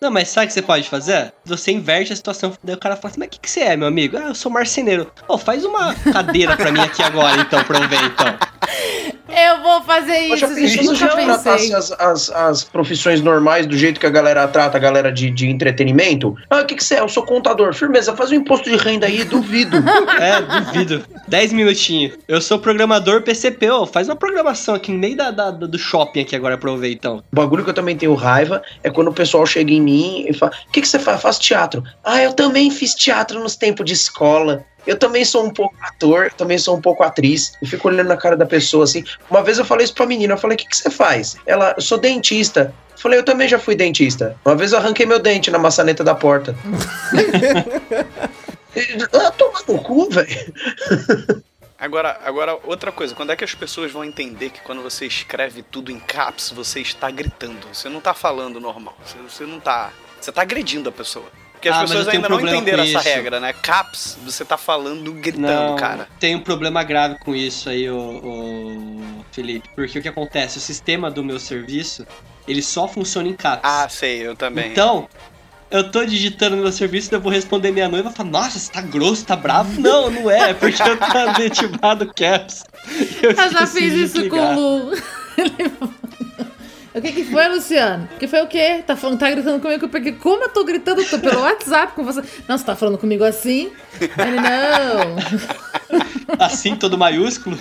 Não, 0.05 0.11
mas 0.11 0.27
sabe 0.29 0.45
o 0.45 0.47
que 0.49 0.53
você 0.53 0.61
pode 0.61 0.87
fazer? 0.87 1.33
Você 1.45 1.71
inverte 1.71 2.13
a 2.13 2.15
situação. 2.15 2.53
Daí 2.63 2.75
o 2.75 2.79
cara 2.79 2.95
fala 2.95 3.09
assim, 3.09 3.19
mas 3.19 3.27
o 3.27 3.31
que, 3.31 3.39
que 3.39 3.49
você 3.49 3.61
é, 3.61 3.75
meu 3.75 3.87
amigo? 3.87 4.15
Ah, 4.17 4.27
eu 4.27 4.35
sou 4.35 4.51
marceneiro. 4.51 5.11
Ô, 5.27 5.35
faz 5.35 5.65
uma 5.65 5.95
cadeira 5.95 6.55
pra 6.55 6.71
mim 6.71 6.79
aqui 6.81 7.01
agora, 7.01 7.41
então, 7.41 7.63
pra 7.63 7.79
eu 7.79 7.89
ver, 7.89 8.03
então. 8.03 8.37
Eu 9.27 9.61
vou 9.63 9.81
fazer 9.83 10.29
já 10.37 10.47
isso, 10.47 10.47
pensou 10.47 10.55
gente. 10.95 10.97
se 10.97 11.03
a 11.03 11.07
Nunca 11.07 11.15
gente 11.21 11.25
tratasse 11.25 11.63
pensei. 11.63 11.75
as, 11.75 11.91
as, 11.93 12.29
as 12.29 12.63
profissões 12.63 13.21
normais 13.21 13.65
do 13.65 13.75
jeito 13.77 13.99
que 13.99 14.05
a 14.05 14.09
galera 14.09 14.47
trata 14.47 14.77
a 14.77 14.79
galera 14.79 15.11
de, 15.11 15.29
de 15.29 15.47
entretenimento? 15.49 16.35
Ah, 16.49 16.61
o 16.61 16.65
que, 16.65 16.75
que 16.75 16.83
você 16.83 16.95
é? 16.95 16.99
Eu 17.01 17.09
sou 17.09 17.23
contador. 17.23 17.73
Firmeza, 17.73 18.15
faz 18.15 18.31
um 18.31 18.35
imposto 18.35 18.69
de 18.69 18.77
renda 18.77 19.07
aí, 19.07 19.23
duvido. 19.25 19.77
É, 20.21 20.41
duvido. 20.61 21.03
10 21.27 21.53
minutinhos. 21.53 22.13
Eu 22.27 22.39
sou 22.39 22.59
programador 22.59 23.23
PCP, 23.23 23.69
ô, 23.71 23.85
faz 23.85 24.07
uma 24.07 24.15
programação 24.15 24.75
aqui 24.75 24.91
no 24.91 24.97
meio 24.99 25.17
da, 25.17 25.31
da- 25.31 25.51
do 25.51 25.77
shopping 25.77 26.21
aqui 26.21 26.35
agora 26.35 26.57
pra 26.57 26.69
eu 26.69 26.77
ver, 26.77 26.93
então. 26.93 27.17
O 27.31 27.35
bagulho 27.35 27.63
que 27.63 27.69
eu 27.71 27.73
também 27.73 27.97
tenho 27.97 28.13
raiva 28.13 28.61
é 28.83 28.89
quando 28.89 29.09
o 29.09 29.13
pessoal 29.13 29.45
chega 29.45 29.71
em 29.73 29.81
mim 29.81 29.94
e 29.95 30.33
fala: 30.33 30.51
O 30.67 30.71
que, 30.71 30.81
que 30.81 30.87
você 30.87 30.99
faz? 30.99 31.17
Eu 31.17 31.21
faço 31.21 31.39
teatro. 31.41 31.83
Ah, 32.03 32.21
eu 32.21 32.33
também 32.33 32.69
fiz 32.71 32.93
teatro 32.93 33.39
nos 33.39 33.55
tempos 33.55 33.85
de 33.85 33.93
escola. 33.93 34.65
Eu 34.85 34.97
também 34.97 35.25
sou 35.25 35.43
um 35.43 35.49
pouco 35.49 35.75
ator, 35.81 36.31
também 36.37 36.57
sou 36.57 36.75
um 36.75 36.81
pouco 36.81 37.03
atriz. 37.03 37.53
Eu 37.61 37.67
fico 37.67 37.87
olhando 37.87 38.07
na 38.07 38.17
cara 38.17 38.37
da 38.37 38.45
pessoa 38.45 38.83
assim. 38.83 39.03
Uma 39.29 39.41
vez 39.41 39.57
eu 39.57 39.65
falei 39.65 39.85
isso 39.85 39.95
pra 39.95 40.05
menina, 40.05 40.33
eu 40.33 40.37
falei: 40.37 40.55
O 40.55 40.57
que, 40.57 40.67
que 40.67 40.77
você 40.77 40.89
faz? 40.89 41.37
Ela, 41.45 41.73
eu 41.75 41.81
sou 41.81 41.97
dentista. 41.97 42.73
Eu 42.93 42.99
falei, 42.99 43.19
eu 43.19 43.23
também 43.23 43.47
já 43.47 43.59
fui 43.59 43.75
dentista. 43.75 44.37
Uma 44.45 44.55
vez 44.55 44.71
eu 44.71 44.79
arranquei 44.79 45.05
meu 45.05 45.19
dente 45.19 45.51
na 45.51 45.59
maçaneta 45.59 46.03
da 46.03 46.15
porta. 46.15 46.55
ah, 49.13 49.31
toma 49.31 49.59
no 49.67 49.77
cu, 49.79 50.09
velho. 50.09 50.53
Agora, 51.77 52.19
agora, 52.23 52.57
outra 52.63 52.91
coisa, 52.91 53.13
quando 53.13 53.31
é 53.31 53.35
que 53.35 53.43
as 53.43 53.53
pessoas 53.53 53.91
vão 53.91 54.03
entender 54.05 54.49
que 54.49 54.61
quando 54.61 54.81
você 54.81 55.05
escreve 55.05 55.61
tudo 55.61 55.91
em 55.91 55.99
caps, 55.99 56.51
você 56.51 56.79
está 56.79 57.11
gritando? 57.11 57.67
Você 57.73 57.89
não 57.89 57.99
tá 57.99 58.13
falando 58.13 58.59
normal. 58.61 58.97
Você, 59.05 59.17
você 59.17 59.45
não 59.45 59.59
tá. 59.59 59.91
Você 60.19 60.31
tá 60.31 60.41
agredindo 60.41 60.87
a 60.87 60.91
pessoa. 60.91 61.25
Porque 61.51 61.67
as 61.67 61.75
Ah, 61.77 61.81
pessoas 61.81 62.07
ainda 62.07 62.27
um 62.27 62.31
não 62.31 62.39
entenderam 62.41 62.83
essa 62.83 62.99
isso. 62.99 63.07
regra, 63.09 63.39
né? 63.39 63.51
Caps, 63.53 64.17
você 64.23 64.45
tá 64.45 64.57
falando 64.57 65.11
gritando, 65.13 65.41
Não, 65.47 65.75
cara. 65.75 66.07
tem 66.19 66.35
um 66.35 66.39
problema 66.41 66.81
grave 66.83 67.17
com 67.19 67.35
isso 67.35 67.69
aí, 67.69 67.89
o, 67.89 67.97
o 67.97 69.25
Felipe. 69.31 69.67
Porque 69.75 69.99
o 69.99 70.01
que 70.01 70.07
acontece? 70.07 70.57
O 70.57 70.61
sistema 70.61 71.09
do 71.11 71.23
meu 71.23 71.39
serviço, 71.39 72.05
ele 72.47 72.61
só 72.61 72.87
funciona 72.87 73.27
em 73.27 73.33
caps. 73.33 73.61
Ah, 73.63 73.87
sei, 73.89 74.25
eu 74.25 74.35
também. 74.35 74.71
Então, 74.71 75.09
eu 75.71 75.91
tô 75.91 76.05
digitando 76.05 76.55
no 76.55 76.63
meu 76.63 76.71
serviço 76.71 77.13
e 77.13 77.15
eu 77.15 77.21
vou 77.21 77.31
responder 77.31 77.71
minha 77.71 77.89
noiva 77.89 78.09
e 78.09 78.13
falar, 78.13 78.29
nossa, 78.29 78.59
você 78.59 78.71
tá 78.71 78.81
grosso, 78.81 79.25
tá 79.25 79.35
bravo? 79.35 79.79
Não, 79.81 80.09
não 80.09 80.29
é, 80.29 80.53
porque 80.53 80.81
eu 80.81 80.97
tô 80.97 81.17
ativado 81.43 82.11
caps. 82.13 82.63
Eu, 83.21 83.31
Eu 83.31 83.51
já 83.51 83.67
fiz 83.67 83.93
isso 83.93 84.29
com 84.29 84.37
o 84.37 84.53
Lu. 84.55 84.93
Ele 85.37 85.69
falou, 85.79 85.93
O 86.93 87.01
que 87.01 87.11
que 87.11 87.23
foi, 87.25 87.47
Luciano? 87.49 88.07
O 88.15 88.17
que 88.17 88.27
foi 88.27 88.41
o 88.41 88.47
quê? 88.47 88.83
Tá 88.85 88.95
falando, 88.95 89.19
tá 89.19 89.29
gritando 89.29 89.59
comigo? 89.59 89.85
Eu 89.85 89.89
peguei, 89.89 90.13
como 90.13 90.43
eu 90.43 90.49
tô 90.49 90.63
gritando? 90.63 91.03
Tô 91.03 91.19
pelo 91.19 91.41
WhatsApp 91.41 91.93
com 91.93 92.03
você. 92.05 92.21
Não, 92.47 92.57
você 92.57 92.63
tá 92.63 92.75
falando 92.75 92.97
comigo 92.97 93.23
assim? 93.23 93.71
Ele, 93.99 94.39
não. 94.39 95.15
Assim, 96.39 96.75
todo 96.75 96.97
maiúsculo. 96.97 97.57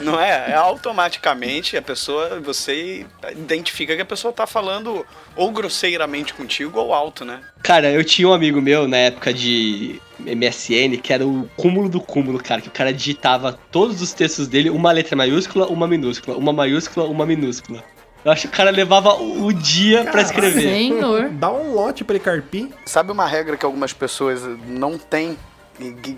Não 0.00 0.20
é? 0.20 0.50
É 0.50 0.54
automaticamente 0.54 1.76
a 1.76 1.82
pessoa, 1.82 2.40
você 2.40 3.06
identifica 3.32 3.94
que 3.96 4.02
a 4.02 4.06
pessoa 4.06 4.32
tá 4.32 4.46
falando 4.46 5.04
ou 5.34 5.50
grosseiramente 5.50 6.34
contigo 6.34 6.78
ou 6.78 6.92
alto, 6.92 7.24
né? 7.24 7.40
Cara, 7.62 7.90
eu 7.90 8.04
tinha 8.04 8.28
um 8.28 8.32
amigo 8.32 8.60
meu 8.60 8.86
na 8.86 8.96
época 8.96 9.32
de 9.32 10.00
MSN 10.18 10.96
que 11.02 11.12
era 11.12 11.26
o 11.26 11.48
cúmulo 11.56 11.88
do 11.88 12.00
cúmulo, 12.00 12.42
cara. 12.42 12.60
Que 12.60 12.68
o 12.68 12.72
cara 12.72 12.92
digitava 12.92 13.58
todos 13.70 14.00
os 14.00 14.12
textos 14.12 14.46
dele, 14.46 14.70
uma 14.70 14.92
letra 14.92 15.16
maiúscula, 15.16 15.66
uma 15.66 15.86
minúscula, 15.86 16.36
uma 16.36 16.52
maiúscula, 16.52 17.06
uma 17.06 17.26
minúscula. 17.26 17.82
Eu 18.24 18.32
acho 18.32 18.48
que 18.48 18.54
o 18.54 18.56
cara 18.56 18.70
levava 18.70 19.14
o 19.14 19.52
dia 19.52 20.04
pra 20.04 20.20
escrever. 20.20 20.62
Senhor. 20.62 21.28
Dá 21.30 21.48
um 21.52 21.72
lote 21.72 22.02
pra 22.02 22.16
ele 22.16 22.24
carpir. 22.24 22.70
Sabe 22.84 23.12
uma 23.12 23.24
regra 23.24 23.56
que 23.56 23.64
algumas 23.64 23.92
pessoas 23.92 24.42
não 24.66 24.98
têm 24.98 25.38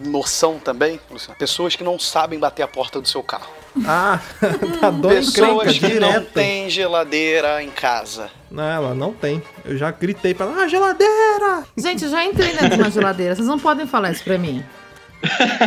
noção 0.05 0.59
também, 0.59 1.01
Luciano? 1.11 1.39
Pessoas 1.39 1.77
que 1.77 1.85
não 1.85 1.99
sabem 1.99 2.39
bater 2.39 2.63
a 2.63 2.69
porta 2.69 3.01
do 3.01 3.09
seu 3.09 3.23
carro. 3.23 3.51
Ah, 3.87 4.21
tá 4.41 4.89
encrenca 4.89 5.09
Pessoas 5.09 5.79
que 5.79 5.95
não 6.01 6.09
direto. 6.11 6.33
têm 6.33 6.71
geladeira 6.71 7.63
em 7.63 7.71
casa. 7.71 8.31
Não, 8.51 8.65
ela 8.65 8.95
não 8.95 9.13
tem. 9.13 9.43
Eu 9.65 9.77
já 9.77 9.91
gritei 9.91 10.35
pra 10.35 10.47
ela, 10.47 10.63
ah, 10.63 10.69
geladeira! 10.69 11.65
Gente, 11.77 12.05
eu 12.05 12.11
já 12.11 12.25
entrei 12.25 12.53
dentro 12.53 12.71
de 12.77 12.83
uma 12.83 12.91
geladeira. 12.91 13.35
Vocês 13.35 13.47
não 13.47 13.59
podem 13.59 13.87
falar 13.87 14.11
isso 14.11 14.25
pra 14.25 14.39
mim. 14.39 14.65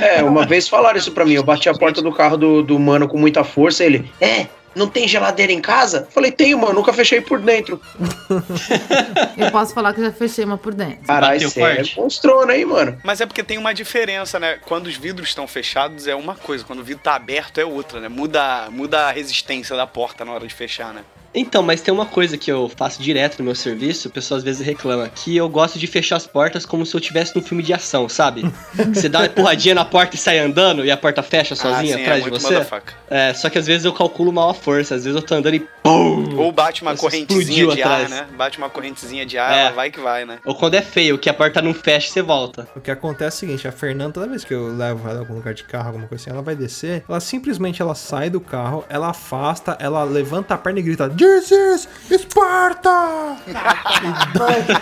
É, 0.02 0.24
uma 0.24 0.46
vez 0.46 0.68
falaram 0.68 0.98
isso 0.98 1.12
pra 1.12 1.26
mim. 1.26 1.34
Eu 1.34 1.44
bati 1.44 1.68
a 1.70 1.74
porta 1.74 2.02
do 2.02 2.12
carro 2.12 2.38
do, 2.38 2.64
do 2.64 2.80
mano 2.80 3.08
com 3.08 3.18
muita 3.18 3.44
força. 3.44 3.84
Ele, 3.84 4.10
é, 4.20 4.48
não 4.76 4.88
tem 4.88 5.08
geladeira 5.08 5.52
em 5.52 5.62
casa? 5.62 6.08
Falei, 6.12 6.32
tenho, 6.32 6.58
mano, 6.58 6.74
nunca 6.74 6.94
fechei 6.94 7.22
por 7.22 7.40
dentro. 7.40 7.82
Eu 9.38 9.52
posso 9.52 9.74
falar 9.74 9.94
que 9.94 10.02
já 10.02 10.12
fechei 10.12 10.46
uma 10.46 10.58
por 10.58 10.74
dentro. 10.74 11.06
Caralho, 11.06 11.50
você 11.50 11.62
é 11.62 11.84
monstrona 11.96 12.54
aí, 12.54 12.66
mano. 12.66 12.98
Mas 13.04 13.22
é 13.22 13.26
porque 13.26 13.44
tem 13.44 13.58
uma 13.58 13.74
diferença, 13.74 14.40
né? 14.40 14.58
Quando 14.62 14.88
os 14.88 14.96
vidros 14.96 15.30
estão 15.30 15.48
fechados 15.48 16.08
é 16.08 16.16
uma 16.16 16.36
coisa, 16.36 16.64
quando 16.64 16.80
o 16.80 16.84
vidro 16.84 17.04
tá 17.04 17.16
aberto 17.16 17.60
é 17.60 17.66
outra, 17.66 18.00
né? 18.00 18.08
Muda, 18.08 18.70
muda 18.70 19.08
a 19.08 19.12
resistência 19.12 19.76
da 19.76 19.88
porta 19.88 20.24
na 20.24 20.32
hora 20.32 20.48
de 20.48 20.54
fechar, 20.54 20.94
né? 20.94 21.04
Então, 21.34 21.64
mas 21.64 21.82
tem 21.82 21.94
uma 21.94 22.06
coisa 22.06 22.38
que 22.38 22.52
eu 22.52 22.70
faço 22.76 23.02
direto 23.02 23.40
no 23.40 23.46
meu 23.46 23.56
serviço, 23.56 24.10
o 24.10 24.12
pessoal 24.12 24.38
às 24.38 24.44
vezes 24.44 24.66
reclama, 24.66 25.08
que 25.10 25.36
eu 25.36 25.48
gosto 25.48 25.80
de 25.80 25.88
fechar 25.88 26.18
as 26.18 26.28
portas 26.28 26.66
como 26.66 26.86
se 26.86 26.94
eu 26.96 27.00
tivesse 27.00 27.36
num 27.36 27.42
filme 27.42 27.64
de 27.64 27.74
ação, 27.74 28.10
sabe? 28.10 28.44
Você 28.94 29.08
dá 29.08 29.20
uma 29.20 29.26
empurradinha 29.28 29.76
na 29.76 29.86
porta 29.86 30.16
e 30.16 30.20
sai 30.20 30.40
andando 30.40 30.86
e 30.86 30.92
a 30.92 30.98
porta 30.98 31.24
fecha 31.24 31.56
sozinha 31.56 31.96
ah, 31.96 31.98
sim, 31.98 32.04
atrás 32.04 32.22
é 32.22 32.30
de 32.30 32.30
você. 32.30 32.68
É, 33.10 33.34
só 33.34 33.50
que 33.50 33.58
às 33.58 33.66
vezes 33.66 33.86
eu 33.86 33.94
calculo 33.94 34.32
mal 34.32 34.50
a 34.50 34.54
força, 34.54 34.96
às 34.96 35.06
vezes 35.06 35.16
eu 35.16 35.26
tô 35.26 35.36
andando 35.36 35.56
e 35.56 35.68
pum! 35.84 36.36
Ou 36.38 36.52
bate 36.52 36.82
uma 36.82 36.96
correntezinha 36.96 37.68
de 37.76 37.82
ar, 37.82 37.92
atrás. 37.92 38.10
né? 38.10 38.28
Bate 38.36 38.58
uma 38.58 38.70
correntezinha 38.70 39.26
de 39.26 39.38
ar, 39.38 39.52
É. 39.54 39.62
ela 39.66 39.72
vai 39.72 39.92
que 39.92 40.00
vai, 40.00 40.26
né? 40.26 40.40
Ou 40.46 40.56
quando 40.56 40.76
é 40.76 40.82
feio, 40.82 41.18
que 41.18 41.30
a 41.30 41.34
porta 41.34 41.62
não 41.62 41.74
fecha, 41.74 42.12
você 42.12 42.22
volta. 42.22 42.68
O 42.76 42.82
que 42.82 42.92
acontece 42.92 43.24
é 43.46 43.48
o 43.48 43.50
seguinte, 43.50 43.68
a 43.68 43.72
Fernanda, 43.72 44.14
toda 44.14 44.28
vez 44.28 44.44
que 44.44 44.54
eu 44.54 44.76
levo 44.76 45.08
ela 45.08 45.18
em 45.18 45.20
algum 45.22 45.36
lugar 45.36 45.54
de 45.54 45.64
carro, 45.64 45.88
alguma 45.88 46.08
coisa 46.08 46.24
assim, 46.24 46.32
ela 46.32 46.42
vai 46.42 46.56
descer, 46.56 47.04
ela 47.08 47.20
simplesmente 47.20 47.82
ela 47.82 47.96
sai 47.96 48.30
do 48.30 48.40
carro, 48.40 48.84
ela 48.90 49.10
afasta, 49.10 49.76
ela 49.80 50.04
levanta 50.04 50.54
a 50.54 50.58
perna 50.58 50.80
e 50.80 50.84
grita, 50.84 51.10
This 51.10 51.52
is 51.52 51.88
Esparta! 52.10 53.38
e, 53.48 54.38
dá, 54.38 54.82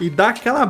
e 0.00 0.10
dá 0.10 0.28
aquela 0.28 0.64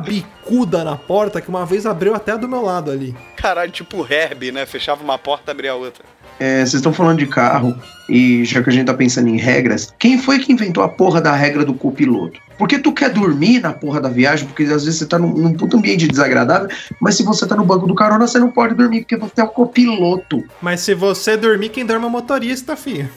bicuda 0.49 0.83
na 0.83 0.95
porta 0.95 1.39
que 1.39 1.47
uma 1.47 1.65
vez 1.65 1.85
abriu 1.85 2.15
até 2.15 2.35
do 2.35 2.49
meu 2.49 2.61
lado 2.61 2.89
ali. 2.89 3.15
Caralho, 3.35 3.71
tipo 3.71 4.05
Herbie, 4.11 4.51
né? 4.51 4.65
Fechava 4.65 5.03
uma 5.03 5.17
porta 5.17 5.43
e 5.47 5.51
abria 5.51 5.71
a 5.71 5.75
outra. 5.75 6.03
É, 6.39 6.59
vocês 6.59 6.75
estão 6.75 6.91
falando 6.91 7.19
de 7.19 7.27
carro, 7.27 7.77
e 8.09 8.43
já 8.45 8.63
que 8.63 8.69
a 8.69 8.73
gente 8.73 8.87
tá 8.87 8.93
pensando 8.93 9.27
em 9.27 9.37
regras, 9.37 9.93
quem 9.99 10.17
foi 10.17 10.39
que 10.39 10.51
inventou 10.51 10.83
a 10.83 10.89
porra 10.89 11.21
da 11.21 11.33
regra 11.33 11.63
do 11.63 11.73
copiloto? 11.73 12.39
Porque 12.59 12.77
tu 12.77 12.91
quer 12.91 13.09
dormir 13.09 13.61
na 13.61 13.71
porra 13.71 14.01
da 14.01 14.09
viagem, 14.09 14.45
porque 14.45 14.63
às 14.63 14.83
vezes 14.83 14.99
você 14.99 15.05
tá 15.05 15.17
num, 15.17 15.29
num 15.29 15.53
puto 15.53 15.77
ambiente 15.77 16.05
desagradável, 16.05 16.67
mas 16.99 17.15
se 17.15 17.23
você 17.23 17.47
tá 17.47 17.55
no 17.55 17.63
banco 17.63 17.87
do 17.87 17.95
carona, 17.95 18.27
você 18.27 18.37
não 18.37 18.51
pode 18.51 18.75
dormir, 18.75 18.99
porque 18.99 19.15
você 19.15 19.39
é 19.39 19.43
o 19.45 19.47
copiloto. 19.47 20.43
Mas 20.61 20.81
se 20.81 20.93
você 20.93 21.37
dormir, 21.37 21.69
quem 21.69 21.85
dorme 21.85 22.03
é 22.03 22.07
o 22.09 22.11
motorista, 22.11 22.75
filho. 22.75 23.09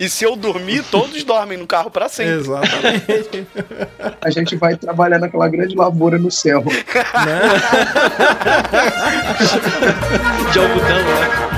e 0.00 0.08
se 0.08 0.24
eu 0.24 0.34
dormir, 0.34 0.82
todos 0.90 1.22
dormem 1.22 1.56
no 1.56 1.68
carro 1.68 1.88
pra 1.88 2.08
sempre. 2.08 2.34
Exatamente. 2.34 3.46
A 4.20 4.30
gente 4.30 4.56
vai 4.56 4.76
trabalhar 4.76 5.20
naquela 5.20 5.48
grande 5.48 5.76
lavoura 5.76 6.18
no 6.18 6.30
céu. 6.30 6.64
De 10.52 10.58
algodão, 10.58 10.96
né? 10.96 11.57